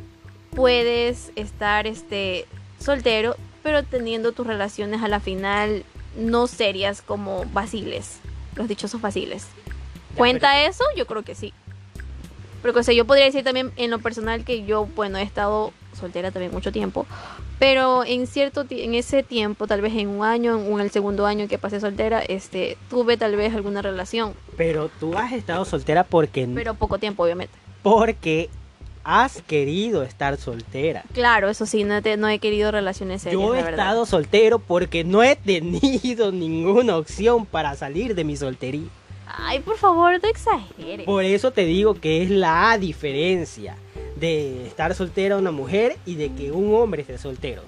puedes 0.52 1.32
estar 1.36 1.88
este, 1.88 2.46
soltero, 2.80 3.36
pero 3.64 3.84
teniendo 3.84 4.32
tus 4.32 4.46
relaciones 4.48 5.02
a 5.02 5.08
la 5.08 5.20
final 5.20 5.84
no 6.18 6.48
serias 6.48 7.02
como 7.02 7.46
vaciles. 7.54 8.20
Los 8.56 8.68
dichosos 8.68 9.02
vaciles. 9.02 9.48
¿Cuenta 10.16 10.66
eso? 10.66 10.84
Yo 10.96 11.06
creo 11.08 11.24
que 11.24 11.36
sí. 11.36 11.54
Porque 12.66 12.80
o 12.80 12.84
sea, 12.84 12.96
yo 12.96 13.06
podría 13.06 13.26
decir 13.26 13.44
también 13.44 13.72
en 13.76 13.92
lo 13.92 14.00
personal 14.00 14.44
que 14.44 14.66
yo, 14.66 14.88
bueno, 14.96 15.20
he 15.20 15.22
estado 15.22 15.72
soltera 16.00 16.32
también 16.32 16.52
mucho 16.52 16.72
tiempo. 16.72 17.06
Pero 17.60 18.04
en 18.04 18.26
cierto 18.26 18.66
en 18.70 18.96
ese 18.96 19.22
tiempo, 19.22 19.68
tal 19.68 19.82
vez 19.82 19.94
en 19.96 20.08
un 20.10 20.26
año, 20.26 20.58
en 20.60 20.80
el 20.80 20.90
segundo 20.90 21.28
año 21.28 21.48
que 21.48 21.58
pasé 21.60 21.80
soltera, 21.80 22.22
este, 22.22 22.76
tuve 22.90 23.18
tal 23.18 23.36
vez 23.36 23.54
alguna 23.54 23.82
relación, 23.84 24.34
Pero 24.58 24.90
tú 25.00 25.16
has 25.16 25.32
estado 25.32 25.64
soltera 25.64 26.04
porque, 26.04 26.50
pero 26.56 26.74
poco 26.74 26.98
tiempo, 26.98 27.24
obviamente. 27.24 27.54
porque 27.84 28.50
has 29.04 29.44
querido 29.44 30.02
estar 30.02 30.36
soltera. 30.38 31.04
Claro, 31.14 31.48
eso 31.50 31.68
sí, 31.68 31.84
no 31.84 31.96
he, 31.96 32.02
te- 32.02 32.18
no 32.18 32.28
he 32.28 32.40
querido 32.40 32.72
relaciones 32.72 33.22
serias, 33.22 33.40
Yo 33.40 33.54
he 33.54 33.62
la 33.62 33.70
estado 33.70 34.06
soltero 34.08 34.58
porque 34.58 35.04
no 35.04 35.22
he 35.22 35.36
tenido 35.36 36.32
ninguna 36.34 36.98
opción 36.98 37.46
para 37.46 37.76
salir 37.76 38.16
de 38.16 38.24
mi 38.24 38.36
soltería. 38.36 38.88
Ay, 39.28 39.60
por 39.60 39.78
favor, 39.78 40.20
no 40.22 40.30
exageres. 40.30 41.06
Por 41.06 41.24
eso 41.24 41.52
te 41.52 41.66
digo 41.66 41.96
que 41.96 42.24
es 42.24 42.30
la 42.30 42.78
diferencia 42.80 43.76
de 44.16 44.66
estar 44.68 44.94
soltera 44.96 45.38
una 45.38 45.52
mujer 45.52 45.98
y 46.06 46.16
de 46.16 46.32
que 46.34 46.52
un 46.52 46.74
hombre 46.76 47.02
esté 47.02 47.18
soltero. 47.18 47.62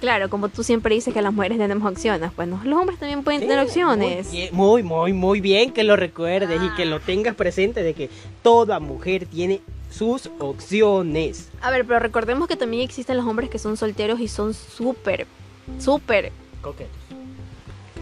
Claro, 0.00 0.30
como 0.30 0.48
tú 0.48 0.62
siempre 0.64 0.94
dices 0.94 1.12
que 1.12 1.20
las 1.20 1.32
mujeres 1.32 1.58
tenemos 1.58 1.90
opciones, 1.90 2.30
pues 2.34 2.48
no, 2.48 2.58
los 2.64 2.78
hombres 2.80 2.98
también 2.98 3.22
pueden 3.22 3.40
tener 3.40 3.58
opciones. 3.58 4.28
Muy, 4.52 4.82
muy, 4.82 5.12
muy, 5.12 5.40
bien 5.42 5.72
que 5.72 5.84
lo 5.84 5.94
recuerdes 5.94 6.58
y 6.62 6.74
que 6.74 6.82
Ah. 6.84 6.86
lo 6.86 7.00
tengas 7.00 7.34
presente 7.34 7.82
de 7.82 7.92
que 7.92 8.08
toda 8.42 8.80
mujer 8.80 9.26
tiene 9.26 9.60
sus 9.90 10.30
opciones. 10.38 11.50
A 11.60 11.70
ver, 11.70 11.84
pero 11.84 11.98
recordemos 11.98 12.48
que 12.48 12.56
también 12.56 12.82
existen 12.82 13.18
los 13.18 13.26
hombres 13.26 13.50
que 13.50 13.58
son 13.58 13.76
solteros 13.76 14.20
y 14.20 14.28
son 14.28 14.54
súper, 14.54 15.26
súper. 15.78 16.32
Coquetos. 16.62 16.99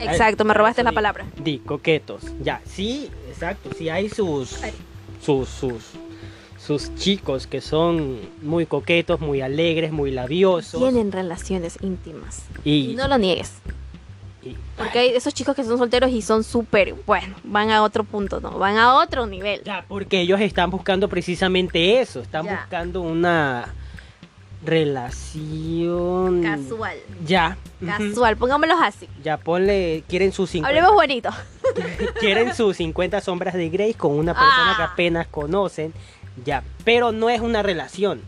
Exacto, 0.01 0.45
me 0.45 0.55
robaste 0.55 0.83
la 0.83 0.93
palabra. 0.93 1.27
Di, 1.43 1.59
coquetos. 1.59 2.23
Ya, 2.43 2.61
sí, 2.67 3.11
exacto. 3.29 3.71
Sí 3.77 3.89
hay 3.89 4.09
sus, 4.09 4.59
sus, 5.23 5.49
sus, 5.49 5.85
sus 6.59 6.95
chicos 6.97 7.47
que 7.47 7.61
son 7.61 8.19
muy 8.43 8.67
coquetos, 8.67 9.21
muy 9.21 9.41
alegres, 9.41 9.93
muy 9.93 10.11
labiosos. 10.11 10.81
Tienen 10.81 11.13
relaciones 11.13 11.79
íntimas. 11.83 12.43
Y 12.65 12.91
Y, 12.93 12.95
no 12.97 13.09
lo 13.09 13.19
niegues. 13.19 13.53
y- 14.43 14.57
Porque 14.77 14.99
hay 15.01 15.09
esos 15.11 15.35
chicos 15.35 15.57
que 15.57 15.65
son 15.65 15.79
solteros 15.79 16.11
y 16.11 16.23
son 16.23 16.45
súper, 16.45 16.95
bueno, 17.07 17.35
van 17.45 17.71
a 17.71 17.83
otro 17.83 18.05
punto, 18.05 18.41
¿no? 18.41 18.59
Van 18.59 18.77
a 18.77 18.95
otro 18.97 19.27
nivel. 19.27 19.63
ya, 19.65 19.85
porque 19.89 20.21
ellos 20.21 20.41
están 20.41 20.71
buscando 20.71 21.09
precisamente 21.09 22.01
eso. 22.01 22.21
Están 22.21 22.45
Ya. 22.47 22.57
buscando 22.61 23.01
una 23.03 23.75
relación 24.65 26.43
Casual. 26.43 26.97
Ya. 27.25 27.57
Casual, 27.85 28.37
pongámoslos 28.37 28.79
así. 28.83 29.09
Ya 29.23 29.37
ponle, 29.37 30.03
quieren 30.09 30.33
sus 30.33 30.51
50, 30.51 30.69
Hablemos 30.69 30.95
bonito. 30.95 31.31
quieren 32.21 32.55
sus 32.55 32.77
50 32.77 33.21
sombras 33.21 33.55
de 33.55 33.69
Grey 33.69 33.95
con 33.95 34.13
una 34.13 34.35
persona 34.35 34.75
que 34.77 34.83
Ah. 34.83 34.91
apenas 34.93 35.27
conocen, 35.29 35.93
ya, 36.45 36.63
pero 36.85 37.13
no 37.13 37.31
es 37.31 37.41
una 37.41 37.63
relación. 37.63 38.21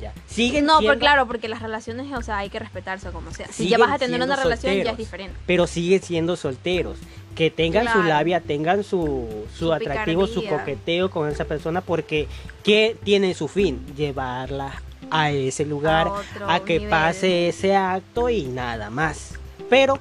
Ya. 0.00 0.12
Siguen 0.26 0.66
No, 0.66 0.78
siendo, 0.78 0.92
pero 0.92 1.00
claro, 1.00 1.26
porque 1.26 1.48
las 1.48 1.62
relaciones, 1.62 2.12
o 2.12 2.20
sea, 2.22 2.38
hay 2.38 2.50
que 2.50 2.58
respetarse 2.58 3.10
como 3.12 3.32
sea. 3.32 3.46
Si 3.50 3.66
ya 3.68 3.78
vas 3.78 3.92
a 3.92 3.98
tener 3.98 4.20
una 4.20 4.36
relación, 4.36 4.74
ya 4.76 4.90
es 4.90 4.96
diferente. 4.98 5.34
pero 5.46 5.66
siguen 5.66 6.02
siendo 6.02 6.36
solteros. 6.36 6.98
Que 7.34 7.50
tengan 7.50 7.86
su 7.92 8.02
labia, 8.02 8.40
tengan 8.40 8.82
su, 8.82 9.28
su 9.52 9.66
Su 9.66 9.72
atractivo, 9.72 10.26
su 10.26 10.42
coqueteo 10.46 11.10
con 11.10 11.28
esa 11.30 11.44
persona, 11.44 11.80
porque 11.82 12.28
¿qué 12.62 12.96
tiene 13.04 13.34
su 13.34 13.46
fin? 13.48 13.84
Llevarla 13.94 14.82
a 15.10 15.30
ese 15.30 15.64
lugar, 15.64 16.10
A 16.46 16.60
que 16.60 16.74
nivel. 16.74 16.90
pase 16.90 17.48
ese 17.48 17.74
acto 17.76 18.28
y 18.28 18.44
nada 18.44 18.90
más. 18.90 19.34
Pero 19.70 19.98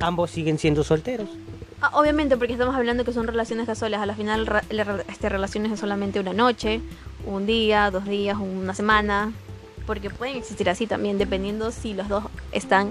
ambos 0.00 0.30
siguen 0.30 0.58
siendo 0.58 0.84
solteros. 0.84 1.28
Ah, 1.80 1.90
obviamente, 1.94 2.36
porque 2.36 2.54
estamos 2.54 2.74
hablando 2.74 3.04
que 3.04 3.12
son 3.12 3.26
relaciones 3.26 3.66
casuales. 3.66 4.00
A 4.00 4.06
la 4.06 4.14
final, 4.14 4.46
re- 4.46 4.62
este, 5.08 5.28
relaciones 5.28 5.70
es 5.72 5.78
solamente 5.80 6.18
una 6.18 6.32
noche, 6.32 6.80
un 7.24 7.46
día, 7.46 7.90
dos 7.90 8.04
días, 8.04 8.36
una 8.38 8.74
semana. 8.74 9.32
Porque 9.86 10.10
pueden 10.10 10.36
existir 10.36 10.68
así 10.68 10.86
también, 10.86 11.18
dependiendo 11.18 11.70
si 11.70 11.94
los 11.94 12.08
dos 12.08 12.24
están 12.52 12.90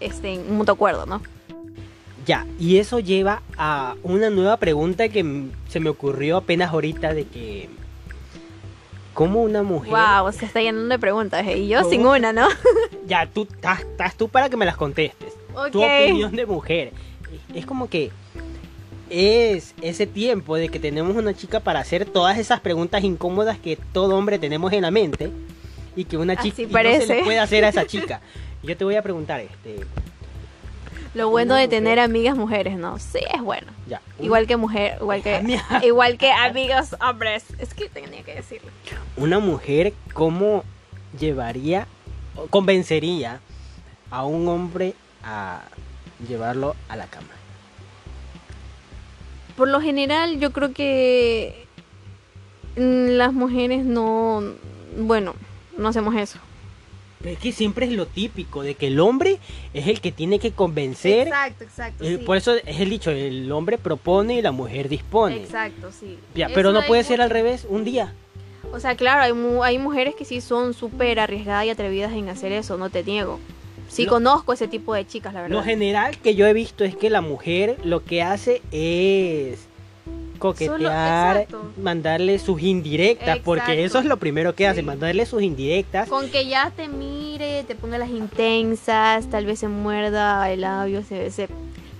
este, 0.00 0.34
en 0.34 0.54
mutuo 0.54 0.74
acuerdo, 0.74 1.06
¿no? 1.06 1.22
Ya, 2.26 2.44
y 2.58 2.78
eso 2.78 2.98
lleva 2.98 3.40
a 3.56 3.94
una 4.02 4.30
nueva 4.30 4.56
pregunta 4.56 5.08
que 5.08 5.46
se 5.68 5.80
me 5.80 5.88
ocurrió 5.90 6.36
apenas 6.38 6.72
ahorita 6.72 7.14
de 7.14 7.24
que... 7.24 7.68
¿Cómo 9.16 9.42
una 9.42 9.62
mujer... 9.62 9.92
Wow, 9.92 10.30
se 10.30 10.44
está 10.44 10.60
llenando 10.60 10.90
de 10.94 10.98
preguntas. 10.98 11.44
¿eh? 11.46 11.56
Y 11.56 11.68
yo 11.68 11.78
¿Cómo? 11.78 11.90
sin 11.90 12.06
una, 12.06 12.32
¿no? 12.34 12.46
Ya, 13.06 13.26
tú 13.26 13.48
estás 13.50 13.80
estás 13.80 14.14
tú 14.14 14.28
para 14.28 14.50
que 14.50 14.56
me 14.58 14.66
las 14.66 14.76
contestes. 14.76 15.32
Tu 15.72 15.82
Ok. 15.82 15.88
opinión 16.04 16.36
de 16.36 16.44
mujer. 16.44 16.92
Es 17.54 17.64
como 17.64 17.88
que 17.88 18.10
es 19.08 19.74
ese 19.80 20.06
tiempo 20.06 20.56
de 20.56 20.68
que 20.68 20.78
tenemos 20.78 21.16
una 21.16 21.32
chica 21.34 21.60
para 21.60 21.80
hacer 21.80 22.04
todas 22.04 22.36
esas 22.38 22.60
preguntas 22.60 23.04
incómodas 23.04 23.58
que 23.58 23.76
todo 23.92 24.16
hombre 24.16 24.38
tenemos 24.38 24.72
en 24.72 24.82
la 24.82 24.90
mente 24.90 25.30
y 25.94 26.04
que 26.04 26.18
una 26.18 26.36
chica 26.36 26.62
no 26.82 26.90
se 27.00 27.06
le 27.06 27.24
puede 27.24 27.38
hacer 27.38 27.64
a 27.64 27.68
esa 27.70 27.86
chica. 27.86 28.20
Yo 28.62 28.76
te 28.76 28.84
voy 28.84 28.96
a 28.96 29.02
preguntar 29.02 29.40
este, 29.40 29.76
Lo 31.16 31.30
bueno 31.30 31.54
de 31.54 31.66
tener 31.66 31.98
amigas 31.98 32.36
mujeres, 32.36 32.76
¿no? 32.76 32.98
Sí, 32.98 33.20
es 33.32 33.40
bueno. 33.40 33.68
ya. 33.88 34.02
Igual 34.20 34.46
que 34.46 34.58
mujer, 34.58 34.98
igual 35.00 35.22
que, 35.22 35.58
igual 35.82 36.18
que 36.18 36.30
amigos 36.30 36.94
hombres. 37.00 37.44
Es 37.58 37.72
que 37.72 37.88
tenía 37.88 38.22
que 38.22 38.34
decirlo. 38.34 38.70
una 39.16 39.38
mujer 39.38 39.94
cómo 40.12 40.62
llevaría 41.18 41.86
o 42.36 42.48
convencería 42.48 43.40
a 44.10 44.26
un 44.26 44.46
hombre 44.46 44.92
a 45.24 45.62
llevarlo 46.28 46.76
a 46.90 46.96
la 46.96 47.06
cama. 47.06 47.28
Por 49.56 49.68
lo 49.68 49.80
general, 49.80 50.38
yo 50.38 50.52
creo 50.52 50.74
que 50.74 51.66
mm, 52.76 53.16
las 53.16 53.32
mujeres 53.32 53.86
no, 53.86 54.42
bueno, 54.98 55.34
no 55.78 55.88
hacemos 55.88 56.14
eso. 56.14 56.38
Pero 57.20 57.30
es 57.32 57.38
que 57.38 57.50
siempre 57.52 57.86
es 57.86 57.92
lo 57.92 58.06
típico 58.06 58.62
de 58.62 58.74
que 58.74 58.88
el 58.88 59.00
hombre 59.00 59.38
es 59.74 59.86
el 59.88 60.00
que 60.00 60.12
tiene 60.12 60.38
que 60.38 60.52
convencer. 60.52 61.28
Exacto, 61.28 61.64
exacto. 61.64 62.04
Eh, 62.04 62.18
sí. 62.18 62.24
Por 62.24 62.36
eso 62.36 62.54
es 62.54 62.80
el 62.80 62.90
dicho, 62.90 63.10
el 63.10 63.50
hombre 63.52 63.78
propone 63.78 64.34
y 64.38 64.42
la 64.42 64.52
mujer 64.52 64.88
dispone. 64.88 65.36
Exacto, 65.36 65.90
sí. 65.92 66.18
Ya, 66.34 66.48
pero 66.54 66.72
no 66.72 66.82
puede 66.86 67.04
ser 67.04 67.20
al 67.22 67.30
revés 67.30 67.66
un 67.68 67.84
día. 67.84 68.12
O 68.72 68.80
sea, 68.80 68.96
claro, 68.96 69.22
hay, 69.22 69.32
mu- 69.32 69.62
hay 69.62 69.78
mujeres 69.78 70.14
que 70.14 70.24
sí 70.24 70.40
son 70.40 70.74
súper 70.74 71.18
arriesgadas 71.20 71.64
y 71.66 71.70
atrevidas 71.70 72.12
en 72.12 72.28
hacer 72.28 72.52
eso, 72.52 72.76
no 72.76 72.90
te 72.90 73.02
niego. 73.02 73.38
Sí 73.88 74.04
Lo- 74.04 74.10
conozco 74.10 74.52
ese 74.52 74.66
tipo 74.68 74.92
de 74.92 75.06
chicas, 75.06 75.32
la 75.32 75.42
verdad. 75.42 75.56
Lo 75.56 75.62
general 75.62 76.18
que 76.18 76.34
yo 76.34 76.46
he 76.46 76.52
visto 76.52 76.84
es 76.84 76.96
que 76.96 77.08
la 77.08 77.20
mujer 77.20 77.76
lo 77.84 78.04
que 78.04 78.22
hace 78.22 78.60
es 78.72 79.60
coquetear, 80.36 81.36
exacto. 81.36 81.72
mandarle 81.82 82.38
sus 82.38 82.60
indirectas, 82.62 83.38
porque 83.44 83.84
eso 83.84 83.98
es 83.98 84.04
lo 84.04 84.16
primero 84.18 84.54
que 84.54 84.66
hace, 84.66 84.80
Sí. 84.80 84.86
mandarle 84.86 85.26
sus 85.26 85.42
indirectas. 85.42 86.08
Con 86.08 86.30
que 86.30 86.46
ya 86.46 86.70
te 86.70 86.88
mire, 86.88 87.64
te 87.64 87.74
ponga 87.74 87.98
las 87.98 88.10
intensas, 88.10 89.28
tal 89.30 89.46
vez 89.46 89.58
se 89.58 89.68
muerda 89.68 90.50
el 90.50 90.62
labio, 90.62 91.02
se, 91.02 91.30
se 91.30 91.48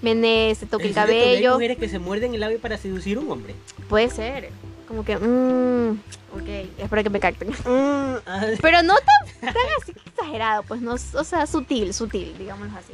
menee, 0.03 0.55
se 0.55 0.67
toque 0.67 0.85
el 0.85 0.91
¿En 0.91 0.95
serio 0.95 1.05
todavía 1.07 1.23
Hay 1.25 1.35
cabello. 1.37 1.53
mujeres 1.55 1.79
que 1.79 1.89
se 1.89 1.99
muerden 1.99 2.35
el 2.35 2.41
labio 2.41 2.61
para 2.61 2.77
seducir 2.79 3.17
a 3.17 3.21
un 3.21 3.31
hombre. 3.31 3.55
Puede 3.89 4.11
ser. 4.11 4.51
Como 4.89 5.05
que, 5.05 5.17
mmm, 5.17 5.91
ok, 6.33 6.69
espero 6.79 7.03
que 7.03 7.11
me 7.11 7.19
capten. 7.21 7.49
Mm, 7.67 8.19
ah, 8.27 8.47
Pero 8.63 8.83
no 8.83 8.95
tan, 8.95 9.53
tan 9.53 9.63
así 9.83 9.93
exagerado, 10.07 10.63
pues 10.63 10.81
no, 10.81 10.95
o 10.95 11.25
sea, 11.25 11.47
sutil, 11.47 11.93
sutil, 11.93 12.35
digámoslo 12.39 12.79
así. 12.79 12.93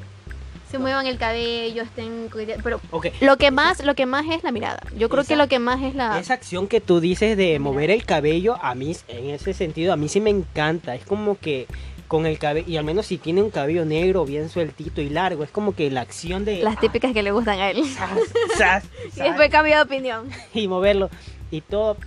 Se 0.72 0.78
muevan 0.78 1.06
el 1.06 1.18
cabello, 1.18 1.82
estén, 1.82 2.30
pero 2.64 2.80
lo 3.20 3.36
que 3.36 3.50
más, 3.50 3.84
lo 3.84 3.94
que 3.94 4.06
más 4.06 4.24
es 4.30 4.42
la 4.42 4.52
mirada. 4.52 4.80
Yo 4.96 5.10
creo 5.10 5.22
que 5.22 5.36
lo 5.36 5.46
que 5.46 5.58
más 5.58 5.82
es 5.82 5.94
la, 5.94 6.18
Esa 6.18 6.32
acción 6.32 6.66
que 6.66 6.80
tú 6.80 6.98
dices 6.98 7.36
de 7.36 7.58
mover 7.58 7.90
el 7.90 8.06
cabello, 8.06 8.56
a 8.62 8.74
mí, 8.74 8.96
en 9.08 9.28
ese 9.28 9.52
sentido, 9.52 9.92
a 9.92 9.96
mí 9.96 10.08
sí 10.08 10.18
me 10.22 10.30
encanta. 10.30 10.94
Es 10.94 11.04
como 11.04 11.38
que 11.38 11.66
con 12.08 12.24
el 12.24 12.38
cabello, 12.38 12.66
y 12.66 12.78
al 12.78 12.84
menos 12.84 13.04
si 13.04 13.18
tiene 13.18 13.42
un 13.42 13.50
cabello 13.50 13.84
negro, 13.84 14.24
bien 14.24 14.48
sueltito 14.48 15.02
y 15.02 15.10
largo, 15.10 15.44
es 15.44 15.50
como 15.50 15.74
que 15.74 15.90
la 15.90 16.00
acción 16.00 16.46
de... 16.46 16.62
las 16.62 16.80
típicas 16.80 17.12
que 17.12 17.22
le 17.22 17.32
gustan 17.32 17.58
a 17.58 17.68
él. 17.68 17.84
zas, 17.94 18.10
zas, 18.56 18.84
Y 19.16 19.20
después 19.20 19.50
cambia 19.50 19.76
de 19.76 19.82
opinión. 19.82 20.30
y 20.54 20.68
moverlo 20.68 21.10
y 21.50 21.60
todo 21.60 21.98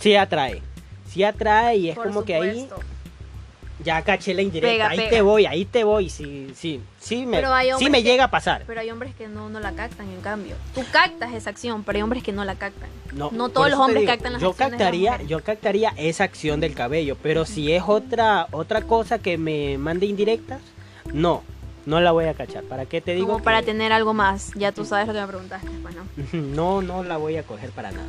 sí 0.00 0.16
atrae. 0.16 0.62
Sí 1.10 1.24
atrae 1.24 1.76
y 1.76 1.90
es 1.90 1.96
Por 1.96 2.06
como 2.06 2.24
que 2.24 2.36
ahí. 2.36 2.68
Ya 3.84 4.02
caché 4.02 4.34
la 4.34 4.42
indirecta. 4.42 4.72
Pega, 4.72 4.88
ahí 4.90 4.96
pega. 4.98 5.10
te 5.10 5.22
voy, 5.22 5.46
ahí 5.46 5.64
te 5.64 5.84
voy. 5.84 6.08
Sí, 6.10 6.50
sí, 6.54 6.80
sí 6.98 7.26
me, 7.26 7.42
sí 7.78 7.90
me 7.90 7.98
que- 8.02 8.08
llega 8.08 8.24
a 8.24 8.30
pasar. 8.30 8.64
Pero 8.66 8.80
hay 8.80 8.90
hombres 8.90 9.14
que 9.14 9.28
no, 9.28 9.48
no 9.48 9.60
la 9.60 9.72
captan, 9.72 10.08
en 10.08 10.20
cambio. 10.20 10.56
Tú 10.74 10.82
captas 10.92 11.32
esa 11.34 11.50
acción, 11.50 11.84
pero 11.84 11.96
hay 11.96 12.02
hombres 12.02 12.22
que 12.22 12.32
no 12.32 12.44
la 12.44 12.54
captan. 12.56 12.88
No, 13.12 13.30
no 13.32 13.48
todos 13.48 13.70
los 13.70 13.78
hombres 13.78 14.00
digo, 14.02 14.12
captan 14.12 14.32
las 14.34 14.42
yo 14.42 14.50
acciones 14.50 14.78
de 14.78 14.84
las 14.84 14.92
captaría, 14.92 15.22
yo 15.28 15.42
captaría 15.42 15.92
esa 15.96 16.24
acción 16.24 16.60
del 16.60 16.74
cabello, 16.74 17.16
pero 17.22 17.44
si 17.44 17.72
es 17.72 17.82
otra 17.86 18.48
otra 18.50 18.82
cosa 18.82 19.18
que 19.18 19.38
me 19.38 19.78
mande 19.78 20.06
indirectas, 20.06 20.60
no, 21.12 21.42
no 21.86 22.00
la 22.00 22.12
voy 22.12 22.26
a 22.26 22.34
cachar. 22.34 22.64
¿Para 22.64 22.84
qué 22.86 23.00
te 23.00 23.14
digo? 23.14 23.28
Como 23.28 23.42
para 23.42 23.62
tener 23.62 23.92
algo 23.92 24.12
más. 24.12 24.50
Ya 24.56 24.72
tú 24.72 24.84
sabes 24.84 25.06
lo 25.06 25.14
que 25.14 25.20
me 25.20 25.26
preguntaste, 25.26 25.68
pues, 25.82 25.94
¿no? 26.34 26.82
No, 26.82 27.02
la 27.02 27.16
voy 27.16 27.36
a 27.36 27.42
coger 27.44 27.70
para 27.70 27.90
nada. 27.92 28.06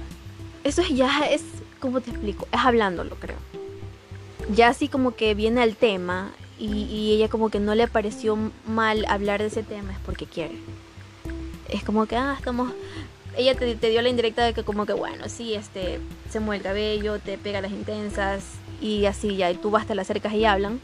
Eso 0.65 0.82
es 0.82 0.89
ya 0.89 1.26
es, 1.30 1.43
¿cómo 1.80 2.01
te 2.01 2.09
explico? 2.09 2.45
Es 2.51 2.59
hablándolo, 2.59 3.15
creo. 3.15 3.38
Ya 4.56 4.70
así 4.70 4.88
como 4.88 5.16
que 5.16 5.36
viene 5.36 5.62
al 5.62 5.76
tema 5.76 6.32
y, 6.58 6.84
y 6.84 7.14
ella 7.14 7.30
como 7.30 7.50
que 7.50 7.60
no 7.60 7.76
le 7.76 7.88
pareció 7.88 8.38
mal 8.68 9.06
hablar 9.08 9.42
de 9.42 9.48
ese 9.48 9.64
tema, 9.64 9.92
es 9.94 10.00
porque 10.00 10.26
quiere. 10.26 10.56
Es 11.70 11.84
como 11.84 12.06
que, 12.06 12.16
ah, 12.16 12.36
estamos... 12.38 12.74
Ella 13.38 13.56
te, 13.56 13.76
te 13.76 13.90
dio 13.90 14.02
la 14.02 14.10
indirecta 14.10 14.44
de 14.44 14.54
que 14.54 14.64
como 14.64 14.86
que, 14.86 14.94
bueno, 14.94 15.30
sí, 15.30 15.54
este, 15.54 16.00
se 16.30 16.40
mueve 16.40 16.58
el 16.58 16.64
cabello, 16.64 17.20
te 17.20 17.38
pega 17.38 17.62
las 17.62 17.72
intensas 17.72 18.44
y 18.82 19.06
así 19.06 19.36
ya, 19.38 19.52
y 19.52 19.56
tú 19.56 19.70
vas, 19.72 19.86
te 19.86 19.94
la 19.96 20.02
acercas 20.02 20.34
y 20.34 20.46
hablan. 20.46 20.80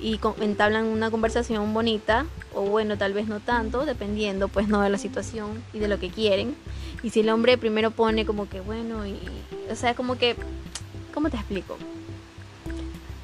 y 0.00 0.18
entablan 0.40 0.86
una 0.86 1.10
conversación 1.10 1.72
bonita 1.72 2.26
o 2.52 2.62
bueno 2.62 2.98
tal 2.98 3.12
vez 3.12 3.26
no 3.26 3.40
tanto 3.40 3.86
dependiendo 3.86 4.48
pues 4.48 4.68
no 4.68 4.80
de 4.82 4.90
la 4.90 4.98
situación 4.98 5.62
y 5.72 5.78
de 5.78 5.88
lo 5.88 5.98
que 5.98 6.10
quieren 6.10 6.54
y 7.02 7.10
si 7.10 7.20
el 7.20 7.30
hombre 7.30 7.56
primero 7.58 7.90
pone 7.90 8.26
como 8.26 8.48
que 8.48 8.60
bueno 8.60 9.06
y 9.06 9.18
o 9.70 9.76
sea 9.76 9.94
como 9.94 10.16
que 10.18 10.36
cómo 11.14 11.30
te 11.30 11.36
explico 11.36 11.76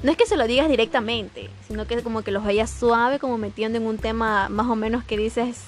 no 0.02 0.10
es 0.10 0.16
que 0.16 0.26
se 0.26 0.36
lo 0.36 0.46
digas 0.46 0.68
directamente 0.68 1.50
sino 1.68 1.86
que 1.86 2.02
como 2.02 2.22
que 2.22 2.30
los 2.30 2.44
vayas 2.44 2.70
suave 2.70 3.18
como 3.18 3.38
metiendo 3.38 3.78
en 3.78 3.86
un 3.86 3.98
tema 3.98 4.48
más 4.48 4.66
o 4.66 4.76
menos 4.76 5.04
que 5.04 5.16
dices 5.16 5.58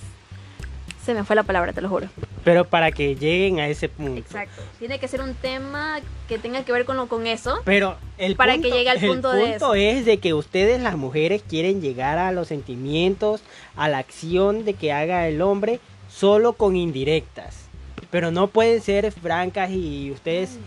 se 1.05 1.15
me 1.15 1.25
fue 1.25 1.35
la 1.35 1.43
palabra 1.43 1.73
te 1.73 1.81
lo 1.81 1.89
juro 1.89 2.07
Pero 2.45 2.65
para 2.65 2.93
que 2.93 3.17
lleguen 3.17 3.59
a 3.59 3.67
ese 3.67 3.89
punto. 3.89 4.19
exacto 4.21 4.63
tiene 4.79 5.01
que 5.01 5.09
ser 5.09 5.21
un 5.21 5.35
tema 5.35 5.99
que 6.29 6.39
tenga 6.39 6.65
que 6.65 6.71
ver 6.73 6.85
con 6.85 6.97
lo 6.97 7.09
con 7.09 7.27
eso 7.27 7.59
Pero 7.65 7.97
el 8.19 8.37
Para 8.37 8.53
punto, 8.55 8.69
que 8.69 8.75
llegue 8.77 8.91
al 8.91 8.99
el 9.03 9.09
punto 9.09 9.33
de 9.33 9.55
eso. 9.57 9.75
es 9.75 10.07
de 10.07 10.19
que 10.19 10.33
ustedes 10.33 10.81
las 10.81 10.97
mujeres 10.97 11.43
quieren 11.49 11.81
llegar 11.83 12.19
a 12.19 12.31
los 12.31 12.47
sentimientos, 12.49 13.43
a 13.77 13.89
la 13.89 13.99
acción 13.99 14.65
de 14.65 14.75
que 14.75 14.93
haga 14.93 15.27
el 15.27 15.43
hombre 15.43 15.81
solo 16.09 16.53
con 16.53 16.77
indirectas. 16.77 17.57
Pero 18.13 18.31
no 18.31 18.47
pueden 18.47 18.81
ser 18.81 19.11
francas 19.11 19.71
y 19.73 20.11
ustedes 20.13 20.59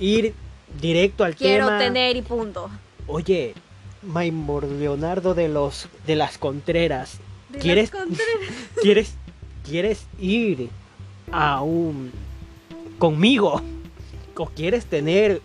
ir 0.00 0.34
directo 0.80 1.22
al 1.24 1.36
quiero 1.36 1.66
tema. 1.66 1.78
tener 1.78 2.16
y 2.16 2.22
punto 2.22 2.70
Oye, 3.12 3.54
Maimor 4.02 4.64
Leonardo 4.64 5.34
de 5.34 5.48
los 5.48 5.88
de 6.06 6.16
las 6.16 6.38
Contreras, 6.38 7.18
De 7.48 7.58
¿Quieres- 7.58 7.92
las 7.92 8.02
Contreras. 8.02 8.54
¿quieres 8.82 9.14
quieres 9.68 10.06
ir 10.18 10.70
a 11.32 11.62
un 11.62 12.12
conmigo? 12.98 13.60
¿O 14.36 14.46
quieres 14.46 14.86
tener 14.86 15.42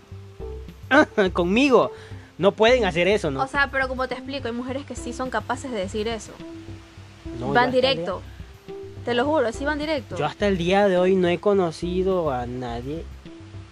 conmigo? 1.33 1.91
No 2.37 2.51
pueden 2.53 2.85
hacer 2.85 3.07
eso, 3.07 3.29
¿no? 3.31 3.41
O 3.43 3.47
sea, 3.47 3.69
pero 3.71 3.87
como 3.87 4.07
te 4.07 4.13
explico, 4.13 4.47
hay 4.47 4.53
mujeres 4.53 4.85
que 4.85 4.95
sí 4.95 5.11
son 5.11 5.29
capaces 5.29 5.71
de 5.71 5.77
decir 5.77 6.07
eso. 6.07 6.31
No, 7.39 7.51
van 7.51 7.71
directo. 7.71 8.21
Te 9.03 9.13
lo 9.13 9.25
juro, 9.25 9.51
sí 9.51 9.65
van 9.65 9.79
directo. 9.79 10.15
yo 10.17 10.25
hasta 10.25 10.47
el 10.47 10.57
día 10.57 10.87
de 10.87 10.97
hoy 10.97 11.15
no 11.15 11.27
he 11.27 11.39
conocido 11.39 12.31
a 12.31 12.45
nadie. 12.45 13.03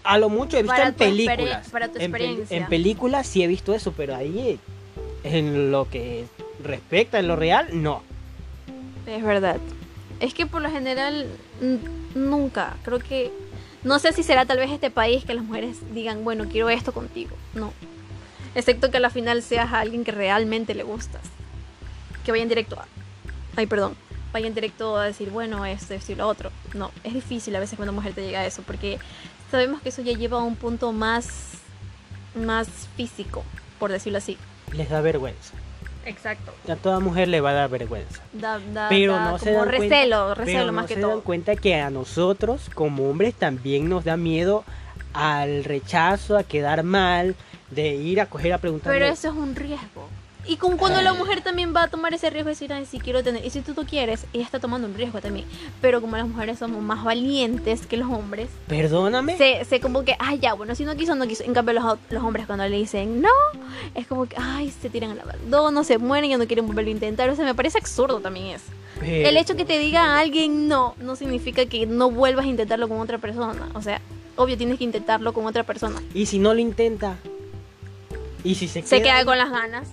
A 0.03 0.17
lo 0.17 0.29
mucho 0.29 0.57
he 0.57 0.63
visto 0.63 0.75
Para 0.75 0.89
en 0.89 0.95
películas. 0.95 1.69
para 1.69 1.87
tu 1.87 1.97
En 1.97 2.03
experiencia. 2.03 2.57
En, 2.57 2.67
películas 2.67 3.27
sí 3.27 3.43
he 3.43 3.47
visto 3.47 3.73
eso, 3.73 3.93
pero 3.93 4.15
ahí 4.15 4.59
en 5.23 5.71
lo 5.71 5.89
que 5.89 6.25
respecta 6.63 7.19
en 7.19 7.27
lo 7.27 7.35
real, 7.35 7.69
no. 7.81 8.03
Es 9.07 9.23
verdad. 9.23 9.57
Es 10.19 10.33
que 10.33 10.45
por 10.45 10.61
lo 10.61 10.69
general 10.69 11.27
nunca, 12.15 12.75
creo 12.83 12.99
que 12.99 13.31
no 13.83 13.99
sé 13.99 14.13
si 14.13 14.23
será 14.23 14.45
tal 14.45 14.57
vez 14.57 14.71
este 14.71 14.89
país 14.89 15.25
que 15.25 15.33
las 15.33 15.43
mujeres 15.43 15.77
digan, 15.93 16.23
bueno, 16.23 16.45
quiero 16.49 16.69
esto 16.69 16.93
contigo. 16.93 17.35
No. 17.53 17.73
Excepto 18.55 18.91
que 18.91 18.97
a 18.97 18.99
la 18.99 19.09
final 19.09 19.41
seas 19.41 19.73
a 19.73 19.79
alguien 19.79 20.03
que 20.03 20.11
realmente 20.11 20.73
le 20.73 20.83
gustas. 20.83 21.21
Que 22.23 22.31
vayan 22.31 22.47
directo 22.47 22.79
a 22.79 22.85
Ay, 23.55 23.65
perdón. 23.67 23.95
Vayan 24.31 24.53
directo 24.55 24.97
a 24.97 25.05
decir, 25.05 25.29
bueno, 25.29 25.65
esto, 25.65 25.93
esto 25.93 26.11
y 26.11 26.15
lo 26.15 26.27
otro. 26.27 26.51
No, 26.73 26.91
es 27.03 27.13
difícil 27.13 27.55
a 27.55 27.59
veces 27.59 27.75
cuando 27.75 27.91
una 27.91 27.99
mujer 27.99 28.13
te 28.13 28.21
llega 28.21 28.39
a 28.39 28.45
eso 28.45 28.63
porque 28.65 28.99
sabemos 29.53 29.81
que 29.81 29.89
eso 29.89 30.01
ya 30.01 30.13
lleva 30.17 30.39
a 30.39 30.43
un 30.43 30.55
punto 30.55 30.91
más 30.91 31.51
más 32.35 32.67
físico, 32.97 33.43
por 33.79 33.91
decirlo 33.91 34.17
así. 34.17 34.37
Les 34.73 34.89
da 34.89 35.01
vergüenza. 35.01 35.53
Exacto. 36.05 36.51
A 36.67 36.75
toda 36.75 36.99
mujer 36.99 37.27
le 37.27 37.39
va 37.41 37.51
a 37.51 37.53
dar 37.53 37.69
vergüenza. 37.69 38.21
Da, 38.33 38.59
da, 38.59 38.89
Pero 38.89 39.13
da 39.13 39.31
no 39.31 39.37
se 39.39 39.53
cuenta- 39.53 39.65
recelo 39.71 40.33
Pero 40.43 40.73
más 40.73 40.83
no 40.83 40.87
que 40.87 40.95
se 40.95 41.01
todo. 41.01 41.11
dan 41.11 41.21
cuenta 41.21 41.55
que 41.55 41.75
a 41.75 41.89
nosotros 41.91 42.69
como 42.73 43.09
hombres 43.09 43.35
también 43.35 43.87
nos 43.87 44.03
da 44.03 44.17
miedo 44.17 44.63
al 45.13 45.63
rechazo, 45.63 46.37
a 46.37 46.43
quedar 46.43 46.81
mal, 46.83 47.35
de 47.69 47.93
ir 47.95 48.19
a 48.19 48.25
coger 48.25 48.51
a 48.53 48.57
preguntar. 48.57 48.91
Pero 48.91 49.05
eso 49.05 49.29
es 49.29 49.35
un 49.35 49.55
riesgo. 49.55 50.09
Y 50.45 50.57
cuando 50.57 51.01
la 51.01 51.13
mujer 51.13 51.41
también 51.41 51.73
va 51.73 51.83
a 51.83 51.87
tomar 51.87 52.13
ese 52.13 52.29
riesgo 52.29 52.47
de 52.47 52.53
decir, 52.55 52.73
ay, 52.73 52.85
si 52.85 52.99
quiero 52.99 53.23
tener. 53.23 53.45
Y 53.45 53.49
si 53.49 53.61
tú, 53.61 53.73
tú 53.73 53.85
quieres, 53.85 54.25
ella 54.33 54.43
está 54.43 54.59
tomando 54.59 54.87
un 54.87 54.93
riesgo 54.93 55.21
también. 55.21 55.45
Pero 55.81 56.01
como 56.01 56.17
las 56.17 56.27
mujeres 56.27 56.59
somos 56.59 56.81
más 56.81 57.03
valientes 57.03 57.85
que 57.85 57.95
los 57.95 58.09
hombres, 58.09 58.49
Perdóname. 58.67 59.37
se, 59.37 59.63
se 59.65 59.79
como 59.79 60.03
que, 60.03 60.15
ay, 60.19 60.39
ya, 60.39 60.53
bueno, 60.53 60.75
si 60.75 60.83
no 60.83 60.95
quiso, 60.95 61.15
no 61.15 61.27
quiso. 61.27 61.43
En 61.43 61.53
cambio, 61.53 61.73
los, 61.75 61.97
los 62.09 62.23
hombres 62.23 62.45
cuando 62.45 62.67
le 62.67 62.77
dicen 62.77 63.21
no, 63.21 63.29
es 63.95 64.05
como 64.07 64.25
que, 64.25 64.35
ay, 64.37 64.69
se 64.81 64.89
tiran 64.89 65.11
al 65.11 65.21
abandono, 65.21 65.83
se 65.83 65.97
mueren 65.97 66.31
y 66.31 66.35
no 66.35 66.45
quieren 66.45 66.67
volverlo 66.67 66.89
a 66.89 66.93
intentar. 66.93 67.29
O 67.29 67.35
sea, 67.35 67.45
me 67.45 67.55
parece 67.55 67.77
absurdo 67.77 68.19
también 68.19 68.47
eso. 68.47 68.65
El 69.01 69.35
hecho 69.37 69.55
que 69.55 69.65
te 69.65 69.79
diga 69.79 70.01
a 70.03 70.19
alguien 70.19 70.67
no, 70.67 70.95
no 70.99 71.15
significa 71.15 71.65
que 71.65 71.85
no 71.85 72.11
vuelvas 72.11 72.45
a 72.45 72.49
intentarlo 72.49 72.87
con 72.87 72.99
otra 72.99 73.17
persona. 73.17 73.69
O 73.73 73.81
sea, 73.81 74.01
obvio, 74.35 74.57
tienes 74.57 74.77
que 74.77 74.83
intentarlo 74.83 75.33
con 75.33 75.45
otra 75.45 75.63
persona. 75.63 76.01
Y 76.13 76.25
si 76.25 76.37
no 76.37 76.53
lo 76.53 76.59
intenta. 76.59 77.17
Y 78.43 78.55
si 78.55 78.67
se 78.67 78.81
queda. 78.81 78.89
se 78.89 79.01
queda 79.01 79.25
con 79.25 79.37
las 79.37 79.49
ganas. 79.49 79.87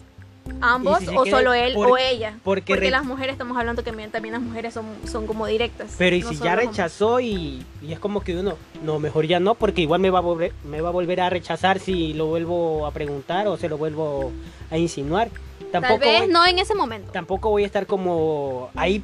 Ambos, 0.61 1.01
o 1.17 1.27
solo 1.27 1.55
él 1.55 1.75
por- 1.75 1.93
o 1.93 1.97
ella. 1.97 2.35
porque 2.45 2.91
las 2.91 3.05
mujeres, 3.05 3.33
estamos 3.33 3.57
hablando 3.57 3.83
que 3.85 3.91
también, 3.91 4.33
las 4.33 4.43
mujeres 4.43 4.75
son, 4.75 4.87
son 5.11 5.27
como 5.27 5.47
directas. 5.47 5.95
Pero 5.99 6.17
y 6.17 6.21
no 6.23 6.29
si 6.31 6.37
ya 6.37 6.57
rechazó 6.57 7.21
y, 7.21 7.65
y 7.83 7.93
es 7.93 7.99
como 7.99 8.21
que 8.21 8.37
uno, 8.37 8.55
no, 8.83 8.99
mejor 8.99 9.27
ya 9.27 9.41
no, 9.41 9.55
porque 9.55 9.81
igual 9.83 10.01
me 10.01 10.11
va 10.11 10.19
a 10.19 10.23
volver, 10.23 10.53
me 10.65 10.81
va 10.81 10.89
a 10.89 10.93
volver 10.93 11.21
a 11.21 11.31
rechazar 11.31 11.79
si 11.79 12.13
lo 12.15 12.27
vuelvo 12.27 12.87
a 12.87 12.91
preguntar 12.93 13.47
o 13.49 13.57
se 13.57 13.69
lo 13.69 13.79
vuelvo 13.79 14.33
a 14.71 14.77
insinuar. 14.79 15.29
Tampoco 15.73 16.01
Tal 16.01 16.09
vez 16.09 16.21
voy- 16.23 16.29
no 16.33 16.47
en 16.47 16.59
ese 16.59 16.75
momento. 16.75 17.13
tampoco 17.13 17.51
voy 17.51 17.63
a 17.63 17.67
estar 17.67 17.87
como 17.87 18.71
ahí 18.75 19.03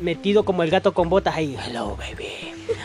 metido 0.00 0.44
como 0.44 0.62
el 0.62 0.70
gato 0.70 0.92
con 0.92 1.08
botas 1.08 1.34
ahí, 1.36 1.56
hello 1.66 1.96
baby. 1.96 2.26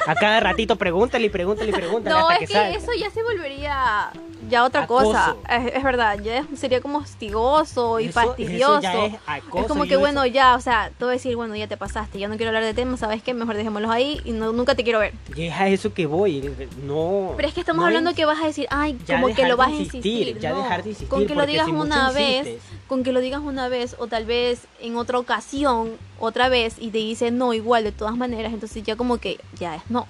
A 0.08 0.16
cada 0.16 0.40
ratito 0.40 0.76
pregúntale 0.78 1.26
y 1.26 1.30
pregúntale 1.30 1.70
y 1.72 1.74
pregúntale 1.74 2.16
No, 2.16 2.30
hasta 2.30 2.44
es 2.44 2.50
que, 2.50 2.72
eso 2.76 2.92
ya 2.98 3.10
se 3.12 3.22
volvería 3.24 4.12
ya 4.50 4.64
otra 4.64 4.84
Acoso. 4.84 5.06
cosa. 5.06 5.36
Es, 5.50 5.74
es 5.76 5.84
verdad, 5.84 6.20
ya 6.22 6.46
sería 6.56 6.82
como 6.82 7.00
hostigoso 7.00 8.00
y 8.00 8.06
Eso- 8.06 8.20
eso 8.20 8.28
fastidioso. 8.30 8.82
ya 8.82 9.06
es 9.06 9.16
acoso, 9.28 9.68
como 9.68 9.84
yo 9.86 9.88
que 9.90 9.94
eso- 9.96 10.00
bueno, 10.02 10.26
ya, 10.26 10.56
o 10.56 10.62
sea, 10.62 10.92
a 11.00 11.06
decir, 11.06 11.36
bueno, 11.36 11.56
ya 11.56 11.68
te 11.68 11.78
pasaste, 11.78 12.20
ya 12.20 12.28
no 12.28 12.36
quiero 12.38 12.50
hablar 12.50 12.64
de 12.64 12.74
temas, 12.74 13.00
¿sabes 13.00 13.22
qué? 13.24 13.34
Mejor 13.34 13.56
dejémoslos 13.56 13.92
ahí 13.92 14.22
y 14.26 14.32
no, 14.32 14.52
nunca 14.54 14.76
te 14.76 14.84
quiero 14.84 15.00
ver. 15.00 15.14
Y 15.36 15.44
es 15.48 15.54
a 15.54 15.68
eso 15.68 15.94
que 15.94 16.06
voy, 16.06 16.50
no. 16.84 17.34
Pero 17.36 17.48
es 17.48 17.54
que 17.54 17.60
estamos 17.62 17.82
no 17.82 17.88
hablando 17.88 18.12
es- 18.12 18.16
que 18.16 18.26
vas 18.26 18.42
a 18.42 18.46
decir, 18.46 18.68
ay, 18.70 18.98
como 19.08 19.34
que 19.34 19.48
lo 19.48 19.58
vas 19.58 19.70
a 19.70 19.72
insistir, 19.76 20.40
ya 20.40 20.52
no. 20.52 20.64
dejar 20.64 20.84
de 20.84 20.90
insistir, 20.90 21.10
Con 21.10 21.28
que 21.28 21.36
lo 21.36 21.46
digas 21.46 21.66
si 21.66 21.72
una 21.72 22.12
vez, 22.12 22.48
insistes- 22.48 22.62
con 22.88 23.04
que 23.04 23.12
lo 23.12 23.20
digas 23.22 23.42
una 23.44 23.68
vez 23.70 23.96
o 24.00 24.08
tal 24.08 24.26
vez 24.26 24.62
en 24.80 24.96
otra 24.98 25.18
ocasión, 25.20 25.92
otra 26.20 26.50
vez 26.50 26.76
y 26.80 26.90
te 26.92 26.98
dice 27.00 27.32
no 27.32 27.54
igual 27.54 27.84
de 27.84 27.92
todas 27.92 28.16
maneras, 28.16 28.54
entonces 28.54 28.84
ya 28.84 28.96
como 28.96 29.18
que 29.18 29.40
ya 29.60 29.76
es 29.76 29.82
no. 29.90 30.08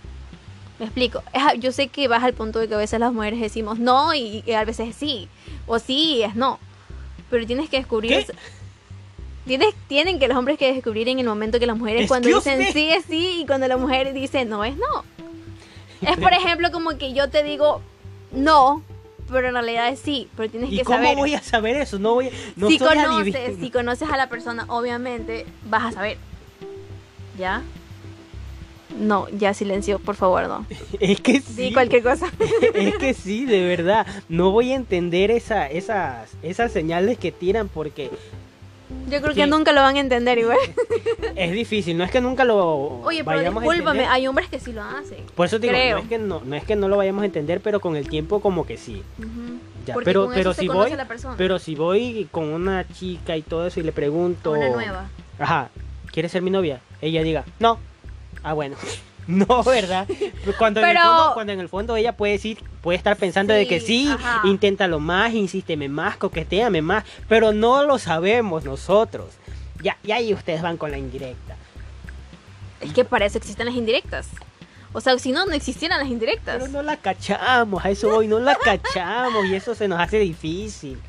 Me 0.82 0.86
explico. 0.88 1.21
Yo 1.59 1.71
sé 1.71 1.89
que 1.89 2.07
vas 2.07 2.23
al 2.23 2.34
punto 2.34 2.57
de 2.57 2.67
que 2.67 2.73
a 2.73 2.77
veces 2.77 2.99
las 2.99 3.13
mujeres 3.13 3.39
decimos 3.39 3.77
no 3.77 4.15
y, 4.15 4.43
y 4.47 4.51
a 4.53 4.65
veces 4.65 4.95
sí. 4.95 5.29
O 5.67 5.77
sí 5.77 6.15
y 6.15 6.23
es 6.23 6.34
no. 6.36 6.57
Pero 7.29 7.45
tienes 7.45 7.69
que 7.69 7.77
descubrir... 7.77 8.25
Tienes, 9.45 9.75
tienen 9.88 10.17
que 10.17 10.27
los 10.27 10.38
hombres 10.38 10.57
que 10.57 10.73
descubrir 10.73 11.07
en 11.07 11.19
el 11.19 11.25
momento 11.27 11.59
que 11.59 11.67
las 11.67 11.77
mujeres 11.77 12.07
cuando 12.07 12.29
dicen 12.29 12.59
me. 12.59 12.71
sí 12.71 12.89
es 12.89 13.05
sí 13.05 13.41
y 13.41 13.45
cuando 13.45 13.67
la 13.67 13.77
mujer 13.77 14.11
dice 14.13 14.43
no 14.45 14.63
es 14.63 14.75
no. 14.75 15.03
Es 16.01 16.17
por 16.17 16.34
ejemplo 16.34 16.71
como 16.71 16.97
que 16.97 17.13
yo 17.13 17.29
te 17.29 17.43
digo 17.43 17.82
no, 18.32 18.84
pero 19.29 19.47
en 19.49 19.53
realidad 19.53 19.89
es 19.89 19.99
sí, 19.99 20.29
pero 20.36 20.49
tienes 20.49 20.71
¿Y 20.71 20.77
que 20.77 20.84
cómo 20.84 20.97
saber. 20.97 21.17
voy 21.17 21.34
a 21.36 21.41
saber 21.41 21.75
eso? 21.77 21.99
No 21.99 22.13
voy 22.13 22.27
a, 22.27 22.32
no 22.55 22.67
si 22.67 22.79
conoces, 22.79 23.36
adivino. 23.36 23.59
si 23.59 23.71
conoces 23.71 24.09
a 24.09 24.17
la 24.17 24.29
persona, 24.29 24.65
obviamente 24.67 25.45
vas 25.69 25.86
a 25.86 25.91
saber. 25.91 26.17
¿Ya? 27.38 27.61
No, 28.99 29.27
ya 29.29 29.53
silencio, 29.53 29.99
por 29.99 30.15
favor, 30.15 30.47
no. 30.47 30.65
Es 30.99 31.19
que 31.21 31.33
Di 31.33 31.67
sí. 31.67 31.73
cualquier 31.73 32.03
cosa. 32.03 32.27
Es 32.73 32.95
que 32.97 33.13
sí, 33.13 33.45
de 33.45 33.65
verdad. 33.67 34.05
No 34.29 34.51
voy 34.51 34.71
a 34.71 34.75
entender 34.75 35.31
esa, 35.31 35.67
esas, 35.67 36.29
esas 36.43 36.71
señales 36.71 37.17
que 37.17 37.31
tiran 37.31 37.67
porque 37.69 38.09
Yo 39.09 39.21
creo 39.21 39.33
Sí. 39.33 39.41
que 39.41 39.47
nunca 39.47 39.71
lo 39.71 39.81
van 39.81 39.95
a 39.95 39.99
entender 40.01 40.37
igual. 40.37 40.57
es 41.35 41.51
difícil. 41.53 41.97
No 41.97 42.03
es 42.03 42.11
que 42.11 42.19
nunca 42.21 42.43
lo 42.43 43.01
Oye, 43.03 43.23
pero 43.23 43.37
vayamos 43.37 43.63
discúlpame, 43.63 44.05
hay 44.05 44.27
hombres 44.27 44.49
que 44.49 44.59
sí 44.59 44.73
lo 44.73 44.83
hacen. 44.83 45.19
Por 45.35 45.45
eso 45.47 45.59
te 45.59 45.67
digo, 45.67 45.77
no 45.97 45.97
es, 46.03 46.09
que 46.09 46.17
no, 46.17 46.41
no 46.43 46.55
es 46.55 46.63
que 46.65 46.75
no 46.75 46.87
lo 46.89 46.97
vayamos 46.97 47.21
a 47.23 47.25
entender, 47.25 47.61
pero 47.61 47.79
con 47.79 47.95
el 47.95 48.07
tiempo 48.09 48.41
como 48.41 48.65
que 48.65 48.77
sí. 48.77 49.01
Ya, 49.85 49.95
pero 50.03 50.29
pero 50.31 50.53
si 50.53 50.67
voy, 50.67 50.91
pero 51.37 51.57
si 51.57 51.73
voy 51.75 52.27
con 52.29 52.43
una 52.49 52.87
chica 52.87 53.35
y 53.35 53.41
todo 53.41 53.65
eso 53.65 53.79
y 53.79 53.83
le 53.83 53.91
pregunto, 53.91 54.51
Una 54.51 54.69
nueva. 54.69 55.09
ajá, 55.39 55.69
¿quieres 56.11 56.31
ser 56.31 56.43
mi 56.43 56.51
novia? 56.51 56.81
Ella 57.01 57.23
diga, 57.23 57.45
no. 57.59 57.79
Ah, 58.43 58.53
bueno. 58.53 58.75
No, 59.27 59.63
¿verdad? 59.63 60.07
Cuando, 60.57 60.81
en 60.81 60.89
el 60.89 60.97
fondo, 60.97 61.31
cuando 61.35 61.53
en 61.53 61.59
el 61.59 61.69
fondo 61.69 61.95
ella 61.95 62.17
puede 62.17 62.33
decir, 62.33 62.57
puede 62.81 62.97
estar 62.97 63.15
pensando 63.17 63.53
de 63.53 63.67
que 63.67 63.79
Sí, 63.79 64.09
ajá. 64.11 64.41
inténtalo 64.45 64.99
más, 64.99 65.33
insísteme 65.35 65.87
más, 65.87 66.17
coqueteame 66.17 66.81
más, 66.81 67.05
pero 67.29 67.53
no 67.53 67.83
lo 67.85 67.99
sabemos 67.99 68.65
nosotros. 68.65 69.27
Ya, 69.81 69.95
y 70.03 70.11
ahí 70.11 70.33
ustedes 70.33 70.63
van 70.63 70.75
con 70.75 70.89
la 70.89 70.97
indirecta. 70.97 71.55
Es 72.81 72.91
que 72.93 73.05
para 73.05 73.25
eso 73.27 73.37
existen 73.37 73.67
las 73.67 73.75
indirectas. 73.75 74.27
O 74.91 74.99
sea, 74.99 75.17
si 75.19 75.31
no, 75.31 75.45
no 75.45 75.53
existieran 75.53 75.99
las 75.99 76.09
indirectas. 76.09 76.57
Pero 76.57 76.71
no 76.71 76.81
la 76.81 76.97
cachamos, 76.97 77.85
a 77.85 77.91
eso 77.91 78.09
voy, 78.09 78.27
no 78.27 78.39
la 78.39 78.55
cachamos 78.63 79.45
y 79.45 79.55
eso 79.55 79.75
se 79.75 79.87
nos 79.87 79.99
hace 79.99 80.17
difícil. 80.17 80.99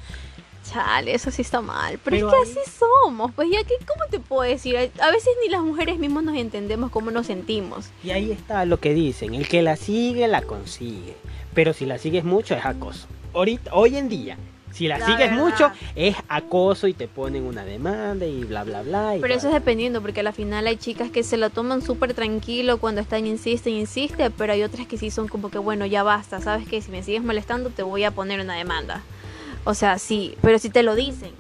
Chale, 0.73 1.15
eso 1.15 1.31
sí 1.31 1.43
está 1.43 1.61
mal. 1.61 1.99
Pero, 2.03 2.17
Pero 2.29 2.29
es 2.29 2.33
que 2.49 2.51
ahí- 2.51 2.59
así 2.65 2.71
somos. 2.79 3.33
Pues 3.33 3.49
ya 3.51 3.63
que, 3.65 3.75
¿cómo 3.87 4.05
te 4.11 4.19
puedo 4.21 4.43
decir? 4.43 4.77
A 4.77 5.11
veces 5.11 5.29
ni 5.45 5.51
las 5.51 5.63
mujeres 5.63 5.99
mismas 5.99 6.25
nos 6.25 6.37
entendemos 6.37 6.91
cómo 6.91 7.11
nos 7.11 7.27
sentimos. 7.27 7.87
Y 8.03 8.11
ahí 8.11 8.33
está 8.33 8.65
lo 8.65 8.79
que 8.81 8.95
dicen, 8.95 9.35
el 9.35 9.49
que 9.49 9.63
la 9.63 9.77
sigue, 9.77 10.27
la 10.29 10.43
consigue. 10.43 11.15
Pero 11.55 11.73
si 11.73 11.85
la 11.87 11.99
sigues 11.99 12.25
mucho 12.25 12.55
es 12.55 12.65
acoso. 12.65 13.07
Ahorita, 13.35 13.71
hoy 13.75 13.97
en 13.97 14.09
día, 14.09 14.37
Si 14.73 14.89
la, 14.89 14.97
La 14.97 15.05
sigues 15.05 15.29
verdad. 15.31 15.37
mucho, 15.45 15.71
es 15.95 16.17
acoso 16.31 16.87
y 16.89 16.95
te 16.95 17.07
ponen 17.07 17.45
una 17.45 17.63
demanda 17.63 18.25
y 18.25 18.43
bla, 18.45 18.65
bla, 18.65 18.81
bla. 18.81 19.17
y 19.17 19.21
Pero 19.21 19.35
eso 19.35 19.49
es 19.49 19.53
dependiendo, 19.53 20.01
porque 20.01 20.21
a 20.21 20.23
la 20.23 20.33
final 20.33 20.67
hay 20.67 20.79
chicas 20.79 21.11
que 21.11 21.23
se 21.23 21.37
lo 21.37 21.51
toman 21.51 21.83
súper 21.83 22.15
tranquilo 22.15 22.79
cuando 22.79 23.03
están 23.03 23.27
insiste 23.27 23.69
insiste, 23.69 24.31
pero 24.31 24.55
hay 24.55 24.63
otras 24.63 24.87
que 24.87 24.97
sí 24.97 25.11
son 25.11 25.29
como 25.29 25.51
que, 25.51 25.59
bueno, 25.59 25.85
ya 25.85 26.03
basta, 26.03 26.41
sabes 26.41 26.67
que 26.67 26.81
si 26.81 26.91
me 26.91 27.03
sigues 27.03 27.23
molestando 27.23 27.69
te 27.69 27.83
voy 27.83 28.05
a 28.05 28.13
poner 28.13 28.41
una 28.41 28.55
demanda. 28.57 29.03
O 29.65 29.75
sea, 29.75 29.99
sí, 29.99 30.35
pero 30.43 30.59
si 30.59 30.71
te 30.71 30.83
lo 30.83 30.95
dicen. 30.95 31.31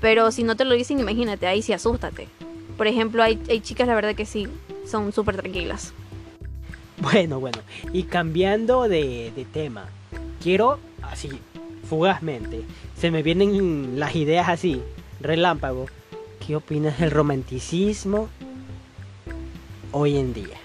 Pero 0.00 0.30
si 0.30 0.42
no 0.42 0.56
te 0.56 0.64
lo 0.64 0.74
dicen, 0.74 1.00
imagínate, 1.00 1.46
ahí 1.46 1.62
sí 1.62 1.72
asústate. 1.72 2.28
Por 2.76 2.86
ejemplo, 2.86 3.22
hay, 3.22 3.40
hay 3.48 3.60
chicas, 3.60 3.86
la 3.86 3.94
verdad 3.94 4.14
que 4.14 4.26
sí, 4.26 4.46
son 4.86 5.12
súper 5.12 5.36
tranquilas. 5.36 5.92
Bueno, 6.98 7.40
bueno. 7.40 7.58
Y 7.92 8.04
cambiando 8.04 8.88
de, 8.88 9.32
de 9.34 9.44
tema, 9.44 9.86
quiero 10.42 10.78
así, 11.02 11.30
fugazmente, 11.88 12.62
se 12.98 13.10
me 13.10 13.22
vienen 13.22 13.98
las 13.98 14.16
ideas 14.16 14.48
así, 14.48 14.82
relámpago. 15.20 15.86
¿Qué 16.46 16.56
opinas 16.56 16.98
del 17.00 17.10
romanticismo 17.10 18.28
hoy 19.92 20.16
en 20.16 20.32
día? 20.32 20.58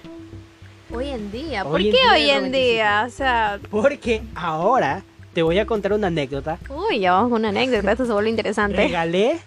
Hoy 0.94 1.08
en 1.08 1.32
día, 1.32 1.64
¿por 1.64 1.76
Hoy 1.76 1.88
en 1.88 1.94
qué 1.94 2.00
día 2.02 2.12
hoy 2.14 2.30
en 2.30 2.52
día? 2.52 3.06
O 3.08 3.10
sea, 3.10 3.60
Porque 3.70 4.22
ahora 4.36 5.04
te 5.34 5.44
voy 5.44 5.60
a 5.60 5.66
contar 5.66 5.94
una 5.94 6.08
anécdota. 6.08 6.58
uy, 6.70 7.00
ya 7.00 7.14
vamos 7.14 7.30
con 7.32 7.40
una 7.42 7.50
anécdota, 7.50 7.92
esto 7.92 8.06
se 8.06 8.14
vuelve 8.14 8.30
interesante. 8.30 8.78
Regalé 8.78 9.40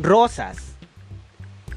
rosas 0.00 0.58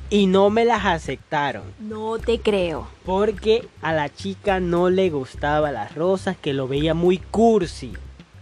y 0.10 0.26
no 0.26 0.50
me 0.50 0.66
las 0.66 0.86
aceptaron. 0.86 1.64
No 1.80 2.18
te 2.18 2.40
creo. 2.40 2.88
Porque 3.06 3.68
a 3.82 3.94
la 3.94 4.10
chica 4.10 4.60
no 4.60 4.90
le 4.90 5.10
gustaban 5.10 5.74
las 5.74 5.94
rosas, 5.96 6.36
que 6.38 6.54
lo 6.54 6.68
veía 6.68 6.94
muy 6.94 7.20
cursi. 7.20 7.94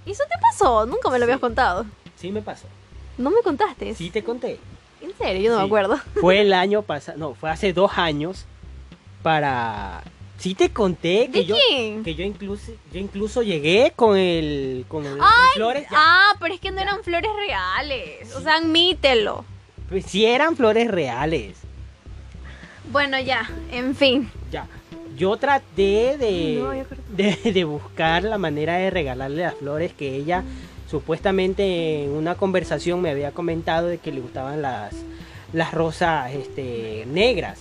¿Eso 0.05 0.23
te 0.29 0.35
pasó? 0.41 0.85
Nunca 0.85 1.09
me 1.09 1.19
lo 1.19 1.25
habías 1.25 1.39
contado. 1.39 1.85
Sí 2.15 2.31
me 2.31 2.41
pasó. 2.41 2.67
No 3.17 3.29
me 3.31 3.41
contaste. 3.43 3.93
Sí 3.95 4.09
te 4.09 4.23
conté. 4.23 4.59
En 5.01 5.11
serio, 5.17 5.41
yo 5.41 5.49
no 5.51 5.57
Sí. 5.57 5.61
me 5.61 5.65
acuerdo. 5.67 5.97
Fue 6.21 6.39
el 6.39 6.53
año 6.53 6.81
pasado, 6.83 7.17
no, 7.17 7.33
fue 7.33 7.49
hace 7.49 7.73
dos 7.73 7.97
años 7.97 8.45
para... 9.21 10.03
Sí 10.37 10.53
te 10.53 10.69
conté 10.69 11.29
que 11.31 11.39
¿De 11.39 11.45
yo... 11.45 11.55
quién? 11.69 12.03
Que 12.03 12.13
yo 12.15 12.23
incluso, 12.23 12.71
yo 12.93 12.99
incluso 12.99 13.41
llegué 13.41 13.91
con 13.95 14.15
el... 14.17 14.85
Con 14.87 15.05
el 15.05 15.17
Ay, 15.19 15.49
flores. 15.55 15.83
ya. 15.83 15.97
Ah, 15.99 16.35
pero 16.39 16.53
es 16.53 16.59
que 16.59 16.71
no 16.71 16.79
eran 16.79 17.03
flores 17.03 17.31
reales. 17.35 18.35
O 18.35 18.41
sea, 18.41 18.57
admítelo. 18.57 19.43
Pues 19.89 20.05
sí 20.05 20.25
eran 20.25 20.55
flores 20.55 20.89
reales. 20.91 21.57
Bueno, 22.91 23.19
ya, 23.19 23.49
en 23.71 23.95
fin. 23.95 24.29
Ya. 24.51 24.67
Yo 25.17 25.35
traté 25.37 26.17
de, 26.17 26.59
No, 26.61 26.73
yo 26.75 26.83
creo- 26.85 27.01
de, 27.43 27.51
de 27.51 27.63
buscar 27.63 28.23
la 28.23 28.37
manera 28.37 28.77
de 28.77 28.91
regalarle 28.91 29.41
las 29.41 29.55
flores 29.55 29.91
que 29.93 30.15
ella 30.15 30.43
supuestamente 30.89 32.03
en 32.05 32.11
una 32.11 32.35
conversación 32.35 33.01
me 33.01 33.09
había 33.09 33.31
comentado 33.31 33.87
de 33.87 33.97
que 33.97 34.11
le 34.11 34.21
gustaban 34.21 34.61
las, 34.61 34.93
las 35.51 35.73
rosas 35.73 36.31
este, 36.33 37.05
negras. 37.07 37.59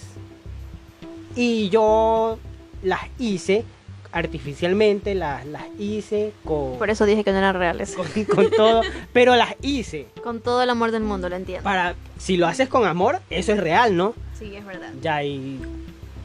Y 1.35 1.69
yo 1.71 2.39
las 2.83 3.01
hice 3.19 3.65
artificialmente, 4.13 5.15
las, 5.15 5.45
las 5.47 5.65
hice 5.79 6.33
con, 6.45 6.79
Por 6.79 6.91
eso 6.91 7.05
dije 7.05 7.23
que 7.23 7.33
no 7.33 7.39
eran 7.39 7.55
reales. 7.55 7.95
con, 7.95 8.25
con 8.25 8.51
todo, 8.51 8.83
pero 9.13 9.37
las 9.37 9.55
hice. 9.63 10.07
Con 10.23 10.41
todo 10.41 10.63
el 10.63 10.71
amor 10.71 10.91
del 10.91 11.03
mundo, 11.03 11.29
lo 11.29 11.37
entiendo. 11.37 11.65
Para, 11.65 11.95
si 12.19 12.37
lo 12.37 12.47
haces 12.47 12.69
con 12.69 12.87
amor, 12.87 13.21
eso 13.31 13.53
es 13.53 13.61
real, 13.61 13.97
¿no? 13.97 14.15
Sí, 14.39 14.55
es 14.55 14.65
verdad. 14.65 14.91
Ya, 15.03 15.23
y 15.23 15.61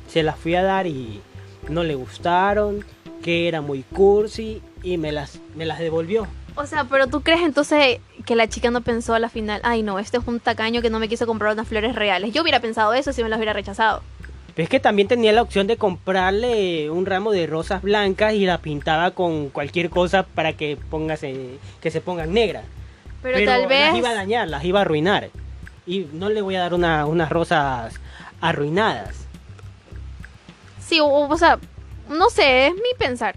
se 0.07 0.23
las 0.23 0.37
fui 0.37 0.55
a 0.55 0.63
dar 0.63 0.87
y 0.87 1.21
no 1.69 1.83
le 1.83 1.95
gustaron, 1.95 2.85
que 3.21 3.47
era 3.47 3.61
muy 3.61 3.83
cursi 3.83 4.61
y 4.83 4.97
me 4.97 5.11
las, 5.11 5.39
me 5.55 5.65
las 5.65 5.79
devolvió. 5.79 6.27
O 6.55 6.65
sea, 6.65 6.83
pero 6.85 7.07
tú 7.07 7.21
crees 7.21 7.41
entonces 7.41 7.99
que 8.25 8.35
la 8.35 8.47
chica 8.47 8.71
no 8.71 8.81
pensó 8.81 9.13
a 9.13 9.19
la 9.19 9.29
final, 9.29 9.61
ay 9.63 9.83
no, 9.83 9.99
este 9.99 10.17
es 10.17 10.27
un 10.27 10.39
tacaño 10.39 10.81
que 10.81 10.89
no 10.89 10.99
me 10.99 11.07
quiso 11.07 11.25
comprar 11.25 11.53
unas 11.53 11.67
flores 11.67 11.95
reales. 11.95 12.33
Yo 12.33 12.41
hubiera 12.41 12.59
pensado 12.59 12.93
eso 12.93 13.13
si 13.13 13.23
me 13.23 13.29
las 13.29 13.37
hubiera 13.37 13.53
rechazado. 13.53 14.01
Pero 14.55 14.63
es 14.63 14.69
que 14.69 14.79
también 14.79 15.07
tenía 15.07 15.31
la 15.31 15.41
opción 15.41 15.67
de 15.67 15.77
comprarle 15.77 16.89
un 16.89 17.05
ramo 17.05 17.31
de 17.31 17.47
rosas 17.47 17.81
blancas 17.81 18.33
y 18.33 18.45
la 18.45 18.57
pintaba 18.57 19.11
con 19.11 19.49
cualquier 19.49 19.89
cosa 19.89 20.23
para 20.23 20.53
que, 20.53 20.77
póngase, 20.89 21.57
que 21.81 21.89
se 21.91 22.01
pongan 22.01 22.33
negras. 22.33 22.65
Pero, 23.21 23.45
tal 23.45 23.67
vez... 23.67 23.87
las 23.87 23.95
iba 23.97 24.09
a 24.09 24.13
dañar, 24.13 24.47
las 24.49 24.63
iba 24.65 24.79
a 24.79 24.81
arruinar. 24.81 25.29
Y 25.85 26.07
no 26.13 26.29
le 26.29 26.41
voy 26.41 26.55
a 26.55 26.59
dar 26.61 26.73
una- 26.73 27.05
unas 27.05 27.29
rosas 27.29 27.93
arruinadas. 28.41 29.15
Sí, 30.85 30.99
o, 30.99 31.05
o 31.07 31.37
sea, 31.37 31.57
no 32.09 32.29
sé, 32.29 32.67
es 32.67 32.73
mi 32.73 32.93
pensar. 32.97 33.35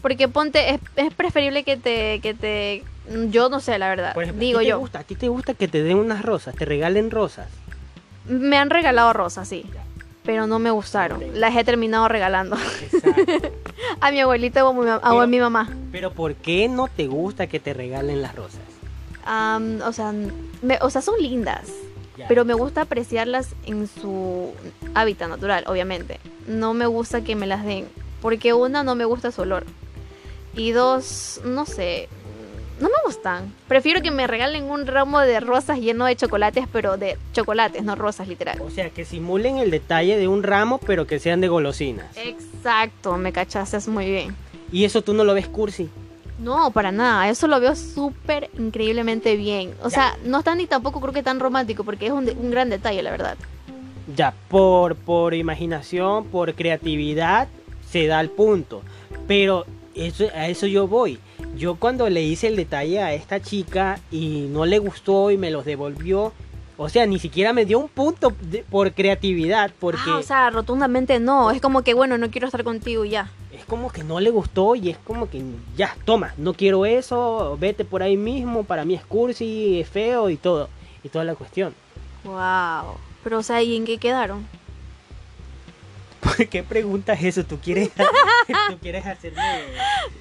Porque 0.00 0.28
ponte, 0.28 0.70
es, 0.74 0.80
es 0.96 1.12
preferible 1.12 1.64
que 1.64 1.76
te, 1.76 2.20
que 2.20 2.32
te... 2.34 2.84
Yo 3.30 3.48
no 3.48 3.60
sé, 3.60 3.78
la 3.78 3.88
verdad. 3.88 4.14
Por 4.14 4.22
ejemplo, 4.24 4.40
Digo 4.40 4.58
¿a 4.58 4.62
ti 4.62 4.66
te 4.66 4.70
yo. 4.70 4.78
Gusta, 4.78 4.98
¿A 5.00 5.04
ti 5.04 5.14
te 5.16 5.28
gusta 5.28 5.54
que 5.54 5.68
te 5.68 5.82
den 5.82 5.98
unas 5.98 6.22
rosas, 6.24 6.54
te 6.56 6.64
regalen 6.64 7.10
rosas? 7.10 7.48
Me 8.26 8.56
han 8.56 8.70
regalado 8.70 9.12
rosas, 9.12 9.48
sí. 9.48 9.64
Pero 10.26 10.46
no 10.46 10.58
me 10.58 10.70
gustaron. 10.70 11.22
Las 11.34 11.56
he 11.56 11.64
terminado 11.64 12.08
regalando. 12.08 12.56
Exacto. 12.92 13.48
A 14.00 14.10
mi 14.10 14.20
abuelita 14.20 14.64
o 14.64 14.68
a 14.70 14.72
mi, 14.72 14.80
ma- 14.86 14.96
o 14.96 15.06
a 15.06 15.10
Pero- 15.10 15.26
mi 15.28 15.38
mamá. 15.38 15.70
Pero 15.92 16.12
¿por 16.12 16.34
qué 16.34 16.68
no 16.68 16.88
te 16.88 17.06
gusta 17.06 17.46
que 17.46 17.60
te 17.60 17.72
regalen 17.72 18.20
las 18.22 18.34
rosas? 18.34 18.60
Am, 19.24 19.80
o, 19.82 19.92
sea, 19.92 20.12
me- 20.62 20.78
o 20.82 20.90
sea, 20.90 21.00
son 21.02 21.14
lindas. 21.20 21.68
Ya. 22.16 22.26
Pero 22.28 22.44
me 22.44 22.54
gusta 22.54 22.82
apreciarlas 22.82 23.50
en 23.66 23.86
su 23.86 24.52
hábitat 24.94 25.28
natural, 25.28 25.64
obviamente. 25.66 26.18
No 26.46 26.74
me 26.74 26.86
gusta 26.86 27.22
que 27.22 27.36
me 27.36 27.46
las 27.46 27.64
den. 27.64 27.86
Porque 28.22 28.52
una, 28.54 28.82
no 28.82 28.94
me 28.94 29.04
gusta 29.04 29.30
su 29.30 29.42
olor. 29.42 29.64
Y 30.54 30.70
dos, 30.72 31.40
no 31.44 31.66
sé. 31.66 32.08
No 32.80 32.88
me 32.88 32.94
gustan. 33.06 33.52
Prefiero 33.68 34.02
que 34.02 34.10
me 34.10 34.26
regalen 34.26 34.64
un 34.70 34.86
ramo 34.86 35.20
de 35.20 35.40
rosas 35.40 35.78
lleno 35.78 36.04
de 36.04 36.14
chocolates, 36.16 36.66
pero 36.70 36.98
de 36.98 37.16
chocolates, 37.32 37.82
no 37.82 37.94
rosas, 37.94 38.28
literal. 38.28 38.60
O 38.60 38.68
sea, 38.70 38.90
que 38.90 39.04
simulen 39.06 39.56
el 39.58 39.70
detalle 39.70 40.18
de 40.18 40.28
un 40.28 40.42
ramo, 40.42 40.78
pero 40.78 41.06
que 41.06 41.18
sean 41.18 41.40
de 41.40 41.48
golosinas. 41.48 42.14
Exacto, 42.16 43.16
me 43.16 43.32
cachaste 43.32 43.78
muy 43.90 44.06
bien. 44.10 44.36
Y 44.70 44.84
eso 44.84 45.00
tú 45.02 45.14
no 45.14 45.24
lo 45.24 45.32
ves 45.32 45.48
cursi. 45.48 45.88
No, 46.38 46.70
para 46.70 46.92
nada. 46.92 47.30
Eso 47.30 47.46
lo 47.46 47.58
veo 47.60 47.74
súper 47.74 48.50
increíblemente 48.58 49.36
bien. 49.36 49.72
O 49.82 49.84
Ya. 49.88 49.90
sea, 49.90 50.16
no 50.24 50.40
está 50.40 50.54
ni 50.54 50.66
tampoco 50.66 51.00
creo 51.00 51.14
que 51.14 51.22
tan 51.22 51.40
romántico, 51.40 51.82
porque 51.82 52.06
es 52.06 52.12
un, 52.12 52.26
de- 52.26 52.32
un 52.32 52.50
gran 52.50 52.68
detalle, 52.68 53.02
la 53.02 53.10
verdad. 53.10 53.36
Ya, 54.14 54.34
por, 54.48 54.96
por 54.96 55.32
imaginación, 55.32 56.26
por 56.26 56.52
creatividad, 56.54 57.48
se 57.90 58.06
da 58.06 58.20
el 58.20 58.28
punto. 58.28 58.82
Pero 59.26 59.64
eso, 59.96 60.24
a 60.34 60.48
eso 60.48 60.66
yo 60.66 60.86
voy. 60.86 61.18
Yo 61.56 61.76
cuando 61.76 62.08
le 62.10 62.22
hice 62.22 62.46
el 62.48 62.56
detalle 62.56 63.00
a 63.00 63.14
esta 63.14 63.40
chica 63.40 63.98
y 64.10 64.46
no 64.50 64.66
le 64.66 64.78
gustó 64.78 65.30
y 65.30 65.36
me 65.38 65.50
los 65.50 65.64
devolvió, 65.64 66.32
o 66.78 66.88
sea, 66.90 67.06
ni 67.06 67.18
siquiera 67.18 67.52
me 67.54 67.64
dio 67.64 67.78
un 67.78 67.88
punto 67.88 68.32
de- 68.42 68.62
por 68.62 68.92
creatividad, 68.92 69.70
porque 69.80 70.00
Ah, 70.06 70.18
o 70.18 70.22
sea, 70.22 70.50
rotundamente 70.50 71.18
no. 71.20 71.50
Es 71.50 71.60
como 71.62 71.82
que, 71.82 71.94
bueno, 71.94 72.18
no 72.18 72.30
quiero 72.30 72.46
estar 72.46 72.62
contigo 72.64 73.04
y 73.04 73.10
ya. 73.10 73.30
es 73.52 73.64
como 73.64 73.90
que 73.90 74.04
no 74.04 74.20
le 74.20 74.28
gustó 74.28 74.74
y 74.74 74.90
es 74.90 74.98
como 74.98 75.30
que 75.30 75.42
ya, 75.76 75.96
toma, 76.04 76.34
no 76.36 76.52
quiero 76.52 76.84
eso, 76.84 77.56
vete 77.58 77.86
por 77.86 78.02
ahí 78.02 78.16
mismo, 78.18 78.64
para 78.64 78.84
mí 78.84 78.94
es 78.94 79.04
cursi, 79.06 79.80
es 79.80 79.88
feo 79.88 80.28
y 80.28 80.36
todo, 80.36 80.68
y 81.02 81.08
toda 81.08 81.24
la 81.24 81.34
cuestión. 81.34 81.74
Wow. 82.24 82.96
Pero, 83.24 83.38
o 83.38 83.42
sea, 83.42 83.62
¿y 83.62 83.74
en 83.76 83.86
qué 83.86 83.96
quedaron? 83.98 84.46
¿Por 86.36 86.48
qué 86.48 86.62
preguntas 86.62 87.18
eso? 87.22 87.44
¿Tú 87.44 87.58
quieres, 87.60 87.90
¿tú 88.70 88.78
quieres 88.80 89.06
hacerme...? 89.06 89.40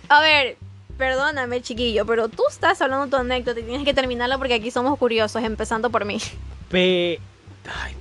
A 0.09 0.21
ver, 0.21 0.57
perdóname, 0.97 1.61
chiquillo, 1.61 2.05
pero 2.05 2.29
tú 2.29 2.43
estás 2.49 2.81
hablando 2.81 3.07
tu 3.07 3.15
anécdota 3.17 3.59
y 3.59 3.63
tienes 3.63 3.85
que 3.85 3.93
terminarla 3.93 4.37
porque 4.37 4.53
aquí 4.55 4.71
somos 4.71 4.97
curiosos, 4.99 5.43
empezando 5.43 5.89
por 5.89 6.05
mí. 6.05 6.19
Pe... 6.69 7.19
Ay, 7.83 7.95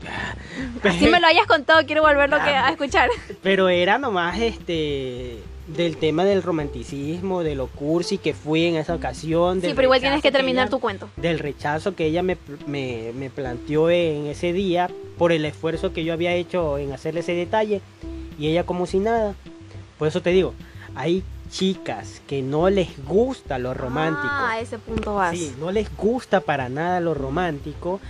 pe- 0.82 0.92
Si 0.98 1.06
me 1.08 1.18
lo 1.20 1.26
hayas 1.26 1.46
contado, 1.46 1.80
quiero 1.86 2.02
volverlo 2.02 2.36
que- 2.36 2.50
a 2.50 2.68
escuchar. 2.68 3.08
Pero 3.42 3.70
era 3.70 3.96
nomás 3.96 4.38
este 4.38 5.38
del 5.66 5.96
tema 5.96 6.24
del 6.24 6.42
romanticismo, 6.42 7.42
de 7.42 7.54
lo 7.54 7.68
cursi 7.68 8.18
que 8.18 8.34
fui 8.34 8.64
en 8.66 8.76
esa 8.76 8.94
ocasión. 8.94 9.60
Sí, 9.60 9.68
pero 9.74 9.82
igual 9.84 10.00
tienes 10.00 10.20
que 10.22 10.30
terminar 10.30 10.64
ella- 10.66 10.70
tu 10.70 10.80
cuento. 10.80 11.08
Del 11.16 11.38
rechazo 11.38 11.94
que 11.94 12.06
ella 12.06 12.22
me, 12.22 12.36
me, 12.66 13.12
me 13.14 13.30
planteó 13.30 13.88
en 13.90 14.26
ese 14.26 14.52
día 14.52 14.90
por 15.16 15.32
el 15.32 15.44
esfuerzo 15.44 15.92
que 15.92 16.04
yo 16.04 16.12
había 16.12 16.34
hecho 16.34 16.76
en 16.78 16.92
hacerle 16.92 17.20
ese 17.20 17.32
detalle 17.34 17.80
y 18.38 18.48
ella 18.48 18.64
como 18.66 18.86
si 18.86 18.98
nada. 18.98 19.34
Por 19.98 20.08
eso 20.08 20.20
te 20.20 20.30
digo, 20.30 20.52
hay 20.94 21.22
chicas 21.50 22.20
que 22.26 22.42
no 22.42 22.68
les 22.68 22.88
gusta 23.06 23.58
lo 23.58 23.72
romántico. 23.74 24.26
Ah, 24.28 24.52
a 24.54 24.60
ese 24.60 24.78
punto 24.78 25.14
vas. 25.14 25.36
Sí, 25.36 25.52
no 25.60 25.70
les 25.70 25.88
gusta 25.96 26.40
para 26.40 26.68
nada 26.68 27.00
lo 27.00 27.14
romántico 27.14 28.00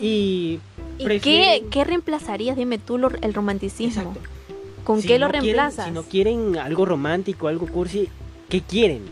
y 0.00 0.60
¿Y 0.98 1.04
prefieren- 1.04 1.62
qué, 1.64 1.68
qué 1.70 1.84
reemplazarías? 1.84 2.56
Dime 2.56 2.78
tú 2.78 2.96
lo- 2.96 3.10
el 3.20 3.34
romanticismo. 3.34 4.02
Exacto. 4.12 4.20
¿Con 4.86 5.02
Si 5.02 5.08
qué 5.08 5.18
lo 5.18 5.26
no 5.26 5.32
quieren- 5.32 5.42
reemplazas? 5.56 5.86
si 5.86 5.90
no 5.90 6.02
quieren 6.04 6.56
algo 6.58 6.84
romántico, 6.86 7.48
algo 7.48 7.66
cursi, 7.66 8.08
¿qué 8.48 8.60
quieren? 8.62 9.02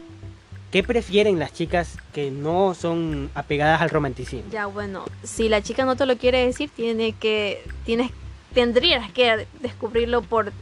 ¿Qué 0.71 0.83
prefieren 0.85 1.39
las 1.41 1.53
chicas 1.53 1.97
que 2.13 2.31
no 2.31 2.75
son 2.75 3.29
apegadas 3.35 3.81
al 3.83 3.91
romanticismo? 3.91 4.49
Ya, 4.53 4.67
bueno, 4.67 5.05
si 5.25 5.49
la 5.49 5.63
chica 5.63 5.85
no 5.85 5.97
te 5.97 6.07
lo 6.07 6.17
quiere 6.17 6.47
decir, 6.47 6.71
tiene 6.75 7.13
que, 7.13 7.63
tienes, 7.85 8.11
tendrías 8.55 9.11
que 9.13 9.47
descubrirlo 9.61 10.23
por 10.23 10.53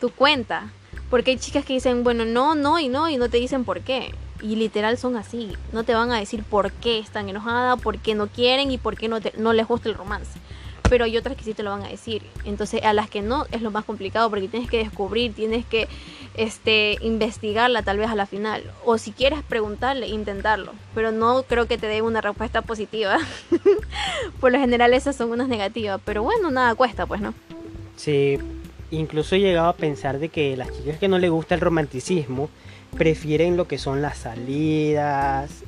tu 0.00 0.10
cuenta. 0.10 0.70
Porque 1.10 1.32
hay 1.32 1.38
chicas 1.38 1.64
que 1.64 1.72
dicen, 1.74 2.04
bueno, 2.04 2.24
no, 2.26 2.54
no 2.54 2.78
y 2.78 2.88
no, 2.88 3.08
y 3.08 3.16
no 3.16 3.28
te 3.30 3.38
dicen 3.38 3.64
por 3.64 3.80
qué. 3.80 4.14
Y 4.42 4.56
literal 4.56 4.98
son 4.98 5.16
así. 5.16 5.52
No 5.72 5.84
te 5.84 5.94
van 5.94 6.10
a 6.12 6.18
decir 6.18 6.42
por 6.42 6.70
qué 6.72 6.98
están 6.98 7.28
enojadas, 7.30 7.80
por 7.80 7.98
qué 7.98 8.14
no 8.14 8.26
quieren 8.26 8.70
y 8.70 8.76
por 8.78 8.96
qué 8.96 9.08
no, 9.08 9.20
te- 9.20 9.32
no 9.38 9.52
les 9.54 9.66
gusta 9.66 9.88
el 9.88 9.94
romance. 9.94 10.38
Pero 10.88 11.04
hay 11.04 11.16
otras 11.16 11.36
que 11.36 11.44
sí 11.44 11.54
te 11.54 11.62
lo 11.62 11.70
van 11.70 11.82
a 11.82 11.88
decir. 11.88 12.22
Entonces, 12.44 12.82
a 12.82 12.92
las 12.92 13.08
que 13.08 13.22
no 13.22 13.46
es 13.50 13.62
lo 13.62 13.70
más 13.70 13.84
complicado 13.84 14.28
porque 14.30 14.48
tienes 14.48 14.68
que 14.68 14.78
descubrir, 14.78 15.32
tienes 15.32 15.64
que 15.64 15.88
este, 16.36 16.98
investigarla 17.00 17.82
tal 17.82 17.98
vez 17.98 18.10
a 18.10 18.14
la 18.14 18.26
final. 18.26 18.62
O 18.84 18.98
si 18.98 19.12
quieres 19.12 19.42
preguntarle, 19.42 20.08
intentarlo. 20.08 20.72
Pero 20.94 21.10
no 21.10 21.42
creo 21.44 21.66
que 21.66 21.78
te 21.78 21.86
dé 21.86 22.02
una 22.02 22.20
respuesta 22.20 22.62
positiva. 22.62 23.18
Por 24.40 24.52
lo 24.52 24.58
general 24.58 24.92
esas 24.94 25.16
son 25.16 25.30
unas 25.30 25.48
negativas. 25.48 26.00
Pero 26.04 26.22
bueno, 26.22 26.50
nada 26.50 26.74
cuesta, 26.74 27.06
pues, 27.06 27.20
¿no? 27.20 27.34
Sí, 27.96 28.38
incluso 28.90 29.36
he 29.36 29.40
llegado 29.40 29.68
a 29.68 29.76
pensar 29.76 30.18
de 30.18 30.28
que 30.28 30.56
las 30.56 30.70
chicas 30.76 30.98
que 30.98 31.08
no 31.08 31.18
les 31.18 31.30
gusta 31.30 31.54
el 31.54 31.60
romanticismo 31.60 32.50
prefieren 32.96 33.56
lo 33.56 33.66
que 33.66 33.78
son 33.78 34.02
las 34.02 34.18
salidas, 34.18 35.64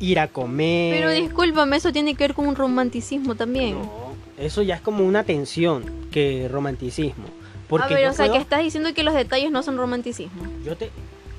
ir 0.00 0.18
a 0.18 0.28
comer. 0.28 0.94
Pero 0.94 1.10
discúlpame, 1.10 1.76
eso 1.76 1.92
tiene 1.92 2.14
que 2.14 2.24
ver 2.24 2.34
con 2.34 2.46
un 2.46 2.56
romanticismo 2.56 3.34
también. 3.34 3.74
No, 3.80 4.09
eso 4.40 4.62
ya 4.62 4.74
es 4.76 4.80
como 4.80 5.04
una 5.04 5.24
tensión 5.24 5.84
que 6.10 6.48
romanticismo. 6.50 7.24
Porque 7.68 7.94
a 7.94 7.96
ver, 7.96 8.08
o 8.08 8.12
sea, 8.12 8.24
puedo- 8.26 8.32
que 8.36 8.42
estás 8.42 8.62
diciendo 8.62 8.92
que 8.94 9.02
los 9.04 9.14
detalles 9.14 9.50
no 9.52 9.62
son 9.62 9.76
romanticismo. 9.76 10.42
yo 10.64 10.76
te 10.76 10.90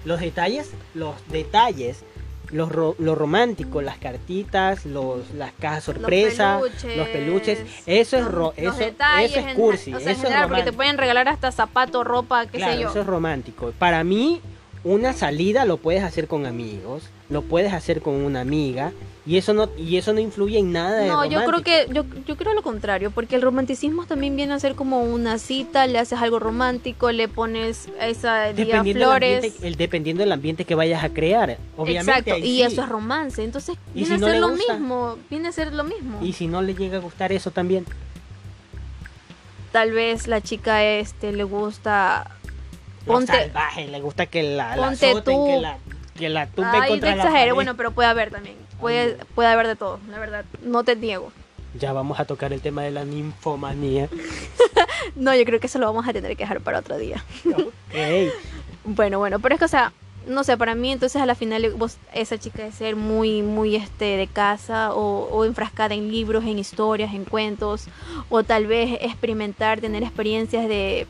los 0.06 0.20
detalles, 0.20 0.72
los 0.96 1.16
detalles, 1.30 2.04
los 2.52 2.72
ro- 2.72 2.96
lo 3.00 3.16
romántico, 3.16 3.82
las 3.82 3.98
cartitas, 3.98 4.86
los 4.86 5.30
las 5.36 5.52
cajas 5.54 5.84
sorpresa, 5.84 6.60
los 6.98 7.08
peluches, 7.10 7.60
eso 7.86 8.18
es 8.18 8.26
ro- 8.26 8.54
eso, 8.58 8.78
detalles 8.78 9.32
eso 9.32 9.40
es 9.42 9.46
en- 9.48 9.56
cursi, 9.56 9.94
o 9.94 10.00
sea, 10.00 10.12
en 10.14 10.18
es 10.26 10.48
porque 10.48 10.64
te 10.64 10.74
pueden 10.74 10.98
regalar 10.98 11.28
hasta 11.30 11.52
zapato, 11.52 12.04
ropa, 12.04 12.46
qué 12.48 12.58
Claro, 12.58 12.74
sé 12.74 12.80
yo. 12.82 12.90
eso 12.90 13.02
es 13.02 13.06
romántico. 13.08 13.74
Para 13.78 14.04
mí, 14.04 14.42
una 14.84 15.14
salida 15.14 15.66
lo 15.66 15.78
puedes 15.78 16.04
hacer 16.04 16.28
con 16.28 16.46
amigos, 16.46 17.04
lo 17.30 17.44
puedes 17.44 17.74
hacer 17.74 18.02
con 18.02 18.16
una 18.16 18.42
amiga, 18.42 18.92
y 19.24 19.38
eso 19.38 19.54
no, 19.54 19.70
y 19.78 19.98
eso 19.98 20.14
no 20.14 20.20
influye 20.20 20.58
en 20.58 20.72
nada 20.72 20.98
de 20.98 21.08
No, 21.08 21.24
yo 21.26 21.44
creo 21.46 21.62
que 21.62 21.86
yo, 21.94 22.04
yo 22.26 22.36
creo 22.36 22.56
lo 22.56 22.64
contrario, 22.64 23.12
porque 23.12 23.36
el 23.36 23.44
romanticismo 23.44 24.08
también 24.08 24.36
viene 24.36 24.54
a 24.54 24.60
ser 24.60 24.74
como 24.74 25.04
una 25.04 25.38
cita, 25.38 25.86
le 25.86 26.00
haces 26.00 26.20
algo 26.20 26.40
romántico, 26.40 27.12
le 27.12 27.28
pones 27.28 27.90
esa 28.02 28.52
día 28.52 28.82
flores. 28.84 28.94
del 28.94 29.04
ambiente, 29.04 29.68
el, 29.68 29.76
dependiendo 29.76 30.22
del 30.24 30.32
ambiente 30.32 30.66
que 30.66 30.74
vayas 30.74 31.04
a 31.04 31.10
crear. 31.10 31.60
Obviamente, 31.78 32.32
Exacto, 32.32 32.38
y 32.40 32.42
sí. 32.56 32.62
eso 32.64 32.82
es 32.82 32.90
romance. 32.90 33.44
Entonces 33.44 33.78
¿Y 33.94 34.00
viene 34.06 34.18
si 34.18 34.24
a 34.24 34.28
ser 34.28 34.40
lo 34.40 34.50
gusta? 34.50 34.74
mismo, 34.74 35.18
viene 35.30 35.48
a 35.48 35.52
ser 35.52 35.74
lo 35.74 35.84
mismo. 35.84 36.18
Y 36.24 36.34
si 36.34 36.48
no 36.48 36.64
le 36.64 36.74
llega 36.74 36.98
a 36.98 37.02
gustar 37.02 37.32
eso 37.32 37.52
también. 37.52 37.86
Tal 39.72 39.92
vez 39.92 40.28
la 40.28 40.42
chica 40.42 40.84
este 40.84 41.32
le 41.32 41.44
gusta 41.44 42.40
Ponte- 43.06 43.32
salvaje, 43.34 43.88
le 43.88 44.00
gusta 44.02 44.26
que 44.26 44.44
la, 44.44 44.76
la 44.76 44.90
azoten, 44.90 45.24
tú. 45.24 45.48
que 45.48 45.58
la, 45.58 45.78
que 46.18 46.30
la 46.30 46.48
tumben 46.48 46.74
Ay, 46.76 46.82
te 46.82 46.88
contra 46.90 47.10
la 47.10 47.16
exageré, 47.16 47.40
pared. 47.44 47.54
bueno, 47.54 47.76
pero 47.78 47.92
puede 47.92 48.10
haber 48.10 48.32
también. 48.32 48.56
Puede, 48.80 49.18
puede 49.36 49.50
haber 49.50 49.68
de 49.68 49.76
todo, 49.76 50.00
la 50.10 50.20
verdad. 50.20 50.46
No 50.64 50.84
te 50.84 50.96
niego. 50.96 51.32
Ya 51.80 51.94
vamos 51.94 52.20
a 52.20 52.26
tocar 52.26 52.52
el 52.54 52.60
tema 52.62 52.82
de 52.84 52.92
la 52.92 53.06
ninfomanía. 53.06 54.10
No, 55.16 55.36
yo 55.36 55.44
creo 55.46 55.60
que 55.60 55.66
eso 55.68 55.80
lo 55.80 55.88
vamos 55.88 56.08
a 56.08 56.14
tener 56.14 56.32
que 56.38 56.44
dejar 56.44 56.62
para 56.62 56.80
otro 56.80 56.98
día. 56.98 57.24
Bueno, 58.84 59.20
bueno, 59.20 59.40
pero 59.40 59.56
es 59.56 59.60
que, 59.60 59.66
o 59.66 59.68
sea, 59.68 59.92
no 60.28 60.44
sé, 60.44 60.58
para 60.58 60.74
mí 60.76 60.92
entonces 60.92 61.22
a 61.22 61.26
la 61.26 61.36
final 61.36 61.70
vos, 61.76 61.98
esa 62.14 62.38
chica 62.40 62.64
de 62.64 62.72
ser 62.72 62.96
muy, 62.96 63.42
muy 63.44 63.76
este 63.76 64.18
de 64.18 64.28
casa 64.28 64.94
o, 64.94 65.28
o 65.32 65.46
enfrascada 65.46 65.94
en 65.94 66.12
libros, 66.12 66.44
en 66.46 66.58
historias, 66.60 67.14
en 67.14 67.26
cuentos, 67.26 67.86
o 68.30 68.44
tal 68.44 68.66
vez 68.68 68.98
experimentar, 69.02 69.82
tener 69.82 70.02
experiencias 70.04 70.68
de, 70.68 71.06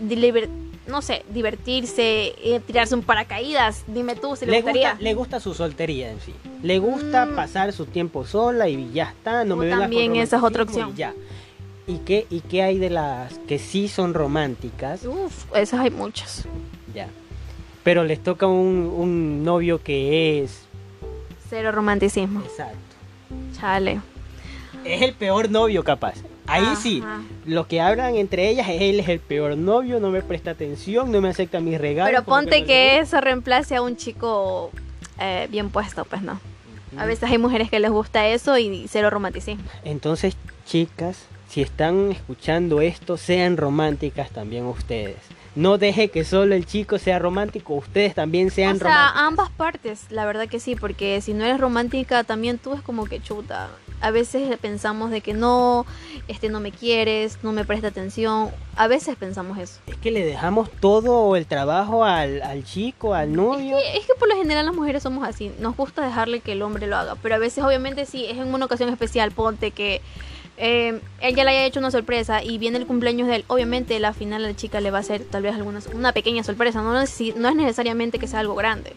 de 0.00 0.16
liber- 0.16 0.48
no 0.90 1.02
sé, 1.02 1.24
divertirse, 1.30 2.34
eh, 2.42 2.60
tirarse 2.66 2.94
un 2.94 3.02
paracaídas, 3.02 3.84
dime 3.86 4.16
tú 4.16 4.36
si 4.36 4.44
le, 4.46 4.52
le, 4.52 4.58
gustaría. 4.62 4.90
gusta, 4.90 5.02
le 5.04 5.14
gusta 5.14 5.40
su 5.40 5.54
soltería 5.54 6.10
en 6.10 6.20
sí. 6.20 6.34
Le 6.62 6.78
gusta 6.78 7.26
Mm. 7.26 7.36
pasar 7.36 7.72
su 7.72 7.86
tiempo 7.86 8.26
sola 8.26 8.68
y 8.68 8.90
ya 8.92 9.10
está. 9.10 9.44
No 9.44 9.54
O 9.54 9.58
me 9.58 9.70
también 9.70 10.16
esa 10.16 10.36
es 10.36 10.42
otra 10.42 10.64
romanticismo 10.64 10.88
y 10.88 10.92
opción. 10.92 10.96
ya. 10.96 11.14
¿Y 11.86 11.98
qué, 11.98 12.26
¿Y 12.30 12.40
qué 12.40 12.62
hay 12.62 12.78
de 12.78 12.90
las 12.90 13.38
que 13.48 13.58
sí 13.58 13.88
son 13.88 14.14
románticas? 14.14 15.04
Uf, 15.04 15.46
esas 15.56 15.80
hay 15.80 15.90
muchas. 15.90 16.44
Ya. 16.94 17.08
Pero 17.82 18.04
les 18.04 18.22
toca 18.22 18.46
un, 18.46 18.92
un 18.96 19.42
novio 19.42 19.82
que 19.82 20.42
es. 20.42 20.60
Cero 21.48 21.72
romanticismo. 21.72 22.40
Exacto. 22.42 22.76
Chale. 23.58 24.00
Es 24.84 25.02
el 25.02 25.14
peor 25.14 25.50
novio, 25.50 25.82
capaz. 25.82 26.14
Ahí 26.50 26.76
sí. 26.76 27.02
Lo 27.46 27.66
que 27.66 27.80
hablan 27.80 28.16
entre 28.16 28.48
ellas 28.48 28.68
es 28.68 28.80
él 28.80 29.00
es 29.00 29.08
el 29.08 29.20
peor 29.20 29.56
novio, 29.56 30.00
no 30.00 30.10
me 30.10 30.22
presta 30.22 30.50
atención, 30.50 31.12
no 31.12 31.20
me 31.20 31.28
acepta 31.28 31.60
mis 31.60 31.80
regalos. 31.80 32.10
Pero 32.10 32.24
ponte 32.24 32.64
que, 32.64 32.98
eso 32.98 33.20
reemplace 33.20 33.76
a 33.76 33.82
un 33.82 33.96
chico 33.96 34.70
eh, 35.18 35.48
bien 35.50 35.70
puesto, 35.70 36.04
pues 36.04 36.22
no. 36.22 36.40
A 36.96 37.06
veces 37.06 37.30
hay 37.30 37.38
mujeres 37.38 37.70
que 37.70 37.78
les 37.78 37.90
gusta 37.90 38.26
eso 38.26 38.58
y 38.58 38.86
cero 38.88 39.10
romanticismo. 39.10 39.62
Entonces, 39.84 40.36
chicas, 40.66 41.24
si 41.48 41.62
están 41.62 42.10
escuchando 42.10 42.80
esto, 42.80 43.16
sean 43.16 43.56
románticas 43.56 44.30
también 44.30 44.66
ustedes. 44.66 45.16
No 45.54 45.78
deje 45.78 46.08
que 46.08 46.24
solo 46.24 46.54
el 46.54 46.64
chico 46.64 46.98
sea 46.98 47.18
romántico, 47.18 47.74
ustedes 47.74 48.14
también 48.14 48.50
sean 48.50 48.76
o 48.76 48.78
sea, 48.78 48.88
románticas. 48.88 49.22
ambas 49.22 49.50
partes, 49.50 50.06
la 50.10 50.24
verdad 50.24 50.48
que 50.48 50.60
sí, 50.60 50.76
porque 50.76 51.20
si 51.20 51.34
no 51.34 51.44
eres 51.44 51.60
romántica 51.60 52.22
también 52.22 52.58
tú 52.58 52.74
es 52.74 52.82
como 52.82 53.04
que 53.06 53.20
chuta. 53.20 53.68
A 54.00 54.10
veces 54.10 54.56
pensamos 54.58 55.10
de 55.10 55.20
que 55.20 55.34
no, 55.34 55.84
este 56.28 56.48
no 56.48 56.60
me 56.60 56.72
quieres, 56.72 57.38
no 57.42 57.52
me 57.52 57.64
presta 57.64 57.88
atención. 57.88 58.50
A 58.76 58.86
veces 58.86 59.16
pensamos 59.16 59.58
eso. 59.58 59.80
Es 59.86 59.96
que 59.96 60.10
le 60.10 60.24
dejamos 60.24 60.70
todo 60.70 61.36
el 61.36 61.46
trabajo 61.46 62.04
al, 62.04 62.42
al 62.42 62.64
chico, 62.64 63.14
al 63.14 63.32
novio. 63.32 63.78
Y 63.78 63.98
es 63.98 64.06
que 64.06 64.14
por 64.18 64.28
lo 64.28 64.36
general 64.36 64.66
las 64.66 64.74
mujeres 64.74 65.02
somos 65.02 65.26
así, 65.28 65.52
nos 65.60 65.76
gusta 65.76 66.04
dejarle 66.04 66.40
que 66.40 66.52
el 66.52 66.62
hombre 66.62 66.86
lo 66.86 66.96
haga, 66.96 67.16
pero 67.16 67.34
a 67.34 67.38
veces 67.38 67.62
obviamente 67.64 68.06
sí, 68.06 68.24
es 68.26 68.38
en 68.38 68.52
una 68.52 68.64
ocasión 68.64 68.88
especial, 68.88 69.32
ponte 69.32 69.70
que 69.70 70.00
eh, 70.62 71.00
ella 71.22 71.44
le 71.44 71.50
haya 71.50 71.64
hecho 71.64 71.80
una 71.80 71.90
sorpresa 71.90 72.42
y 72.42 72.58
viene 72.58 72.76
el 72.76 72.86
cumpleaños 72.86 73.28
de 73.28 73.36
él, 73.36 73.44
obviamente 73.46 73.98
la 73.98 74.12
final 74.12 74.42
la 74.42 74.54
chica 74.54 74.80
le 74.80 74.90
va 74.90 74.98
a 74.98 75.00
hacer 75.00 75.24
tal 75.24 75.42
vez 75.42 75.54
alguna, 75.54 75.80
una 75.94 76.12
pequeña 76.12 76.44
sorpresa, 76.44 76.82
no, 76.82 76.92
no 76.92 77.00
es 77.00 77.56
necesariamente 77.56 78.18
que 78.18 78.26
sea 78.26 78.40
algo 78.40 78.54
grande. 78.54 78.94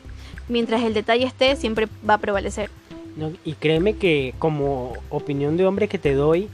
Mientras 0.49 0.81
el 0.81 0.93
detalle 0.93 1.25
esté, 1.25 1.55
siempre 1.55 1.87
va 2.07 2.15
a 2.15 2.17
prevalecer. 2.17 2.69
No, 3.15 3.31
y 3.45 3.53
créeme 3.53 3.93
que 3.93 4.33
como 4.39 4.93
opinión 5.09 5.55
de 5.57 5.65
hombre 5.65 5.87
que 5.87 5.99
te 5.99 6.13
doy, 6.13 6.49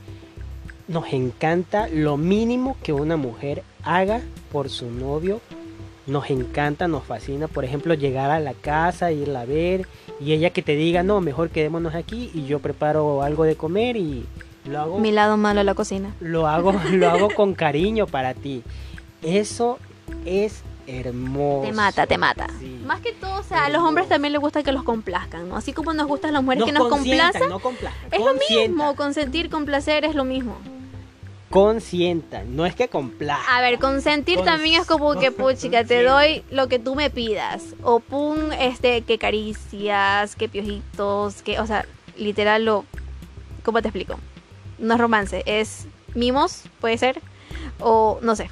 nos 0.87 1.13
encanta 1.13 1.87
lo 1.87 2.17
mínimo 2.17 2.75
que 2.83 2.93
una 2.93 3.15
mujer 3.15 3.63
haga 3.83 4.21
por 4.51 4.69
su 4.69 4.89
novio. 4.91 5.39
Nos 6.07 6.31
encanta, 6.31 6.87
nos 6.87 7.03
fascina, 7.03 7.47
por 7.47 7.63
ejemplo, 7.63 7.93
llegar 7.93 8.31
a 8.31 8.39
la 8.39 8.53
casa, 8.53 9.11
irla 9.11 9.41
a 9.41 9.45
ver 9.45 9.87
y 10.19 10.33
ella 10.33 10.49
que 10.49 10.63
te 10.63 10.75
diga, 10.75 11.03
no, 11.03 11.21
mejor 11.21 11.49
quedémonos 11.49 11.93
aquí 11.93 12.31
y 12.33 12.45
yo 12.45 12.59
preparo 12.59 13.21
algo 13.21 13.43
de 13.43 13.55
comer 13.55 13.95
y 13.95 14.25
lo 14.65 14.79
hago, 14.79 14.99
Mi 14.99 15.11
lado 15.11 15.37
malo 15.37 15.63
la 15.63 15.75
cocina. 15.75 16.13
lo 16.19 16.47
hago, 16.47 16.73
lo 16.91 17.09
hago 17.09 17.29
con 17.29 17.53
cariño 17.53 18.07
para 18.07 18.33
ti. 18.33 18.63
Eso 19.21 19.77
es 20.25 20.63
hermoso. 20.97 21.67
Te 21.67 21.73
mata, 21.73 22.07
te 22.07 22.17
mata. 22.17 22.47
Sí. 22.59 22.81
Más 22.85 22.99
que 23.01 23.13
todo, 23.13 23.39
o 23.39 23.43
sea, 23.43 23.65
a 23.65 23.69
los 23.69 23.81
hombres 23.81 24.07
también 24.09 24.31
les 24.33 24.41
gusta 24.41 24.63
que 24.63 24.71
los 24.71 24.83
complazcan, 24.83 25.47
¿no? 25.49 25.55
Así 25.57 25.73
como 25.73 25.93
nos 25.93 26.07
gustan 26.07 26.33
las 26.33 26.41
mujeres 26.43 26.65
que 26.65 26.71
nos 26.71 26.87
complazcan. 26.89 27.49
no 27.49 27.59
complazcan, 27.59 28.09
Es 28.11 28.19
lo 28.19 28.33
mismo, 28.33 28.95
consentir, 28.95 29.49
complacer 29.49 30.05
es 30.05 30.15
lo 30.15 30.23
mismo. 30.25 30.57
consientan, 31.49 32.55
no 32.55 32.65
es 32.65 32.75
que 32.75 32.87
complazcan. 32.89 33.55
A 33.55 33.61
ver, 33.61 33.79
consentir 33.79 34.37
Cons- 34.39 34.45
también 34.45 34.81
es 34.81 34.87
como 34.87 35.15
que, 35.19 35.31
puchica, 35.31 35.83
te 35.83 36.03
doy 36.03 36.43
lo 36.51 36.67
que 36.67 36.77
tú 36.79 36.95
me 36.95 37.09
pidas. 37.09 37.63
O 37.83 37.99
pum, 37.99 38.51
este, 38.59 39.01
que 39.01 39.17
caricias, 39.17 40.35
que 40.35 40.47
piojitos, 40.47 41.41
que, 41.41 41.59
o 41.59 41.65
sea, 41.67 41.85
literal 42.17 42.65
lo... 42.65 42.85
¿Cómo 43.63 43.81
te 43.81 43.87
explico? 43.87 44.19
No 44.77 44.93
es 44.93 44.99
romance, 44.99 45.43
es 45.45 45.87
mimos, 46.13 46.63
puede 46.79 46.97
ser. 46.97 47.19
O, 47.79 48.19
no 48.21 48.35
sé. 48.35 48.49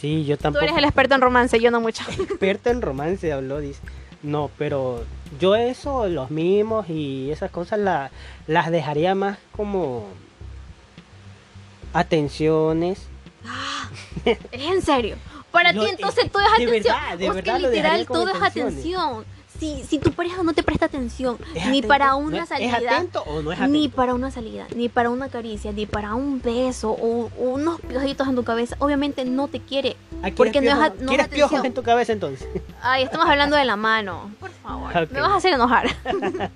Sí, 0.00 0.24
yo 0.24 0.36
Tú 0.36 0.44
tampoco. 0.44 0.64
eres 0.64 0.76
el 0.78 0.84
experto 0.84 1.14
en 1.14 1.20
romance, 1.20 1.60
yo 1.60 1.70
no 1.70 1.80
mucho. 1.80 2.02
experto 2.18 2.70
en 2.70 2.80
romance, 2.82 3.32
habló, 3.32 3.60
dice. 3.60 3.80
No, 4.22 4.50
pero 4.58 5.04
yo 5.38 5.54
eso, 5.56 6.06
los 6.08 6.30
mimos 6.30 6.88
y 6.88 7.30
esas 7.30 7.50
cosas 7.50 7.78
la- 7.78 8.10
las 8.46 8.70
dejaría 8.70 9.14
más 9.14 9.38
como 9.52 10.06
atenciones. 11.92 13.06
Es 14.24 14.38
en 14.52 14.82
serio. 14.82 15.16
Para 15.50 15.72
ti 15.72 15.80
entonces 15.88 16.24
es- 16.26 16.32
todo 16.32 16.42
es 16.42 16.58
de 16.58 16.64
atención. 16.66 16.96
verdad, 16.96 17.18
de 17.18 17.28
O 17.30 17.32
es 17.32 17.36
que 17.36 17.50
verdad 17.50 17.60
lo 17.60 17.70
dejaría 17.70 17.98
literal 17.98 18.06
todo 18.06 18.28
es 18.28 18.42
atención. 18.42 19.24
Si, 19.60 19.84
si 19.84 19.98
tu 19.98 20.10
pareja 20.12 20.42
no 20.42 20.54
te 20.54 20.62
presta 20.62 20.86
atención, 20.86 21.36
¿Es 21.54 21.66
ni 21.66 21.78
atento? 21.80 21.88
para 21.88 22.06
¿No 22.08 22.16
una 22.18 22.42
es- 22.44 22.48
salida, 22.48 22.78
¿Es 22.78 22.86
atento 22.88 23.22
o 23.24 23.42
no 23.42 23.52
es 23.52 23.58
atento? 23.58 23.78
ni 23.78 23.88
para 23.88 24.14
una 24.14 24.30
salida, 24.30 24.66
ni 24.74 24.88
para 24.88 25.10
una 25.10 25.28
caricia, 25.28 25.70
ni 25.72 25.84
para 25.84 26.14
un 26.14 26.40
beso 26.40 26.90
o, 26.90 27.30
o 27.38 27.42
unos 27.50 27.78
piojitos 27.82 28.26
en 28.26 28.36
tu 28.36 28.42
cabeza, 28.42 28.76
obviamente 28.78 29.24
no 29.26 29.48
te 29.48 29.60
quiere. 29.60 29.96
¿Ah, 30.22 30.30
¿quieres 30.30 30.34
porque 30.34 30.60
no 30.62 30.70
es 30.70 30.76
no 30.78 30.86
es 30.86 30.92
¿Quieres 31.08 31.28
piojos 31.28 31.62
en 31.64 31.74
tu 31.74 31.82
cabeza 31.82 32.12
entonces? 32.14 32.48
Ay, 32.82 33.02
estamos 33.04 33.28
hablando 33.28 33.54
de 33.56 33.64
la 33.66 33.76
mano. 33.76 34.30
Por 34.40 34.50
favor, 34.50 34.96
Ok. 34.96 35.10
me 35.12 35.20
vas 35.20 35.30
a 35.32 35.36
hacer 35.36 35.52
enojar. 35.52 35.88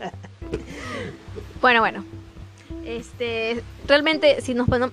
bueno, 1.60 1.80
bueno. 1.80 2.04
Este, 2.86 3.62
realmente 3.86 4.40
si 4.40 4.54
nos 4.54 4.68
ponemos, 4.68 4.92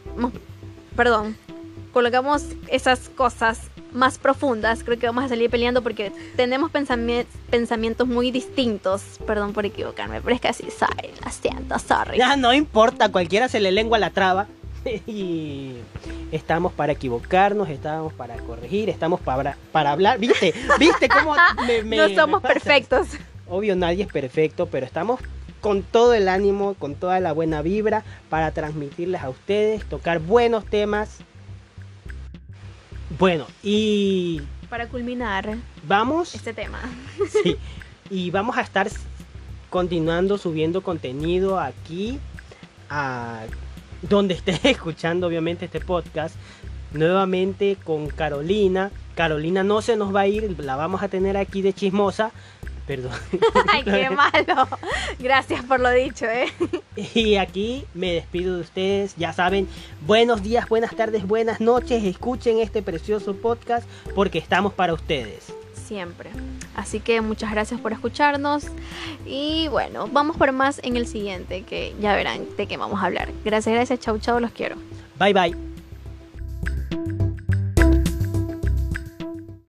perdón, 0.95 1.35
colocamos 1.93 2.43
esas 2.67 3.09
cosas 3.09 3.59
más 3.93 4.17
profundas, 4.17 4.83
creo 4.83 4.97
que 4.99 5.05
vamos 5.07 5.23
a 5.23 5.29
salir 5.29 5.49
peleando 5.49 5.81
porque 5.81 6.11
tenemos 6.35 6.71
pensami- 6.71 7.25
pensamientos 7.49 8.07
muy 8.07 8.31
distintos. 8.31 9.01
Perdón 9.27 9.53
por 9.53 9.65
equivocarme, 9.65 10.21
pero 10.21 10.35
es 10.35 10.41
que 10.41 10.47
así 10.47 10.67
soy. 10.71 11.09
Lo 11.23 11.31
siento, 11.31 11.77
sorry. 11.79 12.17
Ya 12.17 12.35
no 12.35 12.53
importa, 12.53 13.09
cualquiera 13.11 13.47
se 13.49 13.59
le 13.59 13.71
lengua 13.71 13.99
la 13.99 14.09
traba. 14.09 14.47
Y 15.07 15.75
estamos 16.31 16.73
para 16.73 16.93
equivocarnos, 16.93 17.69
estamos 17.69 18.13
para 18.13 18.35
corregir, 18.37 18.89
estamos 18.89 19.19
para, 19.19 19.57
para 19.71 19.91
hablar. 19.91 20.17
¿Viste? 20.19 20.53
¿Viste 20.79 21.07
cómo 21.09 21.35
me, 21.67 21.83
me- 21.83 21.97
no 21.97 22.09
me 22.09 22.15
somos 22.15 22.41
pasa? 22.41 22.53
perfectos. 22.53 23.07
Obvio, 23.47 23.75
nadie 23.75 24.03
es 24.05 24.11
perfecto, 24.11 24.65
pero 24.67 24.85
estamos 24.85 25.19
con 25.59 25.83
todo 25.83 26.13
el 26.15 26.27
ánimo, 26.27 26.73
con 26.75 26.95
toda 26.95 27.19
la 27.19 27.33
buena 27.33 27.61
vibra 27.61 28.03
para 28.29 28.51
transmitirles 28.51 29.21
a 29.21 29.29
ustedes, 29.29 29.85
tocar 29.85 30.19
buenos 30.19 30.65
temas. 30.65 31.19
Bueno, 33.19 33.45
y 33.61 34.41
Para 34.69 34.87
culminar 34.87 35.57
vamos, 35.83 36.33
este 36.33 36.53
tema. 36.53 36.79
sí, 37.43 37.57
y 38.09 38.31
vamos 38.31 38.57
a 38.57 38.61
estar 38.61 38.87
continuando 39.69 40.37
subiendo 40.37 40.81
contenido 40.81 41.59
aquí 41.59 42.19
a 42.89 43.43
donde 44.01 44.33
esté 44.35 44.59
escuchando 44.69 45.27
obviamente 45.27 45.65
este 45.65 45.81
podcast 45.81 46.35
nuevamente 46.93 47.77
con 47.83 48.07
Carolina. 48.07 48.91
Carolina 49.15 49.63
no 49.63 49.81
se 49.81 49.97
nos 49.97 50.15
va 50.15 50.21
a 50.21 50.27
ir, 50.27 50.57
la 50.59 50.75
vamos 50.75 51.03
a 51.03 51.09
tener 51.09 51.35
aquí 51.35 51.61
de 51.61 51.73
chismosa. 51.73 52.31
Perdón. 52.85 53.11
Ay, 53.71 53.83
qué 53.83 54.09
malo. 54.09 54.67
Gracias 55.19 55.63
por 55.63 55.79
lo 55.79 55.91
dicho, 55.91 56.25
¿eh? 56.25 56.47
Y 57.15 57.35
aquí 57.35 57.85
me 57.93 58.13
despido 58.13 58.55
de 58.55 58.61
ustedes. 58.61 59.15
Ya 59.15 59.33
saben, 59.33 59.67
buenos 60.05 60.43
días, 60.43 60.67
buenas 60.67 60.95
tardes, 60.95 61.25
buenas 61.25 61.61
noches. 61.61 62.03
Escuchen 62.03 62.59
este 62.59 62.81
precioso 62.81 63.35
podcast 63.35 63.87
porque 64.15 64.39
estamos 64.39 64.73
para 64.73 64.93
ustedes. 64.93 65.53
Siempre. 65.73 66.29
Así 66.75 66.99
que 66.99 67.21
muchas 67.21 67.51
gracias 67.51 67.79
por 67.79 67.91
escucharnos. 67.91 68.65
Y 69.25 69.67
bueno, 69.69 70.07
vamos 70.11 70.37
por 70.37 70.51
más 70.51 70.79
en 70.83 70.97
el 70.97 71.05
siguiente, 71.05 71.63
que 71.63 71.93
ya 71.99 72.15
verán 72.15 72.45
de 72.55 72.67
qué 72.67 72.77
vamos 72.77 73.01
a 73.01 73.05
hablar. 73.05 73.29
Gracias, 73.43 73.73
gracias. 73.75 73.99
Chau, 73.99 74.17
chau, 74.19 74.39
los 74.39 74.51
quiero. 74.51 74.75
Bye 75.19 75.33
bye. 75.33 75.70